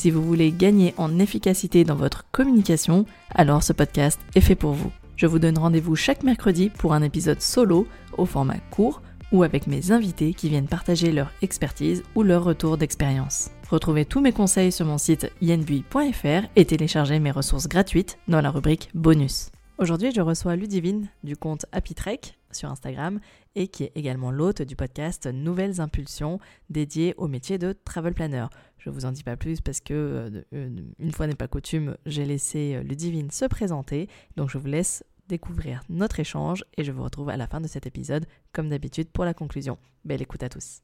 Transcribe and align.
Si 0.00 0.10
vous 0.10 0.22
voulez 0.22 0.50
gagner 0.50 0.94
en 0.96 1.18
efficacité 1.18 1.84
dans 1.84 1.94
votre 1.94 2.24
communication, 2.32 3.04
alors 3.34 3.62
ce 3.62 3.74
podcast 3.74 4.18
est 4.34 4.40
fait 4.40 4.54
pour 4.54 4.72
vous. 4.72 4.90
Je 5.14 5.26
vous 5.26 5.38
donne 5.38 5.58
rendez-vous 5.58 5.94
chaque 5.94 6.22
mercredi 6.22 6.70
pour 6.70 6.94
un 6.94 7.02
épisode 7.02 7.42
solo 7.42 7.86
au 8.16 8.24
format 8.24 8.56
court 8.70 9.02
ou 9.30 9.42
avec 9.42 9.66
mes 9.66 9.92
invités 9.92 10.32
qui 10.32 10.48
viennent 10.48 10.68
partager 10.68 11.12
leur 11.12 11.30
expertise 11.42 12.02
ou 12.14 12.22
leur 12.22 12.44
retour 12.44 12.78
d'expérience. 12.78 13.50
Retrouvez 13.68 14.06
tous 14.06 14.22
mes 14.22 14.32
conseils 14.32 14.72
sur 14.72 14.86
mon 14.86 14.96
site 14.96 15.30
yenbui.fr 15.42 16.46
et 16.56 16.64
téléchargez 16.64 17.18
mes 17.18 17.30
ressources 17.30 17.68
gratuites 17.68 18.16
dans 18.26 18.40
la 18.40 18.50
rubrique 18.50 18.88
bonus. 18.94 19.50
Aujourd'hui, 19.76 20.12
je 20.14 20.22
reçois 20.22 20.56
Ludivine 20.56 21.08
du 21.24 21.36
compte 21.36 21.66
Happy 21.72 21.94
Trek 21.94 22.20
sur 22.52 22.70
Instagram 22.70 23.20
et 23.54 23.68
qui 23.68 23.84
est 23.84 23.92
également 23.94 24.30
l'hôte 24.30 24.62
du 24.62 24.76
podcast 24.76 25.26
Nouvelles 25.26 25.80
Impulsions 25.80 26.38
dédié 26.68 27.14
au 27.16 27.28
métier 27.28 27.58
de 27.58 27.72
travel 27.72 28.14
planner. 28.14 28.46
Je 28.78 28.90
vous 28.90 29.04
en 29.04 29.12
dis 29.12 29.22
pas 29.22 29.36
plus 29.36 29.60
parce 29.60 29.80
que 29.80 29.94
euh, 29.94 30.42
euh, 30.54 30.76
une 30.98 31.12
fois 31.12 31.26
n'est 31.26 31.34
pas 31.34 31.48
coutume, 31.48 31.96
j'ai 32.06 32.24
laissé 32.24 32.76
euh, 32.76 32.82
Ludivine 32.82 33.30
se 33.30 33.44
présenter, 33.44 34.08
donc 34.36 34.50
je 34.50 34.58
vous 34.58 34.66
laisse 34.66 35.04
découvrir 35.28 35.82
notre 35.88 36.18
échange 36.20 36.64
et 36.76 36.84
je 36.84 36.92
vous 36.92 37.04
retrouve 37.04 37.28
à 37.28 37.36
la 37.36 37.46
fin 37.46 37.60
de 37.60 37.68
cet 37.68 37.86
épisode 37.86 38.26
comme 38.52 38.68
d'habitude 38.68 39.10
pour 39.10 39.24
la 39.24 39.34
conclusion. 39.34 39.78
Belle 40.04 40.22
écoute 40.22 40.42
à 40.42 40.48
tous. 40.48 40.80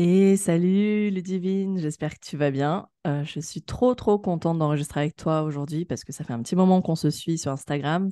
Et 0.00 0.36
salut 0.36 1.10
Ludivine, 1.10 1.76
j'espère 1.80 2.14
que 2.14 2.24
tu 2.24 2.36
vas 2.36 2.52
bien. 2.52 2.88
je 3.04 3.40
suis 3.40 3.62
trop 3.62 3.96
trop 3.96 4.16
contente 4.16 4.56
d'enregistrer 4.56 5.00
avec 5.00 5.16
toi 5.16 5.42
aujourd'hui 5.42 5.84
parce 5.84 6.04
que 6.04 6.12
ça 6.12 6.22
fait 6.22 6.32
un 6.32 6.40
petit 6.40 6.54
moment 6.54 6.80
qu'on 6.82 6.94
se 6.94 7.10
suit 7.10 7.36
sur 7.36 7.50
Instagram. 7.50 8.08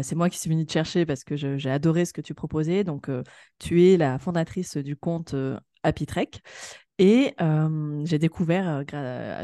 c'est 0.00 0.14
moi 0.14 0.30
qui 0.30 0.38
suis 0.38 0.48
venue 0.48 0.64
te 0.64 0.72
chercher 0.72 1.04
parce 1.04 1.24
que 1.24 1.36
j'ai 1.36 1.70
adoré 1.70 2.06
ce 2.06 2.14
que 2.14 2.22
tu 2.22 2.32
proposais. 2.32 2.82
Donc 2.82 3.10
tu 3.58 3.84
es 3.84 3.98
la 3.98 4.18
fondatrice 4.18 4.78
du 4.78 4.96
compte 4.96 5.34
Happy 5.82 6.06
Trek 6.06 6.30
et 6.98 7.34
j'ai 8.04 8.18
découvert 8.18 8.84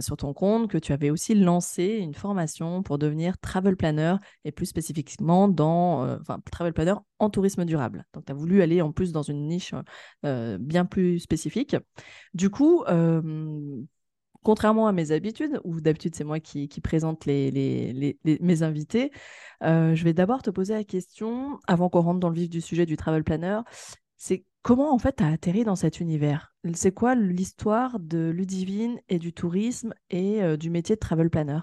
sur 0.00 0.16
ton 0.16 0.32
compte 0.32 0.68
que 0.70 0.78
tu 0.78 0.92
avais 0.92 1.10
aussi 1.10 1.34
lancé 1.34 1.98
une 2.00 2.14
formation 2.14 2.82
pour 2.82 2.98
devenir 2.98 3.38
travel 3.38 3.76
planner 3.76 4.16
et 4.44 4.52
plus 4.52 4.66
spécifiquement 4.66 5.48
dans 5.48 6.18
travel 6.50 6.72
planner 6.72 6.94
en 7.18 7.30
tourisme 7.30 7.64
durable. 7.64 8.04
Donc 8.12 8.24
tu 8.26 8.32
as 8.32 8.34
voulu 8.34 8.62
aller 8.62 8.82
en 8.82 8.92
plus 8.92 9.12
dans 9.12 9.22
une 9.22 9.46
niche 9.46 9.74
bien 10.22 10.84
plus 10.84 11.20
spécifique. 11.20 11.76
Du 12.34 12.50
coup, 12.50 12.84
contrairement 14.42 14.86
à 14.86 14.92
mes 14.92 15.12
habitudes, 15.12 15.60
où 15.64 15.80
d'habitude 15.80 16.14
c'est 16.14 16.24
moi 16.24 16.40
qui, 16.40 16.68
présente 16.82 17.24
les, 17.24 18.18
mes 18.24 18.62
invités, 18.62 19.10
je 19.62 20.04
vais 20.04 20.12
d'abord 20.12 20.42
te 20.42 20.50
poser 20.50 20.74
la 20.74 20.84
question, 20.84 21.58
avant 21.66 21.88
qu'on 21.88 22.02
rentre 22.02 22.20
dans 22.20 22.30
le 22.30 22.36
vif 22.36 22.50
du 22.50 22.60
sujet 22.60 22.86
du 22.86 22.96
travel 22.96 23.24
planner, 23.24 23.60
c'est 24.16 24.44
comment 24.64 24.92
en 24.92 24.98
fait 24.98 25.16
tu 25.18 25.22
as 25.22 25.28
atterri 25.28 25.62
dans 25.62 25.76
cet 25.76 26.00
univers? 26.00 26.56
C'est 26.74 26.92
quoi 26.92 27.14
l'histoire 27.14 28.00
de 28.00 28.30
Ludivine 28.30 28.98
et 29.08 29.20
du 29.20 29.32
tourisme 29.32 29.94
et 30.10 30.42
euh, 30.42 30.56
du 30.56 30.70
métier 30.70 30.96
de 30.96 31.00
travel 31.00 31.30
planner? 31.30 31.60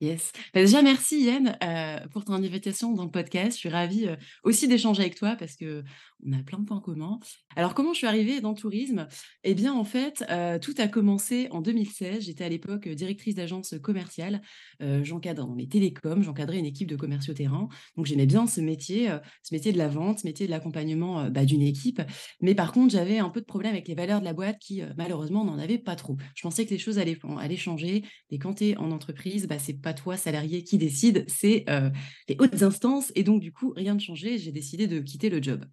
Yes. 0.00 0.32
Bah, 0.54 0.62
déjà, 0.62 0.80
merci 0.80 1.24
Yann 1.24 1.58
euh, 1.62 1.98
pour 2.08 2.24
ton 2.24 2.32
invitation 2.32 2.94
dans 2.94 3.04
le 3.04 3.10
podcast. 3.10 3.52
Je 3.52 3.58
suis 3.58 3.68
ravie 3.68 4.06
euh, 4.06 4.16
aussi 4.44 4.66
d'échanger 4.66 5.02
avec 5.02 5.14
toi 5.14 5.36
parce 5.38 5.56
que 5.56 5.84
on 6.26 6.32
a 6.32 6.42
plein 6.42 6.58
de 6.58 6.64
points 6.64 6.80
communs. 6.80 7.18
Alors, 7.54 7.74
comment 7.74 7.92
je 7.92 7.98
suis 7.98 8.06
arrivée 8.06 8.40
dans 8.40 8.50
le 8.50 8.56
tourisme? 8.56 9.08
Eh 9.44 9.54
bien, 9.54 9.74
en 9.74 9.84
fait, 9.84 10.24
euh, 10.30 10.58
tout 10.58 10.74
a 10.78 10.88
commencé 10.88 11.48
en 11.50 11.60
2016. 11.60 12.24
J'étais 12.24 12.44
à 12.44 12.48
l'époque 12.48 12.88
directrice 12.88 13.34
d'agence 13.34 13.74
commerciale. 13.82 14.40
j'encadrais 14.80 15.46
dans 15.46 15.54
les 15.54 15.68
télécoms, 15.68 16.22
j'encadrais 16.22 16.58
une 16.58 16.66
équipe 16.66 16.88
de 16.88 16.96
commerciaux 16.96 17.34
terrain. 17.34 17.68
Donc, 17.96 18.06
j'aimais 18.06 18.26
bien 18.26 18.46
ce 18.46 18.60
métier, 18.60 19.08
ce 19.42 19.54
métier 19.54 19.72
de 19.72 19.78
la 19.78 19.88
vente, 19.88 20.20
ce 20.20 20.26
métier 20.26 20.46
de 20.46 20.50
l'accompagnement 20.50 21.30
bah, 21.30 21.44
d'une 21.44 21.62
équipe. 21.62 22.02
Mais 22.40 22.54
par 22.54 22.72
contre, 22.72 22.92
j'avais 22.92 23.18
un 23.18 23.30
peu 23.30 23.40
de 23.40 23.46
problème 23.46 23.72
avec 23.72 23.88
les 23.88 23.94
valeurs 23.94 24.20
de 24.20 24.24
la 24.24 24.32
boîte 24.32 24.58
qui, 24.58 24.82
malheureusement, 24.96 25.44
n'en 25.44 25.58
avaient 25.58 25.78
pas 25.78 25.96
trop. 25.96 26.16
Je 26.34 26.42
pensais 26.42 26.64
que 26.64 26.70
les 26.70 26.78
choses 26.78 26.98
allaient, 26.98 27.16
changer. 27.56 28.02
Mais 28.30 28.38
quand 28.38 28.54
tu 28.54 28.68
es 28.68 28.76
en 28.76 28.90
entreprise, 28.90 29.46
bah, 29.46 29.58
c'est 29.58 29.80
pas 29.80 29.89
toi, 29.94 30.16
salarié, 30.16 30.64
qui 30.64 30.78
décide, 30.78 31.24
c'est 31.28 31.64
euh, 31.68 31.90
les 32.28 32.36
hautes 32.38 32.62
instances. 32.62 33.12
Et 33.14 33.22
donc, 33.22 33.40
du 33.40 33.52
coup, 33.52 33.72
rien 33.76 33.94
ne 33.94 34.00
changeait. 34.00 34.38
J'ai 34.38 34.52
décidé 34.52 34.86
de 34.86 35.00
quitter 35.00 35.30
le 35.30 35.42
job. 35.42 35.64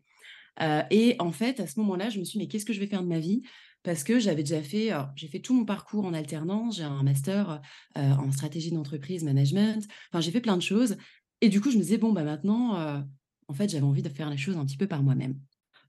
Euh, 0.61 0.81
et 0.89 1.15
en 1.19 1.31
fait, 1.31 1.59
à 1.59 1.67
ce 1.67 1.79
moment-là, 1.79 2.09
je 2.09 2.19
me 2.19 2.23
suis 2.23 2.39
dit, 2.39 2.45
mais 2.45 2.47
qu'est-ce 2.47 2.65
que 2.65 2.73
je 2.73 2.79
vais 2.79 2.87
faire 2.87 3.03
de 3.03 3.07
ma 3.07 3.19
vie? 3.19 3.43
Parce 3.83 4.03
que 4.03 4.19
j'avais 4.19 4.43
déjà 4.43 4.61
fait, 4.61 4.91
j'ai 5.15 5.27
fait 5.27 5.39
tout 5.39 5.53
mon 5.53 5.63
parcours 5.63 6.05
en 6.05 6.13
alternance, 6.13 6.77
j'ai 6.77 6.83
un 6.83 7.03
master 7.03 7.61
euh, 7.97 8.11
en 8.11 8.31
stratégie 8.31 8.71
d'entreprise, 8.71 9.23
management, 9.23 9.87
enfin, 10.11 10.19
j'ai 10.19 10.31
fait 10.31 10.41
plein 10.41 10.57
de 10.57 10.61
choses. 10.61 10.97
Et 11.41 11.49
du 11.49 11.61
coup, 11.61 11.71
je 11.71 11.77
me 11.77 11.83
disais, 11.83 11.97
bon, 11.97 12.11
bah 12.11 12.23
maintenant, 12.23 13.05
en 13.47 13.53
fait, 13.53 13.69
j'avais 13.69 13.85
envie 13.85 14.01
de 14.01 14.09
faire 14.09 14.29
les 14.29 14.37
choses 14.37 14.57
un 14.57 14.65
petit 14.65 14.77
peu 14.77 14.87
par 14.87 15.03
moi-même. 15.03 15.39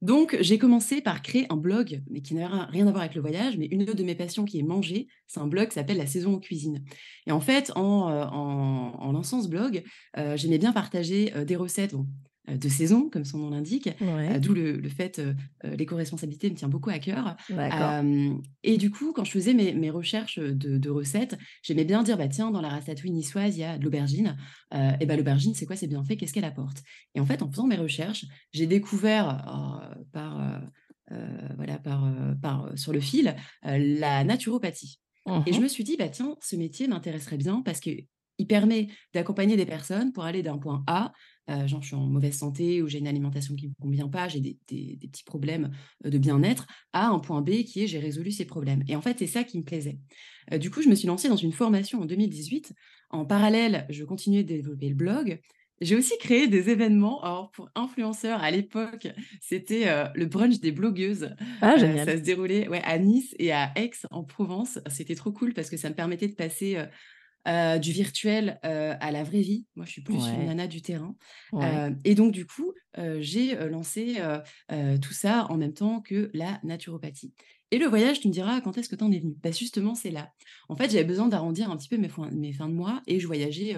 Donc, 0.00 0.36
j'ai 0.40 0.58
commencé 0.58 1.00
par 1.00 1.22
créer 1.22 1.46
un 1.50 1.56
blog, 1.56 2.02
mais 2.08 2.20
qui 2.20 2.34
n'a 2.34 2.66
rien 2.66 2.86
à 2.86 2.90
voir 2.90 3.02
avec 3.02 3.14
le 3.14 3.20
voyage, 3.20 3.56
mais 3.56 3.66
une 3.66 3.84
de 3.84 4.02
mes 4.04 4.14
passions 4.14 4.44
qui 4.44 4.60
est 4.60 4.62
manger, 4.62 5.08
c'est 5.26 5.40
un 5.40 5.46
blog 5.46 5.68
qui 5.68 5.74
s'appelle 5.74 5.96
La 5.96 6.06
saison 6.06 6.34
en 6.34 6.38
cuisine. 6.38 6.84
Et 7.26 7.32
en 7.32 7.40
fait, 7.40 7.72
en, 7.74 8.08
euh, 8.10 9.12
lançant 9.12 9.42
ce 9.42 9.48
blog, 9.48 9.82
euh, 10.16 10.36
j'aimais 10.36 10.58
bien 10.58 10.72
partager 10.72 11.32
euh, 11.34 11.44
des 11.44 11.56
recettes. 11.56 11.94
De 12.56 12.68
saison, 12.68 13.08
comme 13.10 13.24
son 13.24 13.38
nom 13.38 13.50
l'indique, 13.50 13.88
euh, 14.00 14.38
d'où 14.38 14.54
le, 14.54 14.88
fait, 14.88 15.18
euh, 15.18 15.34
l'éco-responsabilité 15.76 16.50
me 16.50 16.56
tient 16.56 16.68
beaucoup 16.68 16.90
à 16.90 16.98
cœur. 16.98 17.36
et 18.62 18.76
du 18.76 18.90
coup, 18.90 19.12
quand 19.12 19.24
je 19.24 19.32
faisais 19.32 19.54
mes, 19.54 19.90
recherches 19.90 20.38
de, 20.38 20.90
recettes, 20.90 21.36
j'aimais 21.62 21.84
bien 21.84 22.02
dire, 22.02 22.16
bah, 22.16 22.28
tiens, 22.28 22.50
dans 22.50 22.60
la 22.60 22.68
ratatouille 22.68 23.10
niçoise, 23.10 23.56
il 23.56 23.60
y 23.60 23.64
a 23.64 23.78
de 23.78 23.84
l'aubergine. 23.84 24.36
et 24.72 25.06
bah, 25.06 25.16
l'aubergine, 25.16 25.54
c'est 25.54 25.66
quoi? 25.66 25.76
C'est 25.76 25.86
bien 25.86 26.04
fait, 26.04 26.16
qu'est-ce 26.16 26.32
qu'elle 26.32 26.44
apporte? 26.44 26.82
Et 27.14 27.20
en 27.20 27.26
fait, 27.26 27.42
en 27.42 27.50
faisant 27.50 27.66
mes 27.66 27.76
recherches, 27.76 28.24
j'ai 28.52 28.66
découvert 28.66 29.44
par... 30.12 30.62
voilà, 31.56 31.78
par, 31.78 32.10
par, 32.40 32.72
sur 32.76 32.92
le 32.92 33.00
fil, 33.00 33.34
la 33.62 34.24
naturopathie. 34.24 35.00
Et 35.46 35.52
je 35.52 35.58
mmh 35.58 35.62
me 35.62 35.68
suis 35.68 35.84
dit, 35.84 35.96
bah, 35.96 36.08
tiens, 36.08 36.36
ce 36.40 36.56
métier 36.56 36.88
m'intéresserait 36.88 37.36
bien 37.36 37.62
parce 37.62 37.80
qu'il 37.80 38.06
permet 38.48 38.88
d'accompagner 39.12 39.56
des 39.56 39.66
personnes 39.66 40.12
pour 40.12 40.24
aller 40.24 40.42
d'un 40.42 40.58
point 40.58 40.82
A 40.86 41.12
euh, 41.50 41.66
genre 41.66 41.82
je 41.82 41.88
suis 41.88 41.96
en 41.96 42.06
mauvaise 42.06 42.36
santé 42.36 42.82
ou 42.82 42.88
j'ai 42.88 42.98
une 42.98 43.06
alimentation 43.06 43.54
qui 43.54 43.64
ne 43.64 43.70
me 43.70 43.74
convient 43.80 44.08
pas, 44.08 44.28
j'ai 44.28 44.40
des, 44.40 44.58
petits 44.66 45.24
problèmes 45.24 45.70
euh, 46.04 46.10
de 46.10 46.18
bien-être, 46.18 46.66
à 46.92 47.08
un 47.08 47.18
point 47.18 47.40
B 47.40 47.62
qui 47.64 47.84
est 47.84 47.86
j'ai 47.86 47.98
résolu 47.98 48.30
ces 48.30 48.44
problèmes. 48.44 48.84
Et 48.88 48.96
en 48.96 49.00
fait, 49.00 49.18
c'est 49.18 49.26
ça 49.26 49.44
qui 49.44 49.58
me 49.58 49.64
plaisait. 49.64 49.98
Euh, 50.52 50.58
du 50.58 50.70
coup, 50.70 50.82
je 50.82 50.88
me 50.88 50.94
suis 50.94 51.06
lancée 51.06 51.28
dans 51.28 51.36
une 51.36 51.52
formation 51.52 52.00
en 52.00 52.04
2018. 52.04 52.74
En 53.10 53.24
parallèle, 53.24 53.86
je 53.88 54.04
continuais 54.04 54.42
de 54.42 54.48
développer 54.48 54.88
le 54.88 54.94
blog. 54.94 55.40
J'ai 55.80 55.96
aussi 55.96 56.18
créé 56.18 56.48
des 56.48 56.70
événements. 56.70 57.22
Alors, 57.22 57.50
pour 57.52 57.70
influenceurs, 57.74 58.42
à 58.42 58.50
l'époque, 58.50 59.08
c'était 59.40 59.86
le 60.14 60.26
brunch 60.26 60.58
des 60.58 60.72
blogueuses. 60.72 61.30
Ah, 61.60 61.76
génial. 61.78 62.04
ça 62.04 62.16
se 62.16 62.22
déroulait 62.22 62.68
ouais, 62.68 62.82
à 62.82 62.98
Nice 62.98 63.34
et 63.38 63.52
à 63.52 63.70
Aix, 63.76 63.92
en 64.10 64.24
Provence. 64.24 64.80
C'était 64.90 65.14
trop 65.14 65.30
cool 65.30 65.54
parce 65.54 65.70
que 65.70 65.76
ça 65.76 65.88
me 65.88 65.94
permettait 65.94 66.26
de 66.26 66.34
passer 66.34 66.76
euh, 66.76 66.86
du 67.46 67.92
virtuel 67.92 68.58
euh, 68.64 68.94
à 69.00 69.10
la 69.10 69.22
vraie 69.22 69.40
vie. 69.40 69.66
Moi, 69.76 69.86
je 69.86 69.92
suis 69.92 70.02
plus 70.02 70.16
une 70.16 70.46
nana 70.46 70.66
du 70.66 70.82
terrain. 70.82 71.16
Euh, 71.54 71.90
et 72.04 72.14
donc, 72.14 72.32
du 72.32 72.46
coup, 72.46 72.72
j'ai 73.20 73.54
lancé 73.68 74.16
tout 75.00 75.12
ça 75.12 75.46
en 75.50 75.56
même 75.56 75.74
temps 75.74 76.00
que 76.00 76.30
la 76.34 76.60
naturopathie. 76.62 77.32
Et 77.70 77.78
le 77.78 77.86
voyage, 77.86 78.20
tu 78.20 78.28
me 78.28 78.32
diras, 78.32 78.60
quand 78.62 78.78
est-ce 78.78 78.88
que 78.88 78.96
tu 78.96 79.04
en 79.04 79.12
es 79.12 79.18
venu 79.18 79.36
bah, 79.42 79.50
Justement, 79.50 79.94
c'est 79.94 80.10
là. 80.10 80.32
En 80.68 80.76
fait, 80.76 80.90
j'avais 80.90 81.04
besoin 81.04 81.28
d'arrondir 81.28 81.70
un 81.70 81.76
petit 81.76 81.88
peu 81.88 81.98
mes, 81.98 82.10
mes 82.32 82.52
fins 82.52 82.68
de 82.68 82.74
mois 82.74 83.02
et 83.06 83.20
je 83.20 83.26
voyageais 83.26 83.76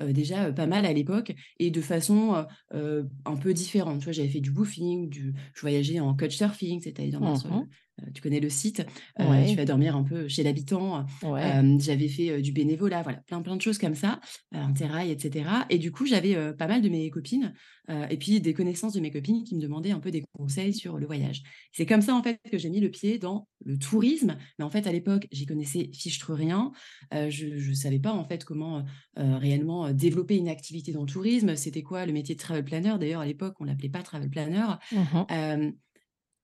déjà 0.00 0.52
pas 0.52 0.66
mal 0.66 0.84
à 0.84 0.92
l'époque 0.92 1.32
et 1.58 1.70
de 1.70 1.80
façon 1.80 2.44
un 2.72 3.36
peu 3.36 3.54
différente. 3.54 3.98
Tu 3.98 4.04
vois, 4.04 4.12
j'avais 4.12 4.28
fait 4.28 4.40
du 4.40 4.50
boofing, 4.50 5.08
du... 5.08 5.34
je 5.54 5.60
voyageais 5.60 6.00
en 6.00 6.16
couchsurfing, 6.16 6.80
c'est-à-dire 6.80 7.20
mmh 7.20 7.66
tu 8.14 8.22
connais 8.22 8.40
le 8.40 8.50
site, 8.50 8.86
tu 9.18 9.56
vas 9.56 9.64
dormir 9.64 9.96
un 9.96 10.02
peu 10.02 10.28
chez 10.28 10.42
l'habitant. 10.42 11.06
j'avais 11.78 12.08
fait 12.08 12.40
du 12.40 12.52
bénévolat, 12.52 13.02
voilà, 13.02 13.18
plein 13.26 13.42
plein 13.42 13.56
de 13.56 13.62
choses 13.62 13.78
comme 13.78 13.94
ça, 13.94 14.20
un 14.52 14.72
terrail, 14.72 15.10
etc. 15.10 15.44
Et 15.70 15.78
du 15.78 15.92
coup, 15.92 16.06
j'avais 16.06 16.52
pas 16.54 16.66
mal 16.66 16.82
de 16.82 16.88
mes 16.88 17.10
copines 17.10 17.54
et 18.10 18.16
puis 18.16 18.40
des 18.40 18.54
connaissances 18.54 18.92
de 18.92 19.00
mes 19.00 19.10
copines 19.10 19.44
qui 19.44 19.56
me 19.56 19.60
demandaient 19.60 19.90
un 19.90 20.00
peu 20.00 20.10
des 20.10 20.24
conseils 20.32 20.72
sur 20.72 20.98
le 20.98 21.06
voyage. 21.06 21.42
C'est 21.72 21.86
comme 21.86 22.00
ça 22.02 22.14
en 22.14 22.22
fait 22.22 22.40
que 22.50 22.56
j'ai 22.56 22.70
mis 22.70 22.80
le 22.80 22.90
pied 22.90 23.18
dans 23.18 23.48
le 23.64 23.78
tourisme. 23.78 24.36
Mais 24.58 24.64
en 24.64 24.70
fait, 24.70 24.86
à 24.86 24.92
l'époque, 24.92 25.26
j'y 25.32 25.46
connaissais 25.46 25.90
fichtre 25.92 26.32
rien. 26.32 26.72
je 27.12 27.68
ne 27.68 27.74
savais 27.74 27.98
pas 27.98 28.12
en 28.12 28.24
fait 28.24 28.44
comment 28.44 28.84
réellement 29.16 29.92
développer 29.92 30.36
une 30.36 30.48
activité 30.48 30.92
dans 30.92 31.02
le 31.02 31.10
tourisme. 31.10 31.56
C'était 31.56 31.82
quoi 31.82 32.06
le 32.06 32.12
métier 32.12 32.34
de 32.34 32.40
travel 32.40 32.64
planner? 32.64 32.94
D'ailleurs, 32.98 33.20
à 33.20 33.26
l'époque, 33.26 33.56
on 33.60 33.64
l'appelait 33.64 33.88
pas 33.88 34.02
travel 34.02 34.30
planner. 34.30 34.66
Mmh 34.92 35.72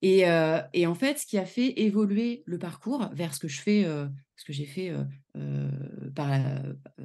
et, 0.02 0.24
et, 0.72 0.86
en 0.86 0.94
fait, 0.94 1.18
ce 1.18 1.26
qui 1.26 1.38
a 1.38 1.44
fait 1.44 1.80
évoluer 1.80 2.42
le 2.46 2.58
parcours 2.58 3.08
vers 3.12 3.34
ce 3.34 3.40
que 3.40 3.48
je 3.48 3.60
fais, 3.60 3.84
ce 4.36 4.44
que 4.44 4.52
j'ai 4.52 4.66
fait 4.66 4.92
par, 6.14 6.30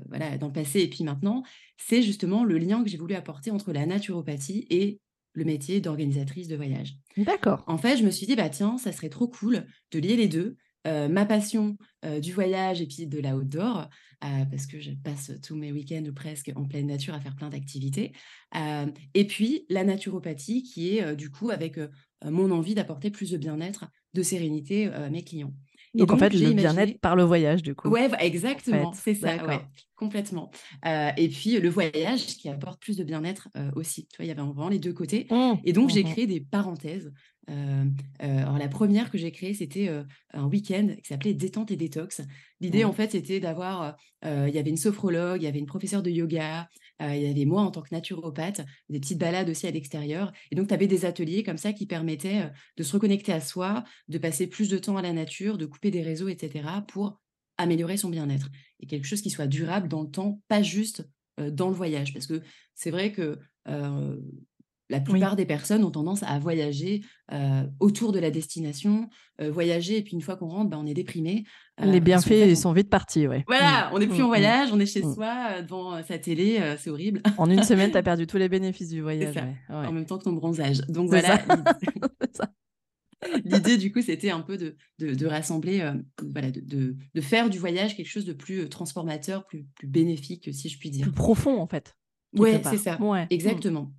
voilà, 0.07 0.37
dans 0.37 0.47
le 0.47 0.53
passé 0.53 0.81
et 0.81 0.87
puis 0.87 1.03
maintenant, 1.03 1.43
c'est 1.77 2.01
justement 2.01 2.43
le 2.43 2.57
lien 2.57 2.83
que 2.83 2.89
j'ai 2.89 2.97
voulu 2.97 3.15
apporter 3.15 3.51
entre 3.51 3.73
la 3.73 3.85
naturopathie 3.85 4.67
et 4.69 4.99
le 5.33 5.45
métier 5.45 5.81
d'organisatrice 5.81 6.47
de 6.47 6.55
voyage. 6.55 6.95
D'accord. 7.17 7.63
En 7.67 7.77
fait, 7.77 7.97
je 7.97 8.03
me 8.03 8.11
suis 8.11 8.27
dit, 8.27 8.35
bah 8.35 8.49
tiens, 8.49 8.77
ça 8.77 8.91
serait 8.91 9.09
trop 9.09 9.27
cool 9.27 9.65
de 9.91 9.99
lier 9.99 10.15
les 10.15 10.27
deux. 10.27 10.57
ma 10.85 11.25
passion 11.25 11.77
du 12.21 12.31
voyage 12.31 12.81
et 12.81 12.87
puis 12.87 13.07
de 13.07 13.19
la 13.19 13.35
outdoor, 13.35 13.89
parce 14.21 14.67
que 14.67 14.79
je 14.79 14.91
passe 14.91 15.31
tous 15.41 15.55
mes 15.55 15.71
week-ends 15.71 16.05
ou 16.07 16.13
presque 16.13 16.51
en 16.55 16.65
pleine 16.65 16.87
nature 16.87 17.13
à 17.13 17.19
faire 17.19 17.35
plein 17.35 17.49
d'activités. 17.49 18.13
et 19.13 19.27
puis 19.27 19.65
la 19.69 19.83
naturopathie 19.83 20.63
qui 20.63 20.97
est 20.97 21.15
du 21.15 21.29
coup 21.29 21.49
avec 21.49 21.79
mon 22.25 22.51
envie 22.51 22.75
d'apporter 22.75 23.11
plus 23.11 23.31
de 23.31 23.37
bien-être, 23.37 23.85
de 24.13 24.21
sérénité 24.21 24.87
à 24.87 25.09
mes 25.09 25.23
clients. 25.23 25.53
Donc, 25.93 26.11
en 26.11 26.17
fait, 26.17 26.33
le 26.33 26.53
bien-être 26.53 26.99
par 26.99 27.15
le 27.15 27.23
voyage, 27.23 27.61
du 27.61 27.75
coup. 27.75 27.89
Ouais, 27.89 28.09
exactement, 28.19 28.93
c'est 28.93 29.13
ça, 29.13 29.45
ouais, 29.45 29.59
complètement. 29.95 30.49
et 30.83 31.27
puis 31.29 31.59
le 31.59 31.69
voyage 31.69 32.25
qui 32.25 32.49
apporte 32.49 32.81
plus 32.81 32.97
de 32.97 33.03
bien-être 33.03 33.49
aussi. 33.75 34.07
Tu 34.07 34.17
vois, 34.17 34.25
il 34.25 34.27
y 34.27 34.31
avait 34.31 34.41
vraiment 34.41 34.69
les 34.69 34.79
deux 34.79 34.93
côtés. 34.93 35.27
Mmh, 35.29 35.53
et 35.63 35.73
donc, 35.73 35.89
j'ai 35.89 36.03
mmh 36.03 36.07
créé 36.07 36.27
des 36.27 36.39
parenthèses. 36.39 37.11
alors, 38.19 38.57
la 38.57 38.67
première 38.69 39.11
que 39.11 39.19
j'ai 39.19 39.31
créée, 39.31 39.53
c'était 39.53 39.89
un 40.33 40.45
week-end 40.45 40.95
qui 40.95 41.07
s'appelait 41.07 41.35
Détente 41.35 41.69
et 41.69 41.75
détox. 41.75 42.21
L'idée, 42.59 42.85
en 42.85 42.93
fait, 42.93 43.11
c'était 43.11 43.39
d'avoir. 43.39 43.95
il 44.25 44.49
y 44.49 44.57
avait 44.57 44.71
une 44.71 44.77
sophrologue, 44.77 45.41
il 45.41 45.45
y 45.45 45.47
avait 45.47 45.59
une 45.59 45.67
professeure 45.67 46.01
de 46.01 46.09
yoga, 46.09 46.67
il 46.99 47.21
y 47.21 47.27
avait 47.27 47.45
moi 47.45 47.61
en 47.61 47.71
tant 47.71 47.81
que 47.81 47.93
naturopathe, 47.93 48.61
des 48.89 48.99
petites 48.99 49.17
balades 49.17 49.49
aussi 49.49 49.67
à 49.67 49.71
l'extérieur. 49.71 50.31
Et 50.51 50.55
donc, 50.55 50.67
tu 50.67 50.73
avais 50.73 50.87
des 50.87 51.05
ateliers 51.05 51.43
comme 51.43 51.57
ça 51.57 51.73
qui 51.73 51.85
permettaient 51.85 52.49
de 52.77 52.83
se 52.83 52.93
reconnecter 52.93 53.33
à 53.33 53.41
soi, 53.41 53.83
de 54.07 54.17
passer 54.17 54.47
plus 54.47 54.69
de 54.69 54.77
temps 54.77 54.97
à 54.97 55.01
la 55.01 55.13
nature, 55.13 55.57
de 55.57 55.65
couper 55.65 55.91
des 55.91 56.01
réseaux, 56.01 56.29
etc., 56.29 56.65
pour 56.87 57.19
améliorer 57.57 57.97
son 57.97 58.09
bien-être. 58.09 58.49
Et 58.79 58.87
quelque 58.87 59.05
chose 59.05 59.21
qui 59.21 59.29
soit 59.29 59.47
durable 59.47 59.87
dans 59.87 60.01
le 60.03 60.09
temps, 60.09 60.41
pas 60.47 60.61
juste 60.61 61.07
dans 61.37 61.69
le 61.69 61.75
voyage. 61.75 62.13
Parce 62.13 62.27
que 62.27 62.41
c'est 62.73 62.91
vrai 62.91 63.11
que 63.11 63.39
la 64.93 65.01
plupart 65.01 65.35
des 65.35 65.45
personnes 65.45 65.83
ont 65.83 65.91
tendance 65.91 66.23
à 66.23 66.39
voyager 66.39 67.01
autour 67.79 68.11
de 68.11 68.19
la 68.19 68.31
destination, 68.31 69.09
voyager, 69.39 69.97
et 69.97 70.01
puis 70.03 70.13
une 70.13 70.21
fois 70.21 70.35
qu'on 70.35 70.47
rentre, 70.47 70.69
bah, 70.69 70.77
on 70.79 70.85
est 70.85 70.93
déprimé. 70.93 71.45
Les 71.81 71.99
bienfaits 71.99 72.55
sont 72.55 72.71
vite 72.73 72.89
partis, 72.89 73.27
ouais. 73.27 73.43
Voilà, 73.47 73.89
mmh. 73.89 73.93
on 73.93 73.99
n'est 73.99 74.07
plus 74.07 74.15
en 74.15 74.19
mmh, 74.19 74.23
mmh. 74.23 74.27
voyage, 74.27 74.69
on 74.71 74.79
est 74.79 74.85
chez 74.85 75.01
soi, 75.01 75.61
devant 75.63 76.03
sa 76.03 76.17
télé, 76.19 76.59
c'est 76.77 76.89
horrible. 76.89 77.21
En 77.37 77.49
une 77.49 77.63
semaine, 77.63 77.91
tu 77.91 77.97
as 77.97 78.03
perdu 78.03 78.27
tous 78.27 78.37
les 78.37 78.49
bénéfices 78.49 78.89
du 78.89 79.01
voyage. 79.01 79.35
En 79.69 79.91
même 79.91 80.05
temps 80.05 80.17
que 80.17 80.23
ton 80.23 80.33
bronzage. 80.33 80.81
Donc 80.87 81.09
voilà. 81.09 81.41
L'idée, 83.45 83.77
du 83.77 83.91
coup, 83.91 84.01
c'était 84.01 84.29
un 84.29 84.41
peu 84.41 84.57
de, 84.57 84.75
de, 84.99 85.25
rassembler, 85.25 85.91
voilà, 86.21 86.51
de, 86.51 86.95
de, 87.13 87.21
faire 87.21 87.49
du 87.49 87.57
voyage 87.57 87.95
quelque 87.95 88.09
chose 88.09 88.25
de 88.25 88.33
plus 88.33 88.67
transformateur, 88.69 89.45
plus, 89.45 89.65
plus 89.75 89.87
bénéfique, 89.87 90.53
si 90.53 90.69
je 90.69 90.77
puis 90.77 90.89
dire. 90.89 91.05
Plus 91.05 91.13
profond, 91.13 91.59
en 91.59 91.67
fait. 91.67 91.95
Ouais, 92.37 92.61
c'est 92.63 92.77
ça. 92.77 93.01
Ouais. 93.01 93.27
Exactement. 93.29 93.93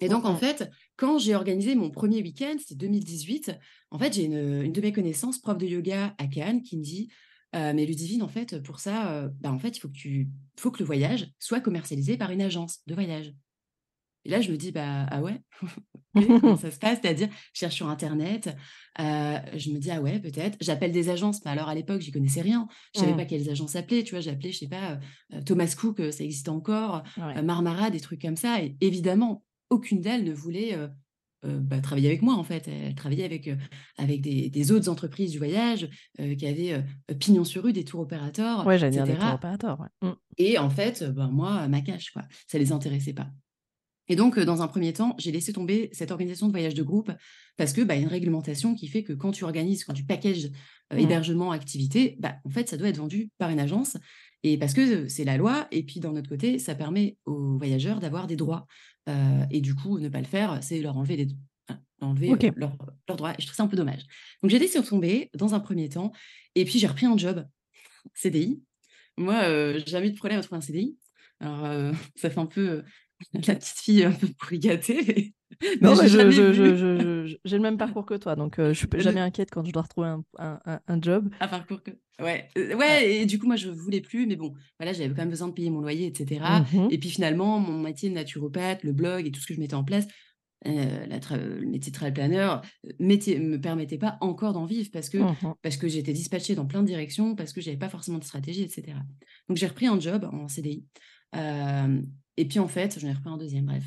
Et 0.00 0.08
donc, 0.08 0.24
en 0.24 0.36
fait, 0.36 0.70
quand 0.96 1.18
j'ai 1.18 1.34
organisé 1.34 1.74
mon 1.74 1.90
premier 1.90 2.22
week-end, 2.22 2.56
c'était 2.58 2.74
2018, 2.74 3.52
en 3.90 3.98
fait, 3.98 4.12
j'ai 4.12 4.24
une, 4.24 4.72
de 4.72 4.80
mes 4.80 4.92
connaissances, 4.92 5.38
prof 5.38 5.56
de 5.56 5.66
yoga 5.66 6.14
à 6.18 6.26
Cannes, 6.26 6.62
qui 6.62 6.76
me 6.76 6.82
dit 6.82 7.08
Mais 7.54 7.86
Ludivine, 7.86 8.22
en 8.22 8.28
fait, 8.28 8.62
pour 8.62 8.78
ça, 8.78 9.28
bah, 9.40 9.50
en 9.50 9.58
fait, 9.58 9.76
il 9.76 9.80
faut 9.80 9.88
que, 9.88 9.94
tu, 9.94 10.28
faut 10.58 10.70
que 10.70 10.80
le 10.80 10.84
voyage 10.84 11.30
soit 11.38 11.60
commercialisé 11.60 12.16
par 12.16 12.30
une 12.30 12.42
agence 12.42 12.80
de 12.86 12.94
voyage. 12.94 13.32
Et 14.26 14.28
là, 14.28 14.40
je 14.40 14.50
me 14.50 14.56
dis 14.56 14.72
bah, 14.72 15.06
Ah 15.08 15.22
ouais? 15.22 15.40
Comment 16.40 16.56
ça 16.56 16.70
se 16.70 16.78
passe? 16.78 16.98
C'est-à-dire, 17.00 17.28
je 17.52 17.60
cherche 17.60 17.76
sur 17.76 17.88
Internet, 17.88 18.54
je 18.98 19.70
me 19.70 19.78
dis 19.78 19.90
Ah 19.90 20.02
ouais, 20.02 20.18
peut-être. 20.18 20.58
J'appelle 20.60 20.92
des 20.92 21.08
agences, 21.08 21.42
mais 21.44 21.52
alors 21.52 21.68
à 21.68 21.74
l'époque, 21.74 22.00
j'y 22.02 22.10
connaissais 22.10 22.42
rien. 22.42 22.66
Je 22.94 23.00
savais 23.00 23.14
mmh. 23.14 23.16
pas 23.16 23.24
quelles 23.24 23.48
agences 23.48 23.72
s'appelaient. 23.72 24.02
Tu 24.02 24.10
vois, 24.10 24.20
j'appelais, 24.20 24.52
je 24.52 24.58
sais 24.58 24.68
pas, 24.68 24.98
Thomas 25.46 25.72
Cook, 25.78 26.02
ça 26.10 26.24
existait 26.24 26.50
encore, 26.50 27.02
Marmara, 27.16 27.90
des 27.90 28.00
trucs 28.00 28.20
comme 28.20 28.36
ça. 28.36 28.62
Et 28.62 28.76
évidemment, 28.80 29.44
aucune 29.70 30.00
d'elles 30.00 30.24
ne 30.24 30.32
voulait 30.32 30.76
bah, 31.42 31.80
travailler 31.80 32.08
avec 32.08 32.22
moi 32.22 32.34
en 32.34 32.44
fait. 32.44 32.68
Elle 32.68 32.94
travaillait 32.94 33.24
avec, 33.24 33.50
avec 33.98 34.20
des, 34.20 34.72
autres 34.72 34.88
entreprises 34.88 35.30
du 35.30 35.38
voyage 35.38 35.88
qui 36.16 36.46
avaient 36.46 36.84
pignon 37.18 37.44
sur 37.44 37.64
rue, 37.64 37.72
des 37.72 37.84
tours 37.84 38.00
opérateurs, 38.00 38.66
ouais. 38.66 38.78
Des 38.78 38.96
tours 38.96 39.34
opérateurs, 39.34 39.78
mmh. 40.02 40.10
Et 40.38 40.58
en 40.58 40.70
fait, 40.70 41.04
ben, 41.04 41.28
moi, 41.28 41.68
ma 41.68 41.80
cache, 41.80 42.10
quoi, 42.10 42.22
ça 42.46 42.58
les 42.58 42.72
intéressait 42.72 43.12
pas. 43.12 43.28
Et 44.08 44.16
donc, 44.16 44.38
dans 44.38 44.62
un 44.62 44.68
premier 44.68 44.92
temps, 44.92 45.14
j'ai 45.18 45.32
laissé 45.32 45.52
tomber 45.52 45.90
cette 45.92 46.10
organisation 46.10 46.46
de 46.46 46.52
voyage 46.52 46.74
de 46.74 46.82
groupe 46.82 47.10
parce 47.56 47.72
que 47.72 47.80
bah, 47.80 47.96
y 47.96 47.98
a 47.98 48.02
une 48.02 48.08
réglementation 48.08 48.74
qui 48.74 48.86
fait 48.86 49.02
que 49.02 49.12
quand 49.12 49.32
tu 49.32 49.44
organises, 49.44 49.84
quand 49.84 49.94
tu 49.94 50.04
packages 50.04 50.50
mmh. 50.92 50.98
hébergement, 50.98 51.50
activité, 51.50 52.16
bah, 52.20 52.36
en 52.44 52.50
fait, 52.50 52.68
ça 52.68 52.76
doit 52.76 52.88
être 52.88 52.98
vendu 52.98 53.30
par 53.38 53.50
une 53.50 53.58
agence. 53.58 53.96
Et 54.46 54.58
parce 54.58 54.74
que 54.74 55.08
c'est 55.08 55.24
la 55.24 55.36
loi, 55.36 55.66
et 55.72 55.82
puis 55.82 55.98
d'un 55.98 56.14
autre 56.14 56.28
côté, 56.28 56.60
ça 56.60 56.76
permet 56.76 57.16
aux 57.24 57.58
voyageurs 57.58 57.98
d'avoir 57.98 58.28
des 58.28 58.36
droits. 58.36 58.68
et 59.50 59.60
du 59.60 59.74
coup, 59.74 59.98
ne 59.98 60.08
pas 60.08 60.20
le 60.20 60.26
faire, 60.26 60.62
c'est 60.62 60.80
leur 60.80 60.96
enlever, 60.96 61.16
des, 61.16 61.34
enlever 62.00 62.32
leurs 62.54 62.76
droits. 63.08 63.32
Et 63.32 63.40
je 63.40 63.46
trouve 63.46 63.56
ça 63.56 63.64
un 63.64 63.66
peu 63.66 63.76
dommage. 63.76 64.02
Donc 64.42 64.52
j'ai 64.52 64.60
laissé 64.60 64.80
tomber 64.84 65.30
dans 65.34 65.56
un 65.56 65.58
premier 65.58 65.88
temps, 65.88 66.12
et 66.54 66.64
puis 66.64 66.78
j'ai 66.78 66.86
repris 66.86 67.06
un 67.06 67.16
job 67.16 67.44
CDI. 68.14 68.62
Moi, 69.16 69.72
j'ai 69.78 69.86
jamais 69.86 70.06
eu 70.06 70.12
de 70.12 70.16
problème 70.16 70.38
à 70.38 70.42
trouver 70.42 70.58
un 70.58 70.60
CDI. 70.60 70.96
Alors, 71.40 71.92
ça 72.14 72.30
fait 72.30 72.38
un 72.38 72.46
peu 72.46 72.84
la 73.46 73.54
petite 73.54 73.78
fille 73.78 74.04
un 74.04 74.12
peu 74.12 74.28
pourri 74.38 74.58
gâtée. 74.58 75.34
Non, 75.80 75.94
j'ai 75.94 76.08
le 76.18 77.58
même 77.60 77.78
parcours 77.78 78.04
que 78.04 78.14
toi, 78.14 78.36
donc 78.36 78.56
je 78.58 78.72
suis 78.72 78.88
jamais 78.96 79.20
inquiète 79.20 79.50
quand 79.50 79.64
je 79.64 79.72
dois 79.72 79.82
retrouver 79.82 80.08
un, 80.08 80.24
un, 80.38 80.80
un 80.86 81.00
job. 81.00 81.30
Un 81.40 81.48
parcours 81.48 81.82
que. 81.82 81.92
Ouais, 82.18 82.48
ouais, 82.56 83.14
et 83.14 83.26
du 83.26 83.38
coup, 83.38 83.46
moi, 83.46 83.56
je 83.56 83.68
voulais 83.68 84.00
plus, 84.00 84.26
mais 84.26 84.36
bon, 84.36 84.54
voilà, 84.78 84.92
j'avais 84.92 85.10
quand 85.10 85.22
même 85.22 85.30
besoin 85.30 85.48
de 85.48 85.52
payer 85.52 85.70
mon 85.70 85.80
loyer, 85.80 86.06
etc. 86.06 86.40
Mmh 86.72 86.88
et 86.90 86.98
puis 86.98 87.10
finalement, 87.10 87.58
mon 87.58 87.78
métier 87.78 88.08
de 88.08 88.14
naturopathe, 88.14 88.82
le 88.84 88.92
blog 88.92 89.26
et 89.26 89.30
tout 89.30 89.40
ce 89.40 89.46
que 89.46 89.54
je 89.54 89.60
mettais 89.60 89.74
en 89.74 89.84
place, 89.84 90.06
le 90.64 91.66
métier 91.66 91.92
de 91.92 91.96
travel 91.96 92.14
planner 92.14 92.56
métier, 92.98 93.38
me 93.38 93.60
permettait 93.60 93.98
pas 93.98 94.16
encore 94.20 94.54
d'en 94.54 94.64
vivre 94.64 94.88
parce 94.92 95.10
que, 95.10 95.18
mmh 95.18 95.54
parce 95.62 95.76
que 95.76 95.88
j'étais 95.88 96.12
dispatchée 96.12 96.54
dans 96.54 96.66
plein 96.66 96.80
de 96.80 96.86
directions, 96.86 97.36
parce 97.36 97.52
que 97.52 97.60
j'avais 97.60 97.76
pas 97.76 97.88
forcément 97.88 98.18
de 98.18 98.24
stratégie, 98.24 98.62
etc. 98.62 98.96
Donc 99.48 99.58
j'ai 99.58 99.66
repris 99.66 99.86
un 99.86 100.00
job 100.00 100.28
en 100.32 100.48
CDI. 100.48 100.84
Et 102.36 102.46
puis 102.46 102.58
en 102.58 102.68
fait, 102.68 102.98
j'en 102.98 103.08
ai 103.08 103.12
repris 103.12 103.30
un 103.30 103.38
deuxième, 103.38 103.66
bref. 103.66 103.84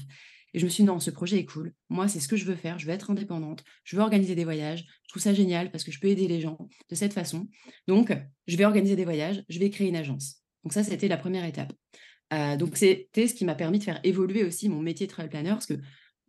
Et 0.54 0.60
je 0.60 0.66
me 0.66 0.70
suis 0.70 0.84
dit, 0.84 0.88
non, 0.88 1.00
ce 1.00 1.12
projet 1.12 1.38
est 1.38 1.46
cool. 1.46 1.74
Moi, 1.90 2.08
c'est 2.08 2.20
ce 2.20 2.28
que 2.28 2.36
je 2.36 2.46
veux 2.46 2.56
faire. 2.56 2.80
Je 2.80 2.88
veux 2.88 2.92
être 2.92 3.12
indépendante. 3.12 3.64
Je 3.84 3.96
veux 3.96 4.02
organiser 4.02 4.36
des 4.36 4.44
voyages. 4.44 4.86
Je 5.04 5.10
trouve 5.10 5.22
ça 5.22 5.34
génial 5.34 5.72
parce 5.72 5.84
que 5.84 5.92
je 5.92 6.00
peux 6.00 6.08
aider 6.08 6.28
les 6.28 6.42
gens 6.42 6.58
de 6.90 6.96
cette 6.96 7.14
façon. 7.14 7.48
Donc, 7.88 8.12
je 8.48 8.58
vais 8.58 8.66
organiser 8.66 8.96
des 8.96 9.06
voyages. 9.06 9.44
Je 9.48 9.60
vais 9.60 9.70
créer 9.70 9.90
une 9.90 9.96
agence. 9.96 10.38
Donc, 10.64 10.74
ça, 10.74 10.84
c'était 10.84 11.08
la 11.08 11.18
première 11.18 11.46
étape. 11.46 11.72
Euh, 12.34 12.58
donc, 12.58 12.78
c'était 12.78 13.28
ce 13.28 13.36
qui 13.36 13.46
m'a 13.46 13.56
permis 13.56 13.80
de 13.80 13.84
faire 13.84 14.00
évoluer 14.04 14.44
aussi 14.44 14.70
mon 14.70 14.82
métier 14.82 15.06
de 15.06 15.12
travel 15.12 15.30
planner 15.30 15.50
parce 15.50 15.68
que 15.68 15.80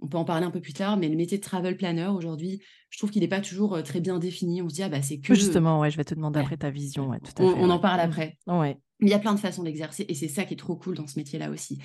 on 0.02 0.09
peut 0.09 0.19
en 0.19 0.25
parler 0.25 0.47
un 0.47 0.50
peu 0.50 0.61
plus 0.61 0.73
tard, 0.73 0.97
mais 0.97 1.09
le 1.09 1.16
métier 1.16 1.38
de 1.38 1.42
travel 1.42 1.76
planner 1.76 2.07
aujourd'hui, 2.07 2.61
je 2.90 2.99
trouve 2.99 3.11
qu'il 3.11 3.23
n'est 3.23 3.28
pas 3.28 3.40
toujours 3.40 3.75
euh, 3.75 3.83
très 3.83 4.00
bien 4.00 4.19
défini. 4.19 4.62
On 4.62 4.69
se 4.69 4.75
dit, 4.75 4.83
ah 4.83 4.88
bah 4.88 5.02
c'est 5.02 5.21
que. 5.21 5.35
Justement, 5.35 5.80
ouais, 5.80 5.90
je 5.90 5.97
vais 5.97 6.04
te 6.04 6.14
demander 6.14 6.40
après 6.40 6.57
ta 6.57 6.71
vision. 6.71 7.11
tout 7.23 7.42
à 7.42 7.45
on, 7.45 7.54
fait, 7.54 7.61
on 7.61 7.71
en 7.71 7.78
parle 7.78 8.00
après. 8.00 8.37
Ouais. 8.47 8.78
Il 9.02 9.09
y 9.09 9.14
a 9.14 9.19
plein 9.19 9.35
de 9.35 9.40
façons 9.40 9.62
d'exercer 9.62 10.04
et 10.09 10.14
c'est 10.14 10.28
ça 10.28 10.45
qui 10.45 10.54
est 10.54 10.59
trop 10.59 10.76
cool 10.76 10.95
dans 10.95 11.07
ce 11.07 11.19
métier-là 11.19 11.50
aussi. 11.50 11.78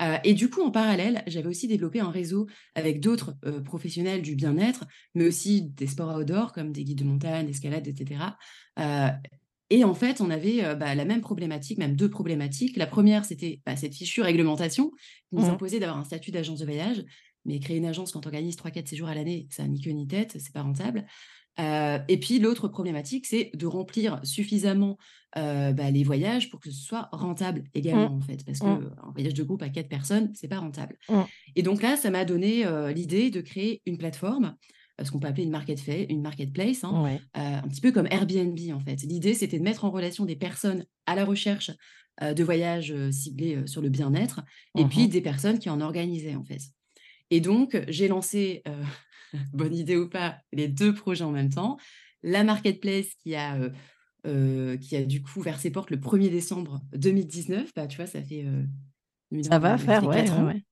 Euh, 0.00 0.18
et 0.22 0.34
du 0.34 0.48
coup, 0.48 0.62
en 0.62 0.70
parallèle, 0.70 1.22
j'avais 1.26 1.48
aussi 1.48 1.66
développé 1.66 2.00
un 2.00 2.10
réseau 2.10 2.46
avec 2.74 3.00
d'autres 3.00 3.34
euh, 3.44 3.60
professionnels 3.60 4.22
du 4.22 4.36
bien-être, 4.36 4.84
mais 5.14 5.26
aussi 5.26 5.62
des 5.62 5.88
sports 5.88 6.16
outdoor 6.16 6.52
comme 6.52 6.72
des 6.72 6.84
guides 6.84 6.98
de 6.98 7.04
montagne, 7.04 7.48
escalade, 7.48 7.88
etc. 7.88 8.20
Euh, 8.78 9.08
et 9.70 9.84
en 9.84 9.94
fait, 9.94 10.20
on 10.20 10.30
avait 10.30 10.74
bah, 10.74 10.96
la 10.96 11.04
même 11.04 11.20
problématique, 11.20 11.78
même 11.78 11.94
deux 11.94 12.10
problématiques. 12.10 12.76
La 12.76 12.88
première, 12.88 13.24
c'était 13.24 13.60
bah, 13.64 13.76
cette 13.76 13.94
fichue 13.94 14.20
réglementation 14.20 14.90
qui 15.28 15.36
nous 15.36 15.42
mmh 15.42 15.50
imposait 15.50 15.78
d'avoir 15.78 15.98
un 15.98 16.04
statut 16.04 16.32
d'agence 16.32 16.58
de 16.58 16.64
voyage. 16.64 17.04
Mais 17.44 17.58
créer 17.58 17.78
une 17.78 17.86
agence 17.86 18.12
quand 18.12 18.26
on 18.26 18.28
organise 18.28 18.56
3-4 18.56 18.86
séjours 18.86 19.08
à 19.08 19.14
l'année, 19.14 19.46
ça 19.50 19.62
n'a 19.62 19.68
ni 19.68 19.80
queue 19.80 19.90
ni 19.90 20.06
tête, 20.06 20.36
c'est 20.38 20.52
pas 20.52 20.62
rentable 20.62 21.06
et 22.08 22.18
puis 22.18 22.38
l'autre 22.38 22.68
problématique, 22.68 23.26
c'est 23.26 23.50
de 23.54 23.66
remplir 23.66 24.20
suffisamment 24.22 24.98
bah, 25.34 25.90
les 25.90 26.04
voyages 26.04 26.50
pour 26.50 26.60
que 26.60 26.70
ce 26.70 26.82
soit 26.82 27.08
rentable 27.12 27.60
mmh. 27.60 27.78
également, 27.78 28.16
en 28.16 28.20
fait. 28.20 28.44
Parce 28.44 28.60
qu'un 28.60 28.76
mmh. 28.76 29.12
voyage 29.14 29.34
de 29.34 29.42
groupe 29.42 29.62
à 29.62 29.68
quatre 29.68 29.88
personnes, 29.88 30.32
c'est 30.34 30.48
pas 30.48 30.58
rentable. 30.58 30.96
Mmh. 31.08 31.20
Et 31.56 31.62
donc 31.62 31.82
là, 31.82 31.96
ça 31.96 32.10
m'a 32.10 32.24
donné 32.24 32.64
l'idée 32.94 33.30
de 33.30 33.40
créer 33.40 33.82
une 33.86 33.98
plateforme, 33.98 34.56
ce 35.02 35.10
qu'on 35.10 35.18
peut 35.18 35.28
appeler 35.28 35.44
une, 35.44 35.50
market 35.50 35.80
une 36.08 36.22
marketplace, 36.22 36.84
hein, 36.84 37.18
un 37.34 37.68
petit 37.68 37.80
peu 37.80 37.92
comme 37.92 38.06
Airbnb, 38.10 38.58
en 38.72 38.80
fait. 38.80 39.02
L'idée, 39.02 39.34
c'était 39.34 39.58
de 39.58 39.64
mettre 39.64 39.84
en 39.84 39.90
relation 39.90 40.24
des 40.24 40.36
personnes 40.36 40.84
à 41.06 41.14
la 41.14 41.24
recherche 41.24 41.70
de 42.20 42.44
voyages 42.44 42.94
ciblés 43.10 43.66
sur 43.66 43.80
le 43.80 43.88
bien-être, 43.88 44.42
et 44.78 44.84
puis 44.84 45.08
des 45.08 45.22
personnes 45.22 45.58
qui 45.58 45.70
en 45.70 45.80
organisaient, 45.80 46.34
en 46.34 46.44
fait. 46.44 46.60
Et 47.30 47.40
donc, 47.40 47.82
j'ai 47.88 48.08
lancé 48.08 48.62
bonne 49.52 49.74
idée 49.74 49.96
ou 49.96 50.08
pas, 50.08 50.38
les 50.52 50.68
deux 50.68 50.94
projets 50.94 51.24
en 51.24 51.30
même 51.30 51.50
temps. 51.50 51.78
La 52.22 52.44
marketplace 52.44 53.14
qui 53.22 53.34
a, 53.34 53.56
euh, 53.56 53.70
euh, 54.26 54.76
qui 54.76 54.96
a 54.96 55.04
du 55.04 55.22
coup 55.22 55.38
ouvert 55.38 55.58
ses 55.58 55.70
portes 55.70 55.90
le 55.90 55.96
1er 55.96 56.30
décembre 56.30 56.80
2019, 56.92 57.72
bah, 57.74 57.86
tu 57.86 57.96
vois, 57.96 58.06
ça 58.06 58.22
fait. 58.22 58.44
Euh, 58.44 58.62
ça 59.42 59.58
va 59.58 59.78
faire, 59.78 60.04
ouais, 60.06 60.24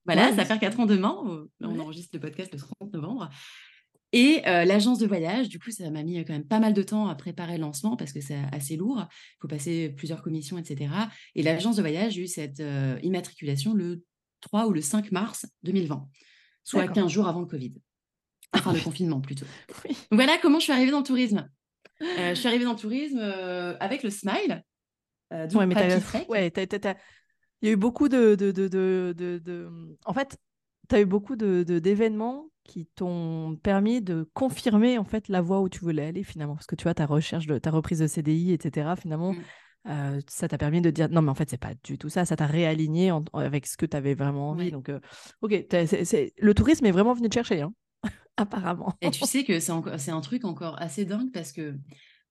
Voilà, 0.04 0.30
ça 0.30 0.36
va 0.36 0.44
faire 0.44 0.58
4 0.58 0.80
ans 0.80 0.86
demain. 0.86 1.16
On 1.60 1.78
enregistre 1.78 2.10
le 2.14 2.20
podcast 2.20 2.52
le 2.52 2.58
30 2.58 2.92
novembre. 2.92 3.30
Et 4.12 4.40
l'agence 4.44 4.98
de 4.98 5.06
voyage, 5.06 5.48
du 5.48 5.60
coup, 5.60 5.70
ça 5.70 5.88
m'a 5.90 6.02
mis 6.02 6.24
quand 6.24 6.32
même 6.32 6.44
pas 6.44 6.58
mal 6.58 6.72
de 6.74 6.82
temps 6.82 7.06
à 7.06 7.14
préparer 7.14 7.54
le 7.54 7.60
lancement 7.60 7.96
parce 7.96 8.12
que 8.12 8.20
c'est 8.20 8.40
assez 8.50 8.74
lourd. 8.76 9.06
Il 9.08 9.36
faut 9.42 9.46
passer 9.46 9.90
plusieurs 9.90 10.22
commissions, 10.22 10.58
etc. 10.58 10.92
Et 11.36 11.44
l'agence 11.44 11.76
de 11.76 11.82
voyage 11.82 12.18
a 12.18 12.20
eu 12.20 12.26
cette 12.26 12.60
immatriculation 13.04 13.74
le 13.74 14.02
3 14.40 14.66
ou 14.66 14.72
le 14.72 14.80
5 14.80 15.12
mars 15.12 15.46
2020, 15.62 16.08
soit 16.68 16.88
15 16.88 17.10
jours 17.10 17.28
avant 17.28 17.40
le 17.40 17.46
Covid. 17.46 17.74
Enfin, 18.52 18.72
le 18.72 18.80
confinement 18.80 19.20
plutôt. 19.20 19.46
voilà 20.10 20.38
comment 20.40 20.58
je 20.58 20.64
suis 20.64 20.72
arrivée 20.72 20.90
dans 20.90 20.98
le 20.98 21.04
tourisme. 21.04 21.48
je 22.00 22.34
suis 22.34 22.48
arrivée 22.48 22.64
dans 22.64 22.72
le 22.72 22.78
tourisme 22.78 23.20
avec 23.80 24.02
le 24.02 24.10
Smile. 24.10 24.64
ouais, 25.30 25.66
mais 25.66 25.74
ouais, 26.28 26.52
il 27.60 27.66
y 27.66 27.70
a 27.70 27.72
eu 27.72 27.76
beaucoup 27.76 28.08
de, 28.08 28.34
de, 28.34 28.52
de, 28.52 28.68
de, 28.68 29.70
En 30.04 30.12
fait, 30.12 30.38
tu 30.88 30.94
as 30.94 31.00
eu 31.00 31.06
beaucoup 31.06 31.36
d'événements 31.36 32.50
qui 32.64 32.86
t'ont 32.86 33.58
permis 33.62 34.02
de 34.02 34.28
confirmer 34.34 34.98
en 34.98 35.04
fait 35.04 35.28
la 35.28 35.40
voie 35.40 35.60
où 35.60 35.68
tu 35.68 35.80
voulais 35.80 36.06
aller 36.06 36.22
finalement 36.22 36.54
parce 36.54 36.66
que 36.66 36.76
tu 36.76 36.84
vois 36.84 36.94
ta 36.94 37.06
recherche 37.06 37.46
de 37.46 37.58
ta 37.58 37.70
reprise 37.70 38.00
de 38.00 38.06
CDI 38.06 38.52
etc 38.52 38.92
finalement 39.00 39.32
mmh. 39.32 39.42
Euh, 39.88 40.20
ça 40.28 40.48
t'a 40.48 40.58
permis 40.58 40.80
de 40.80 40.90
dire 40.90 41.08
non 41.08 41.22
mais 41.22 41.30
en 41.30 41.34
fait 41.34 41.48
c'est 41.48 41.56
pas 41.56 41.72
du 41.84 41.98
tout 41.98 42.08
ça 42.08 42.24
ça 42.24 42.36
t'a 42.36 42.46
réaligné 42.46 43.10
avec 43.32 43.66
ce 43.66 43.76
que 43.76 43.86
tu 43.86 43.96
avais 43.96 44.14
vraiment 44.14 44.50
envie 44.50 44.70
donc 44.70 44.88
euh, 44.88 45.00
ok 45.40 45.66
c'est 45.70 46.32
le 46.36 46.54
tourisme 46.54 46.84
est 46.86 46.90
vraiment 46.90 47.14
venu 47.14 47.28
te 47.28 47.34
chercher 47.34 47.62
hein 47.62 47.72
apparemment 48.36 48.94
et 49.00 49.10
tu 49.10 49.24
sais 49.24 49.44
que 49.44 49.60
c'est 49.60 50.10
un 50.10 50.20
truc 50.20 50.44
encore 50.44 50.80
assez 50.80 51.04
dingue 51.04 51.32
parce 51.32 51.52
que 51.52 51.74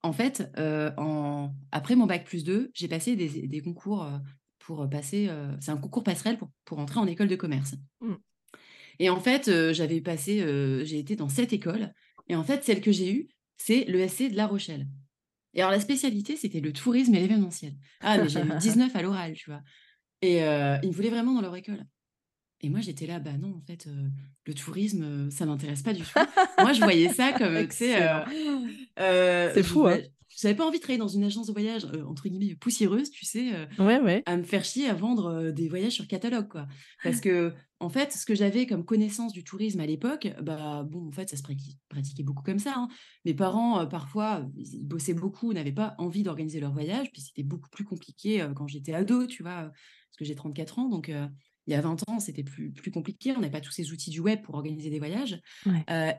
en 0.04 0.14
fait 0.14 0.52
euh, 0.58 0.92
en... 0.98 1.52
après 1.72 1.96
mon 1.96 2.06
bac 2.06 2.26
plus 2.26 2.44
2 2.44 2.72
j'ai 2.74 2.88
passé 2.88 3.16
des, 3.16 3.48
des 3.48 3.62
concours 3.62 4.08
pour 4.60 4.88
passer 4.90 5.30
c'est 5.60 5.72
un 5.72 5.78
concours 5.78 6.04
passerelle 6.04 6.38
pour, 6.38 6.50
pour 6.66 6.80
entrer 6.80 7.00
en 7.00 7.08
école 7.08 7.28
de 7.28 7.36
commerce 7.36 7.76
mmh. 8.02 8.14
Et 9.00 9.12
en 9.12 9.20
fait, 9.20 9.72
j'avais 9.74 10.02
passé, 10.02 10.40
j'ai 10.84 10.98
été 10.98 11.16
dans 11.16 11.30
cette 11.30 11.54
école. 11.54 11.94
Et 12.30 12.36
en 12.36 12.44
fait, 12.44 12.64
celle 12.64 12.82
que 12.82 12.92
j'ai 12.92 13.14
eue, 13.14 13.28
c'est 13.56 13.86
le 13.86 14.08
SC 14.08 14.32
de 14.32 14.36
La 14.36 14.48
Rochelle. 14.48 14.88
Et 15.58 15.62
alors, 15.62 15.72
la 15.72 15.80
spécialité, 15.80 16.38
c'était 16.38 16.62
le 16.62 16.72
tourisme 16.72 17.14
et 17.16 17.20
l'événementiel. 17.20 17.74
Ah, 18.00 18.18
mais 18.18 18.30
j'ai 18.30 18.40
eu 18.40 18.44
19 18.60 18.96
à 18.96 19.02
l'oral, 19.02 19.34
tu 19.34 19.50
vois. 19.50 19.62
Et 20.22 20.38
ils 20.38 20.88
me 20.88 20.92
voulaient 20.94 21.10
vraiment 21.10 21.34
dans 21.34 21.42
leur 21.42 21.56
école. 21.56 21.84
Et 22.62 22.70
moi, 22.70 22.80
j'étais 22.80 23.06
là, 23.06 23.20
bah 23.20 23.34
non, 23.38 23.56
en 23.56 23.62
fait, 23.62 23.88
le 24.46 24.54
tourisme, 24.54 25.30
ça 25.30 25.46
m'intéresse 25.46 25.84
pas 25.84 25.94
du 25.94 26.02
tout. 26.02 26.20
moi, 26.60 26.74
je 26.74 26.80
voyais 26.82 27.10
ça 27.10 27.34
comme, 27.34 27.68
tu 27.68 27.76
sais, 27.76 28.00
c'est 28.98 29.64
fou, 29.64 29.88
hein 29.88 30.00
j'avais 30.40 30.56
pas 30.56 30.68
envie 30.68 30.78
de 30.78 30.84
travailler 30.84 31.00
dans 31.00 31.08
une 31.08 31.24
agence 31.24 31.48
de 31.48 31.52
voyage, 31.52 31.86
entre 32.06 32.30
guillemets, 32.30 32.56
poussiéreuse, 32.56 33.10
tu 33.10 33.26
sais, 33.26 33.68
ouais, 33.80 34.00
ouais. 34.00 34.24
à 34.26 34.38
me 34.38 34.44
faire 34.44 34.64
chier 34.64 34.88
à 34.88 34.94
vendre 34.94 35.52
des 35.52 35.68
voyages 35.68 35.94
sur 35.94 36.08
catalogue, 36.08 36.48
quoi. 36.48 36.68
Parce 37.04 37.20
que, 37.22 37.54
en 37.80 37.90
fait, 37.90 38.14
ce 38.14 38.26
que 38.26 38.36
j'avais 38.36 38.68
comme 38.68 38.86
connaissance 38.86 39.34
du 39.34 39.44
tourisme 39.44 39.80
à 39.80 39.86
l'époque, 39.86 40.28
bah, 40.42 40.84
bon, 40.84 41.08
en 41.08 41.12
fait, 41.12 41.30
ça 41.30 41.38
se 41.38 41.44
pratiquait 41.90 42.24
beaucoup 42.24 42.44
comme 42.44 42.60
ça. 42.60 42.74
Hein. 42.76 42.88
Mes 43.26 43.34
parents, 43.34 43.86
parfois, 43.88 44.48
ils 44.56 44.86
bossaient 44.86 45.14
beaucoup, 45.14 45.54
n'avaient 45.54 45.72
pas 45.72 45.96
envie 45.98 46.24
d'organiser 46.24 46.60
leur 46.60 46.72
voyage, 46.72 47.12
puis 47.12 47.22
c'était 47.22 47.44
beaucoup 47.44 47.70
plus 47.70 47.84
compliqué 47.84 48.48
quand 48.56 48.68
j'étais 48.68 48.94
ado, 48.94 49.26
tu 49.26 49.42
vois, 49.42 49.64
parce 49.64 50.18
que 50.18 50.26
j'ai 50.26 50.36
34 50.36 50.80
ans, 50.80 50.90
donc 50.90 51.08
il 51.08 51.74
y 51.74 51.76
a 51.76 51.82
20 51.82 52.10
ans, 52.10 52.20
c'était 52.20 52.44
plus, 52.44 52.72
plus 52.72 52.92
compliqué, 52.92 53.32
on 53.32 53.40
n'avait 53.40 53.52
pas 53.52 53.62
tous 53.62 53.72
ces 53.72 53.92
outils 53.92 54.12
du 54.12 54.20
web 54.20 54.42
pour 54.44 54.56
organiser 54.56 54.92
des 54.92 55.00
voyages. 55.00 55.42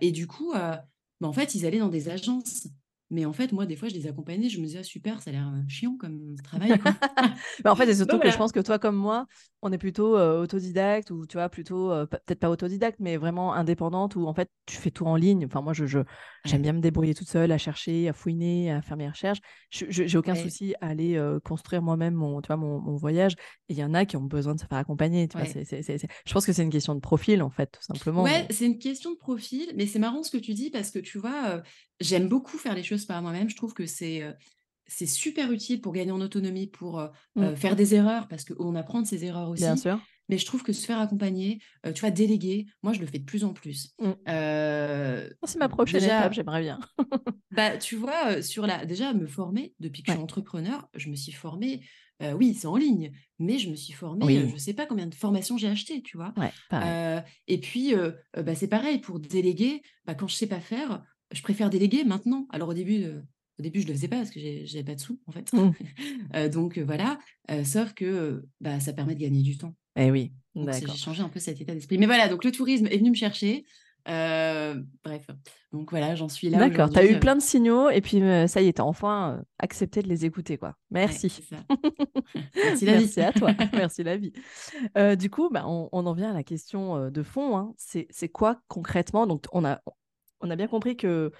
et 0.00 0.10
du 0.10 0.26
coup, 0.26 0.52
bah, 0.52 1.28
en 1.28 1.32
fait, 1.32 1.54
ils 1.54 1.66
allaient 1.66 1.78
dans 1.78 1.88
des 1.88 2.08
agences 2.08 2.68
mais 3.10 3.24
en 3.24 3.32
fait, 3.32 3.52
moi, 3.52 3.64
des 3.66 3.76
fois, 3.76 3.88
je 3.88 3.94
les 3.94 4.06
accompagnais, 4.06 4.48
je 4.48 4.60
me 4.60 4.66
disais, 4.66 4.80
«Ah, 4.80 4.82
super, 4.82 5.22
ça 5.22 5.30
a 5.30 5.32
l'air 5.32 5.50
chiant 5.66 5.96
comme 5.98 6.36
travail. 6.42 6.70
bah, 7.64 7.72
en 7.72 7.76
fait, 7.76 7.86
c'est 7.86 7.94
surtout 7.94 8.18
que 8.18 8.30
je 8.30 8.36
pense 8.36 8.52
que 8.52 8.60
toi, 8.60 8.78
comme 8.78 8.96
moi, 8.96 9.26
on 9.62 9.72
est 9.72 9.78
plutôt 9.78 10.18
autodidacte 10.18 11.10
ou 11.10 11.26
tu 11.26 11.36
vois, 11.36 11.48
plutôt, 11.48 11.88
peut-être 12.06 12.38
pas 12.38 12.50
autodidacte, 12.50 12.98
mais 13.00 13.16
vraiment 13.16 13.54
indépendante 13.54 14.14
où 14.16 14.26
en 14.26 14.34
fait, 14.34 14.50
tu 14.66 14.76
fais 14.76 14.90
tout 14.90 15.06
en 15.06 15.16
ligne. 15.16 15.46
Enfin, 15.46 15.62
moi, 15.62 15.72
je, 15.72 15.86
je 15.86 16.00
j'aime 16.44 16.62
bien 16.62 16.72
me 16.72 16.80
débrouiller 16.80 17.14
toute 17.14 17.28
seule, 17.28 17.50
à 17.50 17.58
chercher, 17.58 18.08
à 18.08 18.12
fouiner, 18.12 18.70
à 18.70 18.82
faire 18.82 18.96
mes 18.96 19.08
recherches. 19.08 19.40
Je, 19.70 19.86
j'ai 19.88 20.18
aucun 20.18 20.34
souci 20.34 20.74
à 20.80 20.88
aller 20.88 21.20
construire 21.44 21.82
moi-même 21.82 22.14
mon, 22.14 22.40
tu 22.40 22.46
vois, 22.48 22.56
mon, 22.56 22.80
mon 22.80 22.96
voyage. 22.96 23.34
Et 23.68 23.74
il 23.74 23.78
y 23.78 23.84
en 23.84 23.94
a 23.94 24.04
qui 24.04 24.16
ont 24.16 24.22
besoin 24.22 24.54
de 24.54 24.60
se 24.60 24.66
faire 24.66 24.78
accompagner. 24.78 25.28
Tu 25.28 25.38
vois, 25.38 25.46
c'est, 25.46 25.64
c'est, 25.64 25.98
je 26.26 26.32
pense 26.32 26.46
que 26.46 26.52
c'est 26.52 26.62
une 26.62 26.70
question 26.70 26.94
de 26.94 27.00
profil, 27.00 27.42
en 27.42 27.50
fait, 27.50 27.70
tout 27.72 27.82
simplement. 27.82 28.22
Ouais, 28.22 28.46
c'est 28.50 28.66
une 28.66 28.78
question 28.78 29.12
de 29.12 29.16
profil, 29.16 29.72
mais 29.76 29.86
c'est 29.86 29.98
marrant 29.98 30.22
ce 30.22 30.30
que 30.30 30.38
tu 30.38 30.54
dis 30.54 30.70
parce 30.70 30.90
que 30.90 30.98
tu 30.98 31.18
vois, 31.18 31.62
J'aime 32.00 32.28
beaucoup 32.28 32.58
faire 32.58 32.74
les 32.74 32.82
choses 32.82 33.04
par 33.04 33.20
moi-même. 33.22 33.50
Je 33.50 33.56
trouve 33.56 33.74
que 33.74 33.86
c'est 33.86 34.24
c'est 34.88 35.06
super 35.06 35.52
utile 35.52 35.80
pour 35.80 35.92
gagner 35.92 36.12
en 36.12 36.20
autonomie, 36.20 36.66
pour 36.66 37.06
mmh. 37.36 37.54
faire 37.56 37.76
des 37.76 37.94
erreurs, 37.94 38.26
parce 38.26 38.44
qu'on 38.44 38.74
apprend 38.74 39.02
de 39.02 39.06
ses 39.06 39.24
erreurs 39.24 39.50
aussi. 39.50 39.62
Bien 39.62 39.76
sûr. 39.76 40.00
Mais 40.30 40.38
je 40.38 40.44
trouve 40.44 40.62
que 40.62 40.72
se 40.72 40.84
faire 40.84 40.98
accompagner, 40.98 41.60
tu 41.94 42.00
vois, 42.00 42.10
déléguer, 42.10 42.66
moi, 42.82 42.92
je 42.92 43.00
le 43.00 43.06
fais 43.06 43.18
de 43.18 43.24
plus 43.24 43.44
en 43.44 43.52
plus. 43.52 43.94
Mmh. 43.98 44.12
c'est 44.26 45.58
ma 45.58 45.68
prochaine 45.68 46.02
étape, 46.02 46.32
j'aimerais 46.32 46.62
bien. 46.62 46.80
bah, 47.50 47.76
tu 47.76 47.96
vois, 47.96 48.42
sur 48.42 48.66
la... 48.66 48.84
déjà, 48.84 49.12
me 49.12 49.26
former, 49.26 49.74
depuis 49.78 50.02
que 50.02 50.08
je 50.08 50.12
suis 50.12 50.22
entrepreneur, 50.22 50.88
je 50.94 51.10
me 51.10 51.16
suis 51.16 51.32
formée 51.32 51.82
oui, 52.34 52.54
c'est 52.54 52.66
en 52.66 52.76
ligne, 52.76 53.12
mais 53.38 53.58
je 53.58 53.70
me 53.70 53.76
suis 53.76 53.92
formée, 53.92 54.48
je 54.48 54.52
ne 54.52 54.58
sais 54.58 54.74
pas 54.74 54.86
combien 54.86 55.06
de 55.06 55.14
formations 55.14 55.56
j'ai 55.56 55.68
acheté, 55.68 56.02
tu 56.02 56.16
vois. 56.16 56.34
et 57.46 57.58
puis, 57.58 57.94
bah, 58.34 58.54
c'est 58.54 58.68
pareil, 58.68 58.98
pour 58.98 59.20
déléguer, 59.20 59.82
bah, 60.04 60.14
quand 60.14 60.26
je 60.28 60.34
ne 60.34 60.38
sais 60.38 60.46
pas 60.46 60.60
faire, 60.60 61.02
je 61.32 61.42
préfère 61.42 61.70
déléguer 61.70 62.04
maintenant. 62.04 62.46
Alors 62.50 62.68
au 62.68 62.74
début, 62.74 63.04
au 63.58 63.62
début 63.62 63.80
je 63.80 63.86
ne 63.86 63.92
le 63.92 63.96
faisais 63.96 64.08
pas 64.08 64.16
parce 64.16 64.30
que 64.30 64.40
j'avais 64.64 64.84
pas 64.84 64.94
de 64.94 65.00
sous, 65.00 65.20
en 65.26 65.32
fait. 65.32 65.52
Mmh. 65.52 66.48
donc 66.50 66.78
voilà, 66.78 67.18
sauf 67.64 67.92
que 67.94 68.44
bah, 68.60 68.80
ça 68.80 68.92
permet 68.92 69.14
de 69.14 69.20
gagner 69.20 69.42
du 69.42 69.58
temps. 69.58 69.74
Eh 69.96 70.10
oui, 70.10 70.32
J'ai 70.54 70.86
changé 70.96 71.22
un 71.22 71.28
peu 71.28 71.40
cet 71.40 71.60
état 71.60 71.74
d'esprit. 71.74 71.98
Mais 71.98 72.06
voilà, 72.06 72.28
donc 72.28 72.44
le 72.44 72.52
tourisme 72.52 72.86
est 72.86 72.98
venu 72.98 73.10
me 73.10 73.16
chercher. 73.16 73.64
bref, 74.06 75.26
donc 75.72 75.90
voilà, 75.90 76.14
j'en 76.14 76.28
suis 76.28 76.50
là. 76.50 76.58
D'accord, 76.58 76.88
tu 76.88 76.98
as 76.98 77.10
eu 77.10 77.18
plein 77.18 77.34
de 77.34 77.42
signaux 77.42 77.90
et 77.90 78.00
puis 78.00 78.22
ça 78.46 78.62
y 78.62 78.68
est, 78.68 78.74
tu 78.74 78.80
as 78.80 78.84
enfin 78.84 79.42
accepté 79.58 80.02
de 80.02 80.08
les 80.08 80.24
écouter. 80.24 80.56
quoi. 80.56 80.76
Merci. 80.90 81.42
Merci 82.54 82.84
la 82.84 82.92
Merci 82.92 83.20
à 83.20 83.32
toi. 83.32 83.52
Merci 83.72 84.04
la 84.04 84.16
vie. 84.16 84.32
du 85.18 85.30
coup, 85.30 85.50
bah, 85.50 85.64
on, 85.66 85.88
en 85.92 86.12
vient 86.14 86.30
à 86.30 86.34
la 86.34 86.44
question 86.44 87.10
de 87.10 87.22
fond. 87.24 87.58
Hein. 87.58 87.74
C'est 87.76 88.28
quoi 88.28 88.60
concrètement? 88.68 89.26
Donc, 89.26 89.46
on 89.52 89.64
a, 89.64 89.80
on 90.40 90.50
a 90.50 90.56
bien 90.56 90.68
compris 90.68 90.96
que 90.96 91.32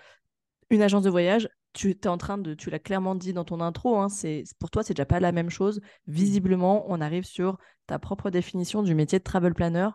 une 0.71 0.83
agence 0.83 1.03
de 1.03 1.11
voyage, 1.11 1.49
tu 1.73 1.91
es 1.91 2.07
en 2.07 2.19
train 2.19 2.39
de, 2.39 2.55
tu 2.55 2.71
l'as 2.71 2.79
clairement 2.79 3.15
dit 3.15 3.33
dans 3.33 3.45
ton 3.45 3.61
intro, 3.61 3.99
hein, 3.99 4.09
c'est 4.09 4.45
pour 4.59 4.71
toi 4.71 4.83
c'est 4.83 4.95
déjà 4.95 5.07
pas 5.07 5.21
la 5.21 5.33
même 5.33 5.51
chose. 5.51 5.81
Visiblement, 6.07 6.85
on 6.89 7.01
arrive 7.01 7.25
sur 7.25 7.59
ta 7.87 7.99
propre 7.99 8.31
définition 8.31 8.83
du 8.83 8.95
métier 8.95 9.19
de 9.19 9.25
travel 9.25 9.55
planner 9.55 9.89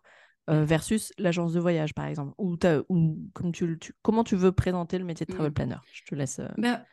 euh, 0.49 0.65
versus 0.65 1.13
l'agence 1.17 1.53
de 1.53 1.59
voyage, 1.59 1.93
par 1.93 2.05
exemple. 2.05 2.33
Ou, 2.37 2.57
ou 2.89 3.29
comme 3.33 3.51
tu, 3.53 3.79
comment 4.01 4.23
tu 4.23 4.35
veux 4.35 4.51
présenter 4.51 4.97
le 4.97 5.05
métier 5.05 5.25
de 5.25 5.31
travel 5.31 5.51
mmh. 5.51 5.53
planner? 5.53 5.77
Je 5.93 6.01
te 6.05 6.15
laisse. 6.15 6.39
Euh. 6.39 6.49
Bah, 6.57 6.83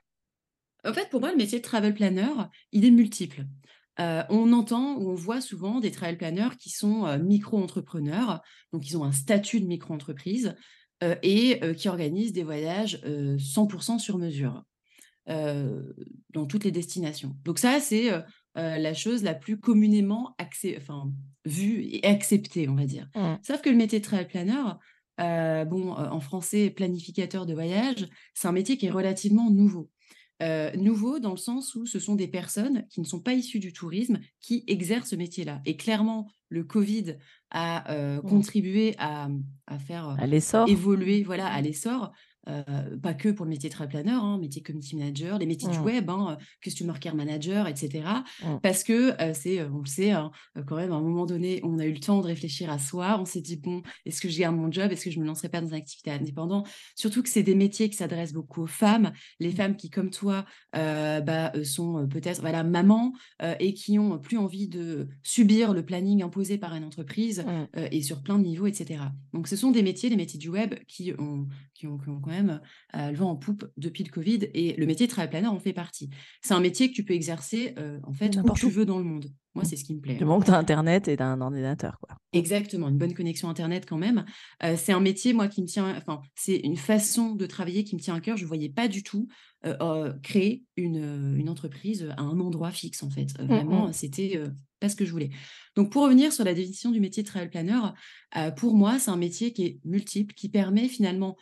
en 0.85 0.93
fait, 0.93 1.09
pour 1.11 1.21
moi, 1.21 1.33
le 1.33 1.37
métier 1.37 1.59
de 1.59 1.65
travel 1.65 1.95
planner, 1.95 2.31
il 2.71 2.85
est 2.85 2.91
multiple. 2.91 3.45
Euh, 3.99 4.23
on 4.31 4.53
entend 4.53 4.95
ou 4.97 5.11
on 5.11 5.15
voit 5.15 5.41
souvent 5.41 5.81
des 5.81 5.91
travel 5.91 6.17
planners 6.17 6.57
qui 6.59 6.71
sont 6.71 7.19
micro-entrepreneurs, 7.19 8.41
donc 8.73 8.89
ils 8.89 8.97
ont 8.97 9.05
un 9.05 9.13
statut 9.13 9.61
de 9.61 9.67
micro-entreprise, 9.67 10.55
et 11.23 11.63
euh, 11.63 11.75
qui 11.75 11.89
organise 11.89 12.33
des 12.33 12.43
voyages 12.43 13.01
100% 13.05 13.95
euh, 13.95 13.99
sur 13.99 14.19
mesure 14.19 14.65
dans 15.27 16.47
toutes 16.47 16.65
les 16.65 16.73
destinations. 16.73 17.37
Donc 17.45 17.61
ça, 17.61 17.79
c'est 17.79 18.11
la 18.57 18.95
chose 18.95 19.23
la 19.23 19.35
plus 19.35 19.61
communément 19.61 20.35
enfin, 20.41 21.13
vue 21.45 21.85
et 21.85 22.05
acceptée, 22.05 22.69
on 22.69 22.75
va 22.75 22.85
dire. 22.85 23.09
Mmh. 23.15 23.35
Sauf 23.43 23.61
que 23.61 23.71
le 23.71 23.77
métier 23.77 24.01
de 24.01 24.05
travel 24.05 24.27
planner, 24.27 24.61
bon, 25.19 25.93
en 25.93 26.19
français, 26.19 26.71
planificateur 26.71 27.47
de 27.47 27.55
voyage, 27.55 28.09
c'est 28.35 28.49
un 28.49 28.53
métier 28.53 28.77
qui 28.77 28.87
est 28.87 28.91
relativement 28.91 29.51
nouveau. 29.51 29.89
Nouveau 30.77 31.19
dans 31.19 31.31
le 31.31 31.37
sens 31.37 31.75
où 31.75 31.87
ce 31.87 31.99
sont 31.99 32.15
des 32.15 32.29
personnes 32.29 32.87
qui 32.89 33.01
ne 33.01 33.07
sont 33.07 33.21
pas 33.21 33.35
issues 33.35 33.59
du 33.59 33.73
tourisme 33.73 34.19
qui 34.41 34.65
exercent 34.67 35.11
ce 35.11 35.17
métier-là. 35.17 35.61
Et 35.67 35.77
clairement, 35.77 36.31
le 36.49 36.65
Covid 36.65 37.17
a 37.51 37.93
mmh. 37.93 38.23
contribué 38.23 38.95
à, 38.99 39.29
faire 39.87 40.17
évoluer 40.67 41.23
voilà, 41.23 41.47
à 41.47 41.61
l'essor 41.61 42.13
pas 42.45 43.15
que 43.15 43.29
pour 43.29 43.45
le 43.45 43.51
métier 43.51 43.69
de 43.69 43.75
planner, 43.87 44.11
hein, 44.11 44.39
métier 44.39 44.63
community 44.63 44.97
manager, 44.97 45.39
les 45.39 45.47
métiers 45.47 45.69
du 45.69 45.79
mmh. 45.79 45.85
web, 45.85 46.11
hein, 46.11 46.39
customer 46.61 46.95
care 47.01 47.15
manager, 47.15 47.67
etc. 47.69 48.05
Mmh. 48.43 48.57
Parce 48.63 48.85
que 48.85 49.15
c'est, 49.35 49.63
on 49.65 49.79
le 49.79 49.87
sait, 49.87 50.11
hein, 50.11 50.31
quand 50.67 50.77
même, 50.77 50.93
à 50.93 50.97
un 50.97 51.01
moment 51.01 51.27
donné, 51.27 51.61
on 51.65 51.79
a 51.79 51.87
eu 51.87 51.93
le 51.93 52.01
temps 52.01 52.21
de 52.21 52.27
réfléchir 52.27 52.71
à 52.71 52.79
soi. 52.79 53.19
On 53.21 53.25
s'est 53.25 53.41
dit, 53.41 53.57
bon, 53.57 53.83
est-ce 54.07 54.21
que 54.21 54.29
je 54.29 54.39
garde 54.39 54.57
mon 54.57 54.71
job? 54.71 54.91
Est-ce 54.93 55.05
que 55.05 55.11
je 55.11 55.19
ne 55.19 55.23
me 55.23 55.29
lancerai 55.29 55.49
pas 55.49 55.61
dans 55.61 55.69
une 55.69 55.75
activité 55.75 56.11
indépendante? 56.11 56.69
Surtout 56.95 57.23
que 57.23 57.29
c'est 57.29 57.43
des 57.43 57.55
métiers 57.55 57.91
qui 57.91 57.97
s'adressent 57.97 58.33
beaucoup 58.33 58.63
aux 58.63 58.67
femmes, 58.67 59.13
les 59.39 59.51
mmh. 59.51 59.57
femmes 59.57 59.77
qui, 59.77 59.91
comme 59.91 60.11
toi, 60.11 60.45
bah, 60.73 61.53
sont 61.65 62.07
peut-être 62.09 62.41
voilà, 62.41 62.65
mamans 62.65 63.13
et 63.59 63.75
qui 63.75 63.99
ont 63.99 64.19
plus 64.19 64.39
envie 64.39 64.69
de 64.69 65.09
subir 65.23 65.73
le 65.73 65.85
planning 65.85 66.23
imposé 66.23 66.59
par 66.59 66.75
une 66.75 66.85
entreprise 66.85 67.45
et 67.75 68.03
sur 68.03 68.23
plein 68.23 68.39
de 68.39 68.45
niveaux, 68.45 68.67
etc. 68.67 69.05
Donc, 69.33 69.49
ce 69.49 69.57
sont 69.57 69.71
des 69.71 69.83
métiers, 69.83 70.09
les 70.09 70.17
métiers 70.17 70.39
du 70.39 70.49
web, 70.49 70.75
qui 70.87 71.13
ont, 71.19 71.47
qui 71.75 71.87
ont, 71.87 71.99
qui 71.99 72.09
ont 72.09 72.21
quand 72.31 72.37
même 72.37 72.61
le 72.95 73.17
vent 73.17 73.31
en 73.31 73.37
poupe 73.37 73.67
depuis 73.77 74.05
le 74.05 74.11
Covid 74.11 74.49
et 74.55 74.75
le 74.77 74.87
métier 74.87 75.07
de 75.07 75.11
travel 75.11 75.31
planner 75.31 75.49
en 75.49 75.59
fait 75.59 75.73
partie. 75.73 76.11
C'est 76.43 76.55
un 76.55 76.61
métier 76.61 76.89
que 76.89 76.95
tu 76.95 77.05
peux 77.05 77.15
exercer 77.15 77.75
en 78.05 78.13
fait 78.13 78.37
où 78.37 78.53
tu 78.55 78.71
veux 78.71 78.87
dans 78.87 78.99
le 78.99 79.05
monde. 79.05 79.27
Moi, 79.55 79.65
c'est 79.65 79.77
ce 79.77 79.85
qui 79.85 79.95
me 79.95 80.01
plaît. 80.01 80.15
Du 80.15 80.23
hein. 80.23 80.27
moment 80.27 80.41
que 80.41 80.47
tu 80.47 80.53
as 80.53 80.59
internet 80.59 81.09
et 81.09 81.17
tu 81.17 81.23
un 81.23 81.41
ordinateur, 81.41 81.99
quoi. 82.01 82.17
Exactement, 82.33 82.89
une 82.89 82.99
bonne 82.99 83.15
connexion 83.15 83.49
internet 83.49 83.85
quand 83.85 83.99
même. 83.99 84.25
Euh, 84.63 84.77
c'est 84.77 84.93
un 84.93 85.01
métier, 85.01 85.33
moi, 85.33 85.49
qui 85.49 85.61
me 85.61 85.67
tient, 85.67 85.97
enfin, 85.97 86.23
c'est 86.37 86.57
une 86.57 86.77
façon 86.77 87.35
de 87.35 87.47
travailler 87.47 87.83
qui 87.83 87.97
me 87.97 88.01
tient 88.01 88.15
à 88.15 88.21
cœur. 88.21 88.37
Je 88.37 88.45
ne 88.45 88.49
voyais 88.49 88.69
pas 88.69 88.87
du 88.87 89.03
tout 89.03 89.27
euh, 89.67 89.77
euh, 89.81 90.13
créer 90.23 90.65
une, 90.77 91.35
une 91.37 91.49
entreprise 91.49 92.09
à 92.17 92.23
un 92.23 92.39
endroit 92.39 92.71
fixe, 92.71 93.03
en 93.03 93.11
fait. 93.11 93.29
Euh, 93.39 93.45
Mmh 93.45 93.47
vraiment, 93.49 93.93
c'était 93.93 94.37
euh, 94.37 94.49
pas 94.79 94.89
ce 94.89 94.95
que 94.95 95.05
je 95.05 95.11
voulais. 95.11 95.31
Donc, 95.75 95.91
pour 95.91 96.05
revenir 96.05 96.33
sur 96.33 96.45
la 96.45 96.55
définition 96.55 96.93
du 96.93 97.01
métier 97.01 97.25
de 97.25 97.29
travel 97.29 97.51
planner, 97.51 97.81
euh, 98.37 98.53
pour 98.53 98.77
moi, 98.77 99.01
c'est 99.01 99.11
un 99.11 99.17
métier 99.17 99.53
qui 99.53 99.65
est 99.65 99.81
multiple, 99.85 100.35
qui 100.35 100.49
permet 100.49 100.87
finalement 100.87 101.37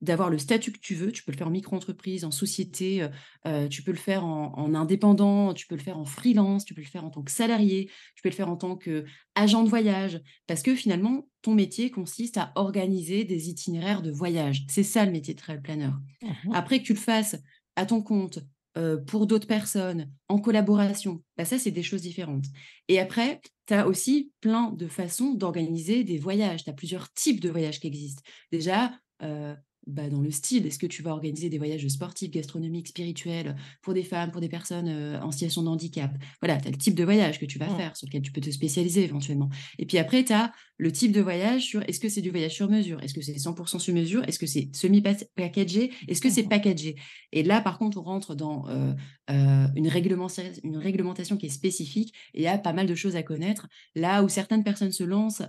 d'avoir 0.00 0.30
le 0.30 0.38
statut 0.38 0.72
que 0.72 0.78
tu 0.78 0.94
veux. 0.94 1.12
Tu 1.12 1.22
peux 1.22 1.32
le 1.32 1.36
faire 1.36 1.48
en 1.48 1.50
micro-entreprise, 1.50 2.24
en 2.24 2.30
société, 2.30 3.02
euh, 3.02 3.08
euh, 3.46 3.68
tu 3.68 3.82
peux 3.82 3.90
le 3.90 3.98
faire 3.98 4.24
en, 4.24 4.52
en 4.56 4.74
indépendant, 4.74 5.54
tu 5.54 5.66
peux 5.66 5.76
le 5.76 5.82
faire 5.82 5.98
en 5.98 6.04
freelance, 6.04 6.64
tu 6.64 6.74
peux 6.74 6.80
le 6.80 6.86
faire 6.86 7.04
en 7.04 7.10
tant 7.10 7.22
que 7.22 7.30
salarié, 7.30 7.90
tu 8.14 8.22
peux 8.22 8.28
le 8.28 8.34
faire 8.34 8.48
en 8.48 8.56
tant 8.56 8.76
qu'agent 8.76 9.62
de 9.62 9.68
voyage, 9.68 10.20
parce 10.46 10.62
que 10.62 10.74
finalement, 10.74 11.28
ton 11.42 11.54
métier 11.54 11.90
consiste 11.90 12.38
à 12.38 12.52
organiser 12.54 13.24
des 13.24 13.48
itinéraires 13.48 14.02
de 14.02 14.10
voyage. 14.10 14.64
C'est 14.68 14.82
ça 14.82 15.04
le 15.04 15.12
métier 15.12 15.34
de 15.34 15.40
travel 15.40 15.62
planner. 15.62 15.90
Mmh 16.22 16.52
Après 16.52 16.80
que 16.80 16.84
tu 16.84 16.92
le 16.94 16.98
fasses 16.98 17.36
à 17.76 17.86
ton 17.86 18.02
compte, 18.02 18.40
euh, 18.78 18.96
pour 18.96 19.26
d'autres 19.26 19.48
personnes, 19.48 20.12
en 20.28 20.38
collaboration, 20.38 21.22
bah 21.36 21.44
ça, 21.44 21.58
c'est 21.58 21.72
des 21.72 21.82
choses 21.82 22.02
différentes. 22.02 22.44
Et 22.86 23.00
après, 23.00 23.40
tu 23.66 23.74
as 23.74 23.86
aussi 23.88 24.32
plein 24.40 24.70
de 24.70 24.86
façons 24.86 25.34
d'organiser 25.34 26.04
des 26.04 26.18
voyages. 26.18 26.62
Tu 26.62 26.70
as 26.70 26.74
plusieurs 26.74 27.12
types 27.12 27.40
de 27.40 27.50
voyages 27.50 27.80
qui 27.80 27.88
existent. 27.88 28.22
Déjà, 28.52 28.92
euh, 29.22 29.56
bah, 29.90 30.08
dans 30.08 30.20
le 30.20 30.30
style, 30.30 30.66
est-ce 30.66 30.78
que 30.78 30.86
tu 30.86 31.02
vas 31.02 31.12
organiser 31.12 31.48
des 31.48 31.58
voyages 31.58 31.86
sportifs, 31.88 32.30
gastronomiques, 32.30 32.88
spirituels, 32.88 33.56
pour 33.82 33.94
des 33.94 34.02
femmes, 34.02 34.30
pour 34.30 34.40
des 34.40 34.48
personnes 34.48 34.88
euh, 34.88 35.20
en 35.20 35.30
situation 35.32 35.62
de 35.62 35.68
handicap? 35.68 36.12
Voilà, 36.40 36.58
tu 36.60 36.68
as 36.68 36.70
le 36.70 36.76
type 36.78 36.94
de 36.94 37.04
voyage 37.04 37.38
que 37.38 37.46
tu 37.46 37.58
vas 37.58 37.68
Mmh. 37.68 37.76
faire, 37.76 37.96
sur 37.96 38.06
lequel 38.06 38.22
tu 38.22 38.32
peux 38.32 38.40
te 38.40 38.50
spécialiser 38.50 39.04
éventuellement. 39.04 39.48
Et 39.78 39.86
puis 39.86 39.98
après, 39.98 40.24
tu 40.24 40.32
as 40.32 40.52
le 40.78 40.90
type 40.92 41.12
de 41.12 41.20
voyage 41.20 41.62
sur 41.62 41.82
est-ce 41.88 42.00
que 42.00 42.08
c'est 42.08 42.22
du 42.22 42.30
voyage 42.30 42.54
sur 42.54 42.68
mesure? 42.70 43.02
Est-ce 43.02 43.12
que 43.14 43.20
c'est 43.20 43.38
100% 43.38 43.78
sur 43.78 43.94
mesure? 43.94 44.22
Est-ce 44.26 44.38
que 44.38 44.46
c'est 44.46 44.68
semi-packagé? 44.74 45.92
Est-ce 46.08 46.20
que 46.20 46.30
c'est 46.30 46.44
Mmh. 46.44 46.48
packagé? 46.48 46.96
Et 47.32 47.42
là, 47.42 47.60
par 47.60 47.78
contre, 47.78 47.98
on 47.98 48.02
rentre 48.02 48.34
dans 48.34 48.66
euh, 48.68 48.92
euh, 49.30 49.66
une, 49.76 49.88
réglementation, 49.88 50.52
une 50.64 50.76
réglementation 50.78 51.36
qui 51.36 51.46
est 51.46 51.50
spécifique 51.50 52.14
et 52.34 52.40
il 52.40 52.42
y 52.44 52.48
a 52.48 52.58
pas 52.58 52.72
mal 52.72 52.86
de 52.86 52.94
choses 52.94 53.16
à 53.16 53.22
connaître. 53.22 53.68
Là 53.94 54.22
où 54.22 54.28
certaines 54.28 54.64
personnes 54.64 54.92
se 54.92 55.04
lancent 55.04 55.42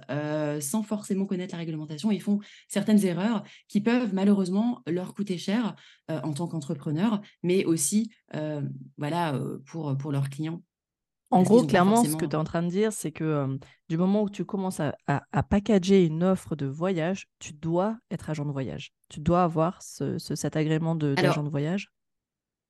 sans 0.60 0.84
forcément 0.84 1.26
connaître 1.26 1.54
la 1.56 1.60
réglementation, 1.60 2.12
ils 2.12 2.22
font 2.22 2.40
certaines 2.68 3.04
erreurs 3.06 3.44
qui 3.68 3.82
peuvent 3.82 4.14
malheureusement 4.14 4.31
leur 4.88 5.14
coûter 5.14 5.38
cher 5.38 5.76
euh, 6.10 6.20
en 6.24 6.34
tant 6.34 6.48
qu'entrepreneur, 6.48 7.22
mais 7.44 7.66
aussi 7.66 8.12
euh, 8.36 8.62
voilà, 8.98 9.36
euh, 9.36 9.60
pour, 9.66 9.98
pour 9.98 10.12
leurs 10.12 10.30
clients. 10.30 10.62
En 11.34 11.44
gros, 11.44 11.66
clairement, 11.66 12.04
ce 12.04 12.18
que 12.18 12.26
tu 12.26 12.32
es 12.32 12.36
en 12.36 12.44
train 12.44 12.62
de 12.62 12.68
dire, 12.70 12.92
c'est 12.92 13.14
que 13.14 13.24
euh, 13.24 13.58
du 13.88 13.96
moment 13.98 14.24
où 14.24 14.30
tu 14.30 14.44
commences 14.44 14.82
à, 14.82 14.96
à- 15.08 15.24
à 15.32 15.44
packager 15.44 16.06
une 16.06 16.24
offre 16.26 16.58
de 16.58 16.66
voyage, 16.66 17.28
tu 17.40 17.54
dois 17.54 17.98
être 18.12 18.30
agent 18.30 18.46
de 18.46 18.52
voyage. 18.52 18.92
Tu 19.08 19.22
dois 19.22 19.44
avoir 19.44 19.82
ce, 19.82 20.18
ce- 20.18 20.36
cet 20.36 20.58
agrément 20.58 20.94
de- 20.94 21.16
d'agent 21.16 21.32
Alors, 21.32 21.44
de 21.46 21.50
voyage. 21.50 21.88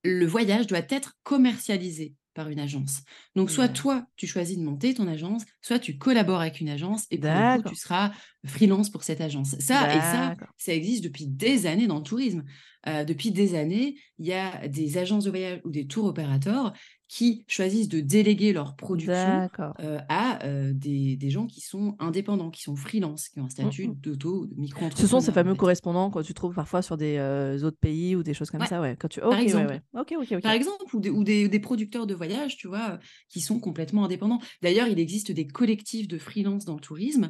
le 0.03 0.25
voyage 0.27 0.67
doit 0.67 0.81
être 0.89 1.13
commercialisé 1.23 2.13
par 2.33 2.49
une 2.49 2.59
agence. 2.59 3.01
Donc, 3.35 3.51
soit 3.51 3.67
D'ac- 3.67 3.75
toi, 3.75 4.05
tu 4.15 4.27
choisis 4.27 4.57
de 4.57 4.63
monter 4.63 4.93
ton 4.93 5.07
agence, 5.07 5.43
soit 5.61 5.79
tu 5.79 5.97
collabores 5.97 6.41
avec 6.41 6.61
une 6.61 6.69
agence 6.69 7.05
et 7.11 7.17
pour 7.17 7.29
le 7.29 7.61
coup, 7.61 7.69
tu 7.69 7.75
seras 7.75 8.11
freelance 8.45 8.89
pour 8.89 9.03
cette 9.03 9.21
agence. 9.21 9.55
Ça, 9.59 9.93
et 9.93 10.01
ça, 10.01 10.35
ça 10.57 10.73
existe 10.73 11.03
depuis 11.03 11.27
des 11.27 11.65
années 11.65 11.87
dans 11.87 11.97
le 11.97 12.03
tourisme. 12.03 12.43
Euh, 12.87 13.03
depuis 13.03 13.31
des 13.31 13.55
années, 13.55 13.95
il 14.17 14.25
y 14.25 14.33
a 14.33 14.67
des 14.67 14.97
agences 14.97 15.25
de 15.25 15.29
voyage 15.29 15.61
ou 15.65 15.69
des 15.69 15.85
tours 15.85 16.05
opérateurs 16.05 16.73
qui 17.13 17.43
choisissent 17.45 17.89
de 17.89 17.99
déléguer 17.99 18.53
leur 18.53 18.77
production 18.77 19.49
euh, 19.81 19.99
à 20.07 20.45
euh, 20.45 20.71
des, 20.73 21.17
des 21.17 21.29
gens 21.29 21.45
qui 21.45 21.59
sont 21.59 21.97
indépendants, 21.99 22.49
qui 22.51 22.61
sont 22.61 22.77
freelance, 22.77 23.27
qui 23.27 23.41
ont 23.41 23.43
un 23.43 23.47
Mm, 23.47 23.49
statut 23.49 23.87
mm. 23.89 23.95
d'auto, 23.95 24.45
de 24.45 24.53
Ce 24.95 25.07
sont 25.07 25.19
ces 25.19 25.31
en 25.31 25.33
fameux 25.33 25.51
fait. 25.51 25.57
correspondants 25.57 26.09
que 26.09 26.21
tu 26.23 26.33
trouves 26.33 26.55
parfois 26.55 26.81
sur 26.81 26.95
des 26.95 27.17
euh, 27.17 27.61
autres 27.63 27.79
pays 27.79 28.15
ou 28.15 28.23
des 28.23 28.33
choses 28.33 28.49
comme 28.49 28.61
Ouais, 28.61 28.67
ça, 28.67 28.79
ouais. 28.79 28.95
Quand 28.97 29.09
tu... 29.09 29.19
par 29.19 29.31
ouais, 29.31 29.43
exemple. 29.43 29.81
ouais. 29.93 30.39
Par 30.41 30.53
exemple, 30.53 30.85
ou 30.95 31.01
des, 31.01 31.09
ou 31.09 31.25
des- 31.25 31.49
des 31.49 31.59
producteurs 31.59 32.07
de 32.07 32.13
voyage, 32.13 32.55
tu 32.55 32.69
vois, 32.69 32.97
qui 33.27 33.41
sont 33.41 33.59
complètement 33.59 34.05
indépendants. 34.05 34.39
D'ailleurs, 34.61 34.87
il 34.87 34.97
existe 34.97 35.33
des 35.33 35.47
collectifs 35.47 36.07
de 36.07 36.17
freelance 36.17 36.63
dans 36.63 36.75
le 36.75 36.79
tourisme, 36.79 37.29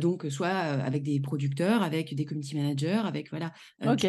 donc 0.00 0.26
soit 0.30 0.46
avec 0.48 1.02
des 1.02 1.18
producteurs, 1.18 1.82
avec 1.82 2.14
des 2.14 2.24
community 2.24 2.54
managers, 2.54 3.02
avec 3.04 3.30
voilà 3.30 3.52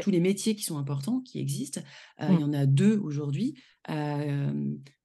tous 0.03 0.11
les 0.11 0.19
métiers 0.19 0.53
qui 0.53 0.63
sont 0.63 0.77
importants, 0.77 1.21
qui 1.21 1.39
existent. 1.39 1.81
Il 2.21 2.39
y 2.39 2.43
en 2.43 2.53
a 2.53 2.67
deux 2.67 2.99
aujourd'hui. 2.99 3.55
Euh, 3.89 4.51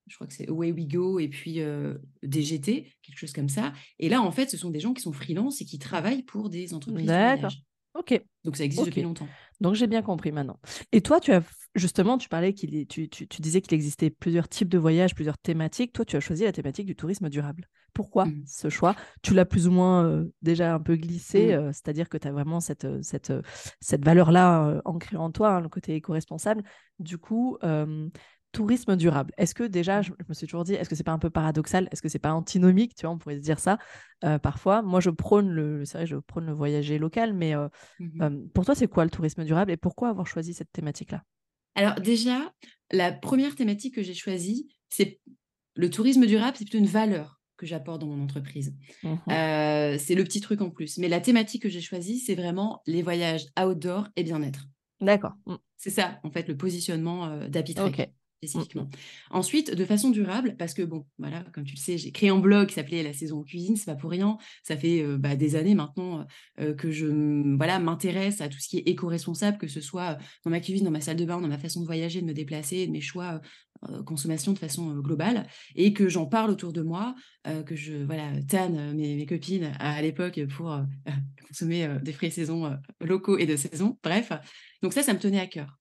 je 0.06 0.14
crois 0.16 0.26
que 0.26 0.32
c'est 0.34 0.48
Away 0.48 0.72
We 0.72 0.86
Go 0.86 1.18
et 1.18 1.28
puis 1.28 1.60
euh, 1.60 1.94
DGT, 2.22 2.92
quelque 3.02 3.18
chose 3.18 3.32
comme 3.32 3.48
ça. 3.48 3.72
Et 3.98 4.08
là, 4.08 4.20
en 4.22 4.30
fait, 4.30 4.50
ce 4.50 4.56
sont 4.56 4.70
des 4.70 4.80
gens 4.80 4.92
qui 4.94 5.02
sont 5.02 5.12
freelance 5.12 5.60
et 5.60 5.64
qui 5.64 5.78
travaillent 5.78 6.22
pour 6.22 6.50
des 6.50 6.74
entreprises 6.74 7.06
D'accord. 7.06 7.52
Ok, 7.96 8.20
Donc, 8.44 8.56
ça 8.56 8.64
existe 8.64 8.86
depuis 8.86 9.02
longtemps. 9.02 9.28
Donc 9.60 9.76
j'ai 9.76 9.86
bien 9.86 10.02
compris 10.02 10.32
maintenant. 10.32 10.58
Et 10.90 11.00
toi, 11.00 11.20
tu 11.20 11.30
as 11.32 11.42
justement, 11.76 12.18
tu 12.18 12.28
parlais 12.28 12.52
qu'il 12.52 12.74
est- 12.74 12.90
tu, 12.90 13.08
tu- 13.08 13.28
tu 13.28 13.40
disais 13.40 13.60
qu'il 13.60 13.72
existait 13.74 14.10
plusieurs 14.10 14.48
types 14.48 14.68
de 14.68 14.78
voyages, 14.78 15.14
plusieurs 15.14 15.38
thématiques. 15.38 15.92
Toi, 15.92 16.04
tu 16.04 16.16
as 16.16 16.20
choisi 16.20 16.42
la 16.42 16.50
thématique 16.52 16.86
du 16.86 16.96
tourisme 16.96 17.28
durable. 17.28 17.68
Pourquoi 17.92 18.26
Mm. 18.26 18.42
ce 18.46 18.68
choix? 18.68 18.96
Tu 19.22 19.32
l'as 19.34 19.44
plus 19.44 19.68
ou 19.68 19.70
moins 19.70 20.04
euh, 20.04 20.24
déjà 20.42 20.74
un 20.74 20.80
peu 20.80 20.96
glissé, 20.96 21.46
Mm. 21.46 21.50
euh, 21.60 21.66
c'est-à-dire 21.72 22.08
que 22.08 22.16
tu 22.18 22.26
as 22.26 22.32
vraiment 22.32 22.58
cette, 22.58 22.86
cette, 23.04 23.32
cette 23.80 24.04
valeur-là 24.04 24.80
ancrée 24.84 25.16
en 25.16 25.30
toi, 25.30 25.52
hein, 25.56 25.60
le 25.60 25.68
côté 25.68 25.94
éco-responsable. 25.94 26.64
Du 26.98 27.18
coup, 27.18 27.58
tourisme 28.54 28.96
durable. 28.96 29.32
Est-ce 29.36 29.54
que 29.54 29.64
déjà, 29.64 30.00
je, 30.02 30.12
je 30.18 30.24
me 30.28 30.34
suis 30.34 30.46
toujours 30.46 30.64
dit, 30.64 30.74
est-ce 30.74 30.88
que 30.88 30.94
c'est 30.96 31.04
pas 31.04 31.12
un 31.12 31.18
peu 31.18 31.30
paradoxal? 31.30 31.88
Est-ce 31.92 32.00
que 32.00 32.08
c'est 32.08 32.18
pas 32.18 32.32
antinomique? 32.32 32.94
Tu 32.94 33.04
vois, 33.06 33.14
on 33.14 33.18
pourrait 33.18 33.36
se 33.36 33.42
dire 33.42 33.58
ça 33.58 33.78
euh, 34.24 34.38
parfois. 34.38 34.82
Moi, 34.82 35.00
je 35.00 35.10
prône 35.10 35.48
le, 35.50 35.84
c'est 35.84 35.98
vrai, 35.98 36.06
je 36.06 36.16
prône 36.16 36.46
le 36.46 36.52
voyager 36.52 36.98
local, 36.98 37.34
mais 37.34 37.54
euh, 37.54 37.68
Mhm. 37.98 38.22
euh, 38.22 38.46
pour 38.54 38.64
toi, 38.64 38.74
c'est 38.74 38.88
quoi 38.88 39.04
le 39.04 39.10
tourisme 39.10 39.44
durable 39.44 39.70
et 39.72 39.76
pourquoi 39.76 40.08
avoir 40.08 40.26
choisi 40.26 40.54
cette 40.54 40.72
thématique-là? 40.72 41.22
Alors 41.74 41.96
déjà, 41.96 42.52
la 42.92 43.12
première 43.12 43.56
thématique 43.56 43.96
que 43.96 44.02
j'ai 44.02 44.14
choisie, 44.14 44.68
c'est 44.88 45.20
le 45.74 45.90
tourisme 45.90 46.26
durable, 46.26 46.56
c'est 46.56 46.64
plutôt 46.64 46.78
une 46.78 46.86
valeur 46.86 47.40
que 47.56 47.66
j'apporte 47.66 48.00
dans 48.00 48.06
mon 48.06 48.22
entreprise. 48.22 48.74
Euh, 49.04 49.96
c'est 49.98 50.14
le 50.14 50.24
petit 50.24 50.40
truc 50.40 50.60
en 50.60 50.70
plus. 50.70 50.98
Mais 50.98 51.08
la 51.08 51.20
thématique 51.20 51.62
que 51.62 51.68
j'ai 51.68 51.80
choisie, 51.80 52.18
c'est 52.18 52.34
vraiment 52.34 52.82
les 52.86 53.02
voyages 53.02 53.46
outdoor 53.60 54.08
et 54.16 54.24
bien-être. 54.24 54.66
D'accord. 55.00 55.34
Mm. 55.46 55.54
C'est 55.76 55.90
ça, 55.90 56.18
en 56.22 56.30
fait, 56.30 56.48
le 56.48 56.56
positionnement 56.56 57.26
euh, 57.26 57.48
Ok. 57.78 58.08
Mm, 58.44 58.48
spécifiquement. 58.48 58.90
Ensuite, 59.30 59.74
de 59.74 59.84
façon 59.84 60.10
durable, 60.10 60.56
parce 60.58 60.74
que, 60.74 60.82
bon, 60.82 61.06
voilà, 61.18 61.44
comme 61.52 61.64
tu 61.64 61.74
le 61.74 61.80
sais, 61.80 61.98
j'ai 61.98 62.12
créé 62.12 62.28
un 62.28 62.38
blog 62.38 62.68
qui 62.68 62.74
s'appelait 62.74 63.02
La 63.02 63.12
saison 63.12 63.40
en 63.40 63.42
cuisine, 63.42 63.76
c'est 63.76 63.86
pas 63.86 63.96
pour 63.96 64.10
rien. 64.10 64.38
Ça 64.62 64.76
fait 64.76 65.02
euh, 65.02 65.18
bah, 65.18 65.36
des 65.36 65.56
années 65.56 65.74
maintenant 65.74 66.26
euh, 66.60 66.74
que 66.74 66.90
je 66.90 67.06
voilà, 67.56 67.78
m'intéresse 67.78 68.40
à 68.40 68.48
tout 68.48 68.58
ce 68.58 68.68
qui 68.68 68.78
est 68.78 68.88
éco-responsable, 68.88 69.58
que 69.58 69.68
ce 69.68 69.80
soit 69.80 70.18
dans 70.44 70.50
ma 70.50 70.60
cuisine, 70.60 70.84
dans 70.84 70.90
ma 70.90 71.00
salle 71.00 71.16
de 71.16 71.24
bain, 71.24 71.40
dans 71.40 71.48
ma 71.48 71.58
façon 71.58 71.80
de 71.80 71.86
voyager, 71.86 72.20
de 72.20 72.26
me 72.26 72.34
déplacer, 72.34 72.86
de 72.86 72.92
mes 72.92 73.00
choix 73.00 73.40
euh, 73.90 74.02
consommation 74.02 74.52
de 74.52 74.58
façon 74.58 74.96
euh, 74.96 75.00
globale, 75.00 75.46
et 75.74 75.92
que 75.92 76.08
j'en 76.08 76.26
parle 76.26 76.50
autour 76.50 76.72
de 76.72 76.80
moi, 76.80 77.14
euh, 77.46 77.62
que 77.62 77.76
je 77.76 77.94
voilà, 78.04 78.30
tanne 78.48 78.78
euh, 78.78 78.94
mes, 78.94 79.26
copines 79.26 79.72
à, 79.78 80.00
l'époque 80.00 80.40
pour 80.56 80.72
euh, 80.72 80.82
consommer 81.48 81.84
euh, 81.84 81.98
des 81.98 82.12
fruits 82.12 82.32
euh, 82.38 82.76
locaux 83.00 83.36
et 83.36 83.46
de 83.46 83.56
saison. 83.56 83.98
Bref, 84.02 84.32
donc 84.82 84.92
ça, 84.92 85.02
ça 85.02 85.12
me 85.12 85.18
tenait 85.18 85.40
à 85.40 85.46
cœur. 85.46 85.78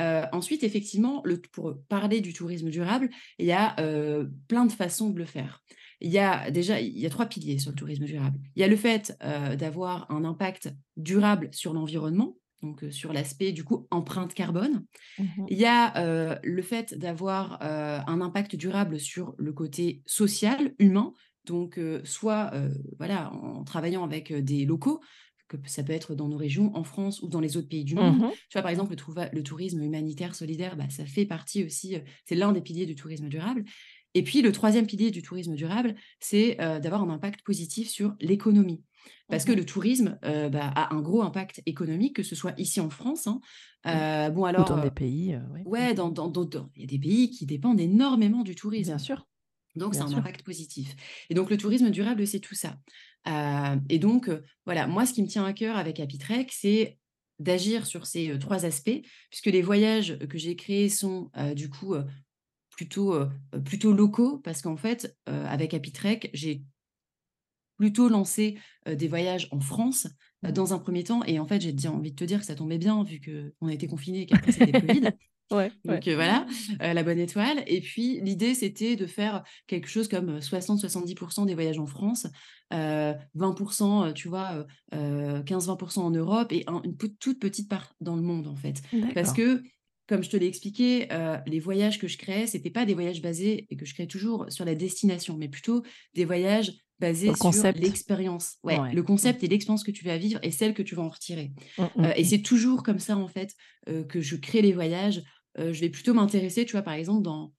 Euh, 0.00 0.24
ensuite, 0.32 0.64
effectivement, 0.64 1.22
le, 1.24 1.40
pour 1.40 1.76
parler 1.88 2.20
du 2.20 2.32
tourisme 2.32 2.70
durable, 2.70 3.10
il 3.38 3.46
y 3.46 3.52
a 3.52 3.78
euh, 3.80 4.26
plein 4.48 4.66
de 4.66 4.72
façons 4.72 5.10
de 5.10 5.18
le 5.18 5.24
faire. 5.24 5.62
Il 6.00 6.10
y 6.10 6.18
a 6.18 6.50
déjà 6.50 6.80
il 6.80 6.98
y 6.98 7.04
a 7.04 7.10
trois 7.10 7.26
piliers 7.26 7.58
sur 7.58 7.70
le 7.70 7.76
tourisme 7.76 8.04
durable. 8.04 8.38
Il 8.56 8.60
y 8.60 8.64
a 8.64 8.68
le 8.68 8.76
fait 8.76 9.16
euh, 9.22 9.54
d'avoir 9.54 10.10
un 10.10 10.24
impact 10.24 10.72
durable 10.96 11.50
sur 11.52 11.74
l'environnement, 11.74 12.38
donc 12.62 12.84
sur 12.90 13.12
l'aspect 13.12 13.52
du 13.52 13.64
coup 13.64 13.86
empreinte 13.90 14.32
carbone. 14.32 14.84
Mhm. 15.18 15.46
Il 15.48 15.58
y 15.58 15.66
a 15.66 16.40
le 16.42 16.62
fait 16.62 16.96
d'avoir 16.98 17.60
un 17.62 18.20
impact 18.20 18.56
durable 18.56 18.98
sur 18.98 19.34
le 19.36 19.52
côté 19.52 20.02
social, 20.06 20.74
humain, 20.78 21.12
donc 21.44 21.78
euh, 21.78 22.00
soit 22.04 22.50
euh, 22.54 22.70
voilà, 22.98 23.32
en 23.32 23.64
travaillant 23.64 24.04
avec 24.04 24.32
des 24.32 24.64
locaux, 24.64 25.00
que 25.56 25.68
ça 25.70 25.82
peut 25.82 25.92
être 25.92 26.14
dans 26.14 26.28
nos 26.28 26.36
régions, 26.36 26.70
en 26.76 26.84
France 26.84 27.22
ou 27.22 27.28
dans 27.28 27.40
les 27.40 27.56
autres 27.56 27.68
pays 27.68 27.84
du 27.84 27.94
monde. 27.96 28.18
Mhm. 28.20 28.30
Tu 28.30 28.52
vois, 28.54 28.62
par 28.62 28.70
exemple, 28.70 28.94
le, 29.32 29.42
tourisme 29.42 29.82
humanitaire 29.82 30.34
solidaire, 30.34 30.76
bah, 30.76 30.88
ça 30.90 31.04
fait 31.04 31.26
partie 31.26 31.64
aussi, 31.64 31.96
euh, 31.96 32.00
c'est 32.26 32.34
l'un 32.34 32.52
des 32.52 32.60
piliers 32.60 32.86
du 32.86 32.94
tourisme 32.94 33.28
durable. 33.28 33.64
Et 34.14 34.22
puis, 34.24 34.42
le 34.42 34.52
troisième 34.52 34.86
pilier 34.86 35.10
du 35.10 35.22
tourisme 35.22 35.54
durable, 35.54 35.94
c'est 36.18 36.60
euh, 36.60 36.80
d'avoir 36.80 37.02
un 37.02 37.10
impact 37.10 37.42
positif 37.42 37.88
sur 37.88 38.14
l'économie. 38.20 38.82
Parce 39.28 39.44
que 39.44 39.52
Mhm. 39.52 39.58
le 39.58 39.64
tourisme 39.64 40.18
euh, 40.24 40.48
bah, 40.50 40.72
a 40.74 40.94
un 40.94 41.00
gros 41.00 41.22
impact 41.22 41.62
économique, 41.66 42.16
que 42.16 42.22
ce 42.22 42.34
soit 42.34 42.52
ici 42.58 42.80
en 42.80 42.90
France. 42.90 43.26
hein. 43.26 43.40
Mm. 43.84 43.88
Euh, 43.88 44.30
bon, 44.30 44.42
Ou 44.42 44.46
alors, 44.46 44.64
dans 44.66 44.78
euh, 44.78 44.82
des 44.82 44.90
pays, 44.90 45.38
oui. 45.54 45.60
ouais, 45.64 45.94
dans, 45.94 46.10
dans, 46.10 46.28
dans- 46.28 46.44
dans- 46.44 46.70
il 46.76 46.82
y 46.82 46.84
a 46.84 46.86
des 46.86 46.98
pays 46.98 47.30
qui 47.30 47.46
dépendent 47.46 47.80
énormément 47.80 48.42
du 48.42 48.50
Bien 48.52 48.60
tourisme. 48.60 48.98
sûr, 48.98 49.26
Donc, 49.76 49.94
c'est 49.94 50.00
un 50.00 50.08
sûr. 50.08 50.18
impact 50.18 50.42
positif. 50.42 50.94
Et 51.30 51.34
donc, 51.34 51.50
le 51.50 51.56
tourisme 51.56 51.90
durable, 51.90 52.26
c'est 52.26 52.40
tout 52.40 52.54
ça. 52.54 52.78
Euh, 53.28 53.76
et 53.88 53.98
donc, 53.98 54.28
euh, 54.28 54.42
voilà, 54.64 54.86
moi, 54.86 55.06
ce 55.06 55.12
qui 55.12 55.22
me 55.22 55.28
tient 55.28 55.44
à 55.44 55.52
cœur 55.52 55.76
avec 55.76 56.00
Happy 56.00 56.18
Trek, 56.18 56.46
c'est 56.50 56.98
d'agir 57.38 57.86
sur 57.86 58.06
ces 58.06 58.30
euh, 58.30 58.38
trois 58.38 58.64
aspects, 58.64 59.00
puisque 59.30 59.46
les 59.46 59.62
voyages 59.62 60.18
que 60.18 60.38
j'ai 60.38 60.56
créés 60.56 60.88
sont, 60.88 61.30
euh, 61.36 61.54
du 61.54 61.70
coup, 61.70 61.94
plutôt, 62.70 63.14
plutôt 63.64 63.92
locaux 63.92 64.38
parce 64.38 64.62
qu'en 64.62 64.76
fait, 64.76 65.14
avec 65.26 65.74
Happy 65.74 65.92
j'ai 66.32 66.62
plutôt 67.76 68.08
lancé, 68.08 68.58
des 68.86 69.06
voyages 69.06 69.48
en 69.50 69.60
France, 69.60 70.06
Mmh. 70.42 70.52
dans 70.52 70.72
un 70.72 70.78
premier 70.78 71.04
temps 71.04 71.22
et 71.24 71.38
en 71.38 71.46
fait, 71.46 71.60
j'ai 71.60 71.88
envie 71.88 72.12
de 72.12 72.16
te 72.16 72.24
dire 72.24 72.40
que 72.40 72.46
ça 72.46 72.54
tombait 72.54 72.78
bien 72.78 73.02
vu 73.04 73.20
qu'on 73.20 73.66
a 73.66 73.72
été 73.74 73.86
confinés 73.86 74.22
et 74.22 74.26
qu'après 74.26 74.52
c'était 74.52 74.80
covid. 74.80 75.02
Ouais, 75.50 75.72
ouais. 75.84 75.94
Donc 75.94 76.08
voilà, 76.08 76.46
la 76.78 77.02
bonne 77.02 77.18
étoile 77.18 77.62
et 77.66 77.80
puis 77.80 78.20
l'idée, 78.20 78.54
c'était 78.54 78.96
de 78.96 79.06
faire 79.06 79.42
quelque 79.66 79.88
chose 79.88 80.08
comme, 80.08 80.38
60-70% 80.38 81.46
des 81.46 81.54
voyages 81.54 81.78
en 81.78 81.86
France, 81.86 82.26
20% 82.72 84.12
tu 84.14 84.28
vois, 84.28 84.64
15-20% 84.92 85.98
en 85.98 86.10
Europe 86.10 86.52
et 86.52 86.64
une 86.68 86.96
toute 86.96 87.40
petite 87.40 87.68
part 87.68 87.94
dans 88.00 88.16
le 88.16 88.22
monde, 88.22 88.46
en 88.46 88.56
fait. 88.56 88.82
Parce 89.14 89.32
que, 89.32 89.62
comme 90.06 90.22
je 90.22 90.30
te 90.30 90.36
l'ai 90.36 90.46
expliqué, 90.46 91.08
les 91.46 91.60
voyages 91.60 91.98
que 91.98 92.08
je 92.08 92.18
créais, 92.18 92.46
c'était 92.46 92.70
pas 92.70 92.84
des 92.84 92.94
voyages 92.94 93.22
basés 93.22 93.66
et 93.70 93.76
que 93.76 93.84
je 93.84 93.94
crée 93.94 94.06
toujours 94.06 94.46
sur 94.50 94.64
la 94.64 94.74
destination, 94.74 95.36
mais 95.36 95.48
plutôt 95.48 95.82
des 96.14 96.24
voyages 96.24 96.72
basés 97.00 97.32
sur 97.34 97.50
l'expérience. 97.76 98.58
Ouais, 98.62 98.92
le 98.92 99.00
mmh. 99.00 99.04
concept 99.06 99.42
et 99.42 99.48
l'expérience 99.48 99.84
que 99.84 99.90
tu 99.90 100.04
vas 100.04 100.18
vivre 100.18 100.38
et 100.42 100.50
celle 100.50 100.74
que 100.74 100.82
tu 100.82 100.94
vas 100.94 101.02
en 101.02 101.08
retirer. 101.08 101.50
Mmh, 101.78 102.04
et 102.14 102.24
c'est 102.24 102.42
toujours 102.42 102.82
comme 102.82 102.98
ça, 102.98 103.16
en 103.16 103.28
fait, 103.28 103.54
que 103.86 104.20
je 104.20 104.36
crée 104.36 104.62
les 104.62 104.72
voyages 104.72 105.22
je 105.56 105.80
vais 105.80 105.90
plutôt 105.90 106.14
m'intéresser, 106.14 106.64
tu 106.64 106.72
vois, 106.72 106.82
par 106.82 106.94
exemple, 106.94 107.22
dans, 107.22 107.52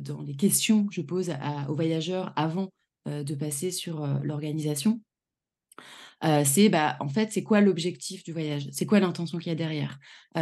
dans 0.00 0.22
les 0.22 0.36
questions 0.36 0.86
que 0.86 0.94
je 0.94 1.02
pose 1.02 1.32
aux 1.68 1.74
voyageurs 1.74 2.32
avant 2.36 2.68
de 3.06 3.34
passer 3.34 3.70
sur 3.70 4.06
l'organisation. 4.22 5.00
c'est 6.44 6.68
bah, 6.68 6.96
en 7.00 7.08
fait, 7.08 7.32
c'est 7.32 7.42
quoi 7.42 7.60
l'objectif 7.60 8.22
du 8.24 8.32
voyage? 8.32 8.68
C'est 8.72 8.86
quoi 8.86 9.00
l'intention 9.00 9.38
qu'il 9.38 9.48
y 9.48 9.52
a 9.52 9.54
derrière? 9.54 9.98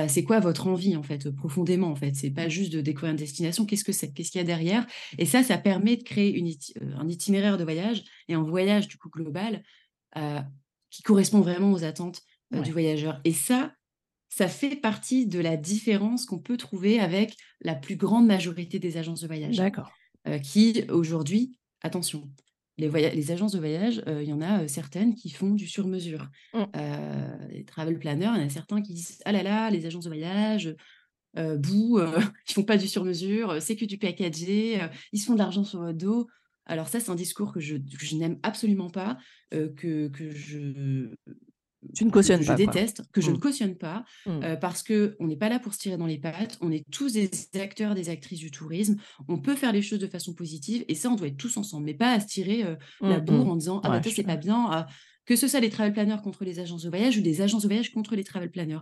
C'est 0.08 0.24
quoi 0.24 0.40
votre 0.40 0.66
envie, 0.66 0.96
en 0.96 1.02
fait, 1.02 1.30
profondément, 1.30 1.88
en 1.88 1.96
fait? 1.96 2.14
C'est 2.14 2.30
pas 2.30 2.48
juste 2.48 2.72
de 2.72 2.80
découvrir 2.80 3.12
une 3.12 3.16
destination, 3.16 3.64
qu'est-ce 3.66 3.84
que 3.84 3.92
c'est? 3.92 4.12
Qu'est-ce 4.12 4.30
qu'il 4.30 4.40
y 4.40 4.44
a 4.44 4.46
derrière? 4.46 4.86
Et 5.18 5.26
ça, 5.26 5.42
ça 5.42 5.58
permet 5.58 5.96
de 5.96 6.02
créer 6.02 6.34
une 6.36 6.50
un 6.98 7.08
itinéraire 7.08 7.58
de 7.58 7.64
voyage 7.64 8.02
et 8.28 8.34
un 8.34 8.42
voyage, 8.42 8.88
du 8.88 8.96
coup, 8.96 9.10
global 9.10 9.62
qui 10.90 11.02
correspond 11.02 11.40
vraiment 11.40 11.72
aux 11.72 11.84
attentes 11.84 12.22
du 12.50 12.72
voyageur. 12.72 13.20
Et 13.24 13.32
ça, 13.32 13.72
ça 14.28 14.48
fait 14.48 14.76
partie 14.76 15.26
de 15.26 15.38
la 15.40 15.56
différence 15.56 16.26
qu'on 16.26 16.38
peut 16.38 16.56
trouver 16.56 17.00
avec 17.00 17.36
la 17.60 17.74
plus 17.74 17.96
grande 17.96 18.26
majorité 18.26 18.78
des 18.78 18.96
agences 18.96 19.20
de 19.20 19.26
voyage. 19.26 19.56
D'accord. 19.56 19.90
qui 20.42 20.84
aujourd'hui, 20.90 21.58
attention, 21.82 22.28
les, 22.78 22.90
les, 22.90 23.30
agences 23.32 23.52
de 23.52 23.58
voyage, 23.58 24.02
il 24.06 24.28
y 24.28 24.32
en 24.32 24.42
a 24.42 24.68
certaines 24.68 25.14
qui 25.14 25.30
font 25.30 25.50
du 25.50 25.66
sur-mesure. 25.66 26.28
Mmh. 26.52 26.64
les 27.50 27.64
travel 27.64 27.98
planners, 27.98 28.32
il 28.34 28.40
y 28.40 28.44
en 28.44 28.46
a 28.46 28.50
certains 28.50 28.82
qui 28.82 28.92
disent 28.92 29.20
Ah 29.24 29.32
là 29.32 29.42
là, 29.42 29.70
les 29.70 29.86
agences 29.86 30.04
de 30.04 30.10
voyage, 30.10 30.74
bouh, 31.34 32.00
ils 32.48 32.52
font 32.52 32.64
pas 32.64 32.76
du 32.76 32.88
sur-mesure, 32.88 33.62
c'est 33.62 33.76
que 33.76 33.86
du 33.86 33.96
packagé, 33.96 34.80
ils 35.12 35.18
se 35.18 35.26
font 35.26 35.34
de 35.34 35.38
l'argent 35.38 35.64
sur 35.64 35.80
le 35.82 35.94
dos. 35.94 36.26
Alors 36.66 36.88
ça, 36.88 36.98
c'est 36.98 37.10
un 37.10 37.14
discours 37.14 37.52
que 37.52 37.60
je, 37.60 37.76
je 37.98 38.16
n'aime 38.16 38.38
absolument 38.42 38.90
pas, 38.90 39.16
que, 39.52 40.08
que 40.08 40.30
je 40.30 41.14
tu 41.94 42.04
ne 42.04 42.10
cautionnes 42.10 42.40
que 42.40 42.46
pas. 42.46 42.56
Je 42.56 42.64
déteste, 42.64 43.02
que 43.12 43.20
je 43.20 43.30
ne 43.30 43.36
mmh. 43.36 43.40
cautionne 43.40 43.76
pas, 43.76 44.04
mmh. 44.26 44.56
parce 44.60 44.82
qu'on 44.82 45.26
n'est 45.26 45.36
pas 45.36 45.48
là 45.48 45.58
pour 45.58 45.74
se 45.74 45.78
tirer 45.78 45.96
dans 45.96 46.06
les 46.06 46.18
pattes. 46.18 46.58
On 46.60 46.70
est 46.70 46.84
tous 46.90 47.12
des 47.12 47.30
acteurs, 47.54 47.94
des 47.94 48.08
actrices 48.08 48.40
du 48.40 48.50
tourisme. 48.50 48.96
On 49.28 49.38
peut 49.38 49.54
faire 49.54 49.72
les 49.72 49.82
choses 49.82 49.98
de 49.98 50.06
façon 50.06 50.34
positive, 50.34 50.84
et 50.88 50.94
ça, 50.94 51.10
on 51.10 51.14
doit 51.14 51.28
être 51.28 51.36
tous 51.36 51.56
ensemble, 51.56 51.86
mais 51.86 51.94
pas 51.94 52.12
à 52.12 52.20
se 52.20 52.26
tirer 52.26 52.64
la 53.00 53.18
mmh, 53.18 53.24
bourre 53.24 53.48
en 53.48 53.56
disant 53.56 53.80
Ah, 53.84 53.90
bah, 53.90 54.00
toi, 54.00 54.12
c'est 54.14 54.22
pas 54.22 54.36
bien. 54.36 54.66
Ah, 54.70 54.86
que 55.26 55.36
ce 55.36 55.48
soit 55.48 55.60
les 55.60 55.70
travel 55.70 55.92
planners 55.92 56.22
contre 56.22 56.44
les 56.44 56.60
agences 56.60 56.82
de 56.82 56.88
voyage 56.88 57.18
ou 57.18 57.22
les 57.22 57.42
agences 57.42 57.62
de 57.62 57.68
voyage 57.68 57.92
contre 57.92 58.14
les 58.14 58.24
travel 58.24 58.50
planners. 58.50 58.78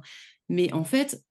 Mais 0.48 0.72
en 0.72 0.84
fait, 0.84 1.24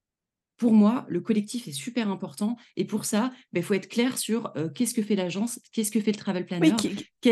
pour 0.57 0.73
moi, 0.73 1.05
le 1.09 1.19
collectif 1.19 1.67
est 1.67 1.73
super 1.73 2.09
important. 2.09 2.57
Et 2.77 2.85
pour 2.85 3.05
ça, 3.05 3.31
il 3.33 3.55
ben, 3.55 3.63
faut 3.63 3.73
être 3.73 3.89
clair 3.89 4.17
sur 4.17 4.53
qu'est-ce 4.75 4.93
que 4.93 5.01
fait 5.01 5.15
l'agence, 5.15 5.59
qu'est-ce 5.71 5.91
que 5.91 5.99
fait 5.99 6.11
le 6.11 6.17
travel 6.17 6.45
planner. 6.45 6.73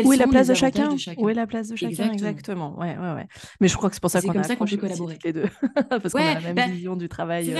où 0.04 0.12
est 0.12 0.16
la 0.16 0.26
place 0.26 0.48
de 0.48 0.54
chacun, 0.54 0.94
Où 1.16 1.28
est 1.28 1.34
la 1.34 1.46
place 1.46 1.68
de 1.68 1.76
chacun 1.76 2.12
Exactement. 2.12 2.78
Ouais, 2.78 2.96
ouais, 2.96 3.12
ouais. 3.14 3.26
Mais 3.60 3.68
je 3.68 3.76
crois 3.76 3.88
que 3.88 3.96
c'est 3.96 4.00
pour 4.00 4.10
ça 4.10 4.20
qu'on 4.20 4.30
a 4.30 4.42
ça 4.42 4.56
qu'on 4.56 4.64
peut 4.64 4.76
collaborer 4.76 5.18
les 5.24 5.32
deux, 5.32 5.46
parce 5.90 6.12
qu'on 6.12 6.18
a 6.18 6.34
la 6.34 6.40
même 6.40 6.54
bah, 6.54 6.66
vision 6.66 6.96
du 6.96 7.08
travail. 7.08 7.54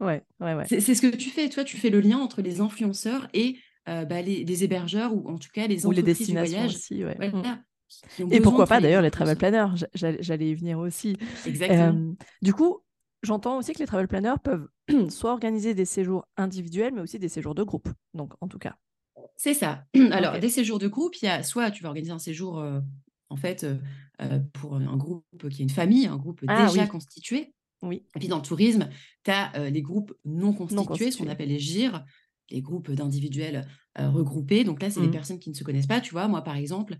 Ouais, 0.00 0.22
ouais, 0.40 0.54
ouais. 0.54 0.64
C'est 0.68 0.94
ce 0.94 1.02
que 1.02 1.14
tu 1.14 1.30
fais. 1.30 1.48
Toi, 1.48 1.64
tu 1.64 1.76
fais 1.76 1.90
le 1.90 2.00
lien 2.00 2.18
entre 2.18 2.42
les 2.42 2.60
influenceurs 2.60 3.28
et 3.34 3.56
bah, 3.86 4.22
les, 4.22 4.64
hébergeurs 4.64 5.14
ou 5.14 5.28
en 5.28 5.38
tout 5.38 5.48
cas 5.52 5.66
les 5.66 5.86
entreprises 5.86 5.86
ou 5.86 5.90
les 5.92 6.02
destinations 6.02 6.66
aussi. 6.66 7.04
Mmh. 7.04 8.32
Et 8.32 8.40
pourquoi 8.40 8.66
pas 8.66 8.80
d'ailleurs 8.80 9.02
les 9.02 9.10
travel 9.10 9.36
planners 9.36 9.68
J'allais 9.94 10.50
y 10.50 10.54
venir 10.54 10.78
aussi. 10.78 11.16
Exactement. 11.46 12.14
du 12.42 12.52
coup, 12.52 12.82
J'entends 13.22 13.58
aussi 13.58 13.72
que 13.72 13.80
les 13.80 13.86
travel 13.86 14.06
planners 14.06 14.38
peuvent 14.42 14.68
soit 15.10 15.32
organiser 15.32 15.74
des 15.74 15.84
séjours 15.84 16.26
individuels, 16.36 16.94
mais 16.94 17.00
aussi 17.00 17.18
des 17.18 17.28
séjours 17.28 17.54
de 17.54 17.62
groupe. 17.62 17.88
Donc, 18.14 18.32
en 18.40 18.48
tout 18.48 18.58
cas. 18.58 18.76
C'est 19.36 19.54
ça. 19.54 19.84
Alors, 20.12 20.38
des 20.38 20.48
séjours 20.48 20.78
de 20.78 20.88
groupe, 20.88 21.16
il 21.16 21.26
y 21.26 21.28
a 21.28 21.42
soit 21.42 21.70
tu 21.70 21.82
vas 21.82 21.88
organiser 21.88 22.12
un 22.12 22.18
séjour, 22.18 22.58
euh, 22.58 22.80
en 23.30 23.36
fait, 23.36 23.64
euh, 23.64 23.76
euh, 24.22 24.40
pour 24.52 24.76
un 24.76 24.96
groupe 24.96 25.24
qui 25.50 25.62
est 25.62 25.64
une 25.64 25.70
famille, 25.70 26.06
un 26.06 26.16
groupe 26.16 26.42
ah 26.48 26.66
déjà 26.66 26.86
constitué. 26.86 27.54
Oui. 27.82 28.04
Et 28.16 28.18
puis, 28.18 28.28
dans 28.28 28.36
le 28.36 28.42
tourisme, 28.42 28.88
tu 29.22 29.30
as 29.30 29.70
les 29.70 29.82
groupes 29.82 30.12
non 30.24 30.52
constitués, 30.52 31.12
ce 31.12 31.18
qu'on 31.18 31.28
appelle 31.28 31.48
les 31.48 31.60
GIR, 31.60 32.04
les 32.50 32.60
groupes 32.60 32.90
d'individuels 32.90 33.68
regroupés. 33.96 34.64
Donc 34.64 34.82
là, 34.82 34.90
c'est 34.90 35.00
des 35.00 35.06
mmh. 35.06 35.12
personnes 35.12 35.38
qui 35.38 35.50
ne 35.50 35.54
se 35.54 35.62
connaissent 35.62 35.86
pas. 35.86 36.00
Tu 36.00 36.10
vois, 36.10 36.26
moi, 36.26 36.42
par 36.42 36.56
exemple, 36.56 36.96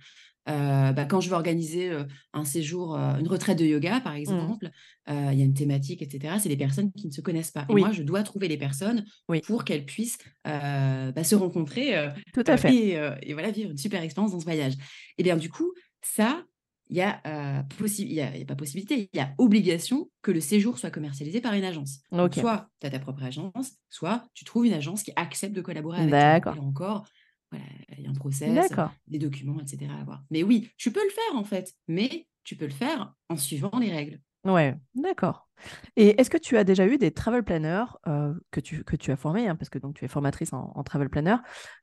bah, 0.48 1.04
quand 1.04 1.20
je 1.20 1.28
veux 1.28 1.34
organiser 1.34 1.92
un 2.32 2.44
séjour, 2.44 2.96
une 2.96 3.28
retraite 3.28 3.58
de 3.58 3.64
yoga, 3.64 4.00
par 4.00 4.14
mmh. 4.14 4.16
exemple, 4.16 4.70
il 5.08 5.38
y 5.38 5.42
a 5.42 5.44
une 5.44 5.54
thématique, 5.54 6.02
etc. 6.02 6.34
C'est 6.40 6.48
des 6.48 6.56
personnes 6.56 6.90
qui 6.92 7.06
ne 7.06 7.12
se 7.12 7.20
connaissent 7.20 7.50
pas. 7.50 7.66
Et 7.68 7.74
moi, 7.74 7.92
je 7.92 8.02
dois 8.02 8.22
trouver 8.22 8.48
les 8.48 8.56
personnes 8.56 9.04
pour 9.46 9.64
qu'elles 9.64 9.84
puissent 9.84 10.18
bah, 10.44 11.24
se 11.24 11.34
rencontrer 11.34 11.94
Tout 12.32 12.44
à 12.46 12.56
fait. 12.56 12.98
Et, 13.22 13.32
voilà, 13.32 13.50
vivre 13.50 13.70
une 13.70 13.78
super 13.78 14.02
expérience 14.02 14.32
dans 14.32 14.40
ce 14.40 14.44
voyage. 14.44 14.74
Et 15.18 15.22
bien, 15.22 15.36
du 15.36 15.50
coup, 15.50 15.72
ça, 16.02 16.42
il 16.90 16.96
y 16.96 17.02
a, 17.02 17.20
y 17.24 18.42
a, 18.42 18.44
pas 18.46 18.54
possibilité, 18.54 19.10
il 19.12 19.16
y 19.16 19.20
a 19.20 19.34
obligation 19.38 20.10
que 20.22 20.30
le 20.30 20.40
séjour 20.40 20.78
soit 20.78 20.90
commercialisé 20.90 21.40
par 21.40 21.54
une 21.54 21.64
agence. 21.64 22.00
soit 22.32 22.68
tu 22.80 22.86
as 22.86 22.90
ta 22.90 22.98
propre 22.98 23.22
agence, 23.22 23.72
soit 23.90 24.24
tu 24.34 24.44
trouves 24.44 24.66
une 24.66 24.72
agence 24.72 25.02
qui 25.02 25.12
accepte 25.16 25.54
de 25.54 25.60
collaborer 25.60 25.98
avec 25.98 26.10
toi. 26.10 26.18
D'accord. 26.18 26.62
encore, 26.62 27.08
voilà, 27.50 27.64
il 27.96 28.04
y 28.04 28.06
a 28.06 28.10
un 28.10 28.14
process, 28.14 28.70
des 29.06 29.18
documents, 29.18 29.60
etc. 29.60 29.90
à 29.96 30.00
avoir. 30.00 30.22
Mais 30.30 30.42
oui, 30.42 30.70
tu 30.76 30.92
peux 30.92 31.02
le 31.02 31.10
faire 31.10 31.36
en 31.36 31.44
fait, 31.44 31.72
mais 31.86 32.28
tu 32.44 32.56
peux 32.56 32.66
le 32.66 32.72
faire 32.72 33.14
en 33.28 33.36
suivant 33.36 33.78
les 33.78 33.90
règles. 33.90 34.20
Ouais, 34.44 34.74
d'accord. 34.94 35.48
Et 35.96 36.20
est-ce 36.20 36.30
que 36.30 36.38
tu 36.38 36.56
as 36.56 36.64
déjà 36.64 36.86
eu 36.86 36.98
des 36.98 37.10
travel 37.10 37.42
planners 37.42 37.84
euh, 38.06 38.32
que, 38.50 38.60
tu, 38.60 38.84
que 38.84 38.96
tu 38.96 39.10
as 39.10 39.16
formés, 39.16 39.48
hein, 39.48 39.56
parce 39.56 39.68
que 39.68 39.78
donc 39.78 39.96
tu 39.96 40.04
es 40.04 40.08
formatrice 40.08 40.52
en, 40.52 40.82
travel 40.84 41.10
planner, 41.10 41.36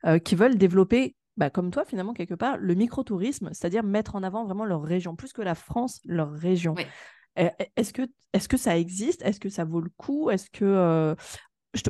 euh, 0.06 0.18
qui 0.18 0.34
veulent 0.34 0.56
développer, 0.56 1.14
bah, 1.36 1.50
comme 1.50 1.70
toi 1.70 1.84
finalement 1.84 2.14
quelque 2.14 2.34
part, 2.34 2.56
le 2.56 2.74
microtourisme, 2.74 3.50
c'est-à-dire 3.52 3.82
mettre 3.82 4.16
en 4.16 4.22
avant 4.22 4.44
vraiment 4.44 4.64
leur 4.64 4.82
région, 4.82 5.14
plus 5.14 5.32
que 5.32 5.42
la 5.42 5.54
France, 5.54 6.00
leur 6.04 6.32
région? 6.32 6.74
Est-ce 7.36 7.92
que, 7.92 8.02
est 8.32 8.48
que 8.48 8.56
ça 8.56 8.78
existe? 8.78 9.22
Est-ce 9.22 9.40
que 9.40 9.50
ça 9.50 9.64
vaut 9.64 9.82
le 9.82 9.90
coup? 9.96 10.30
Est-ce 10.30 10.48
que 10.50 10.64
euh, 10.64 11.14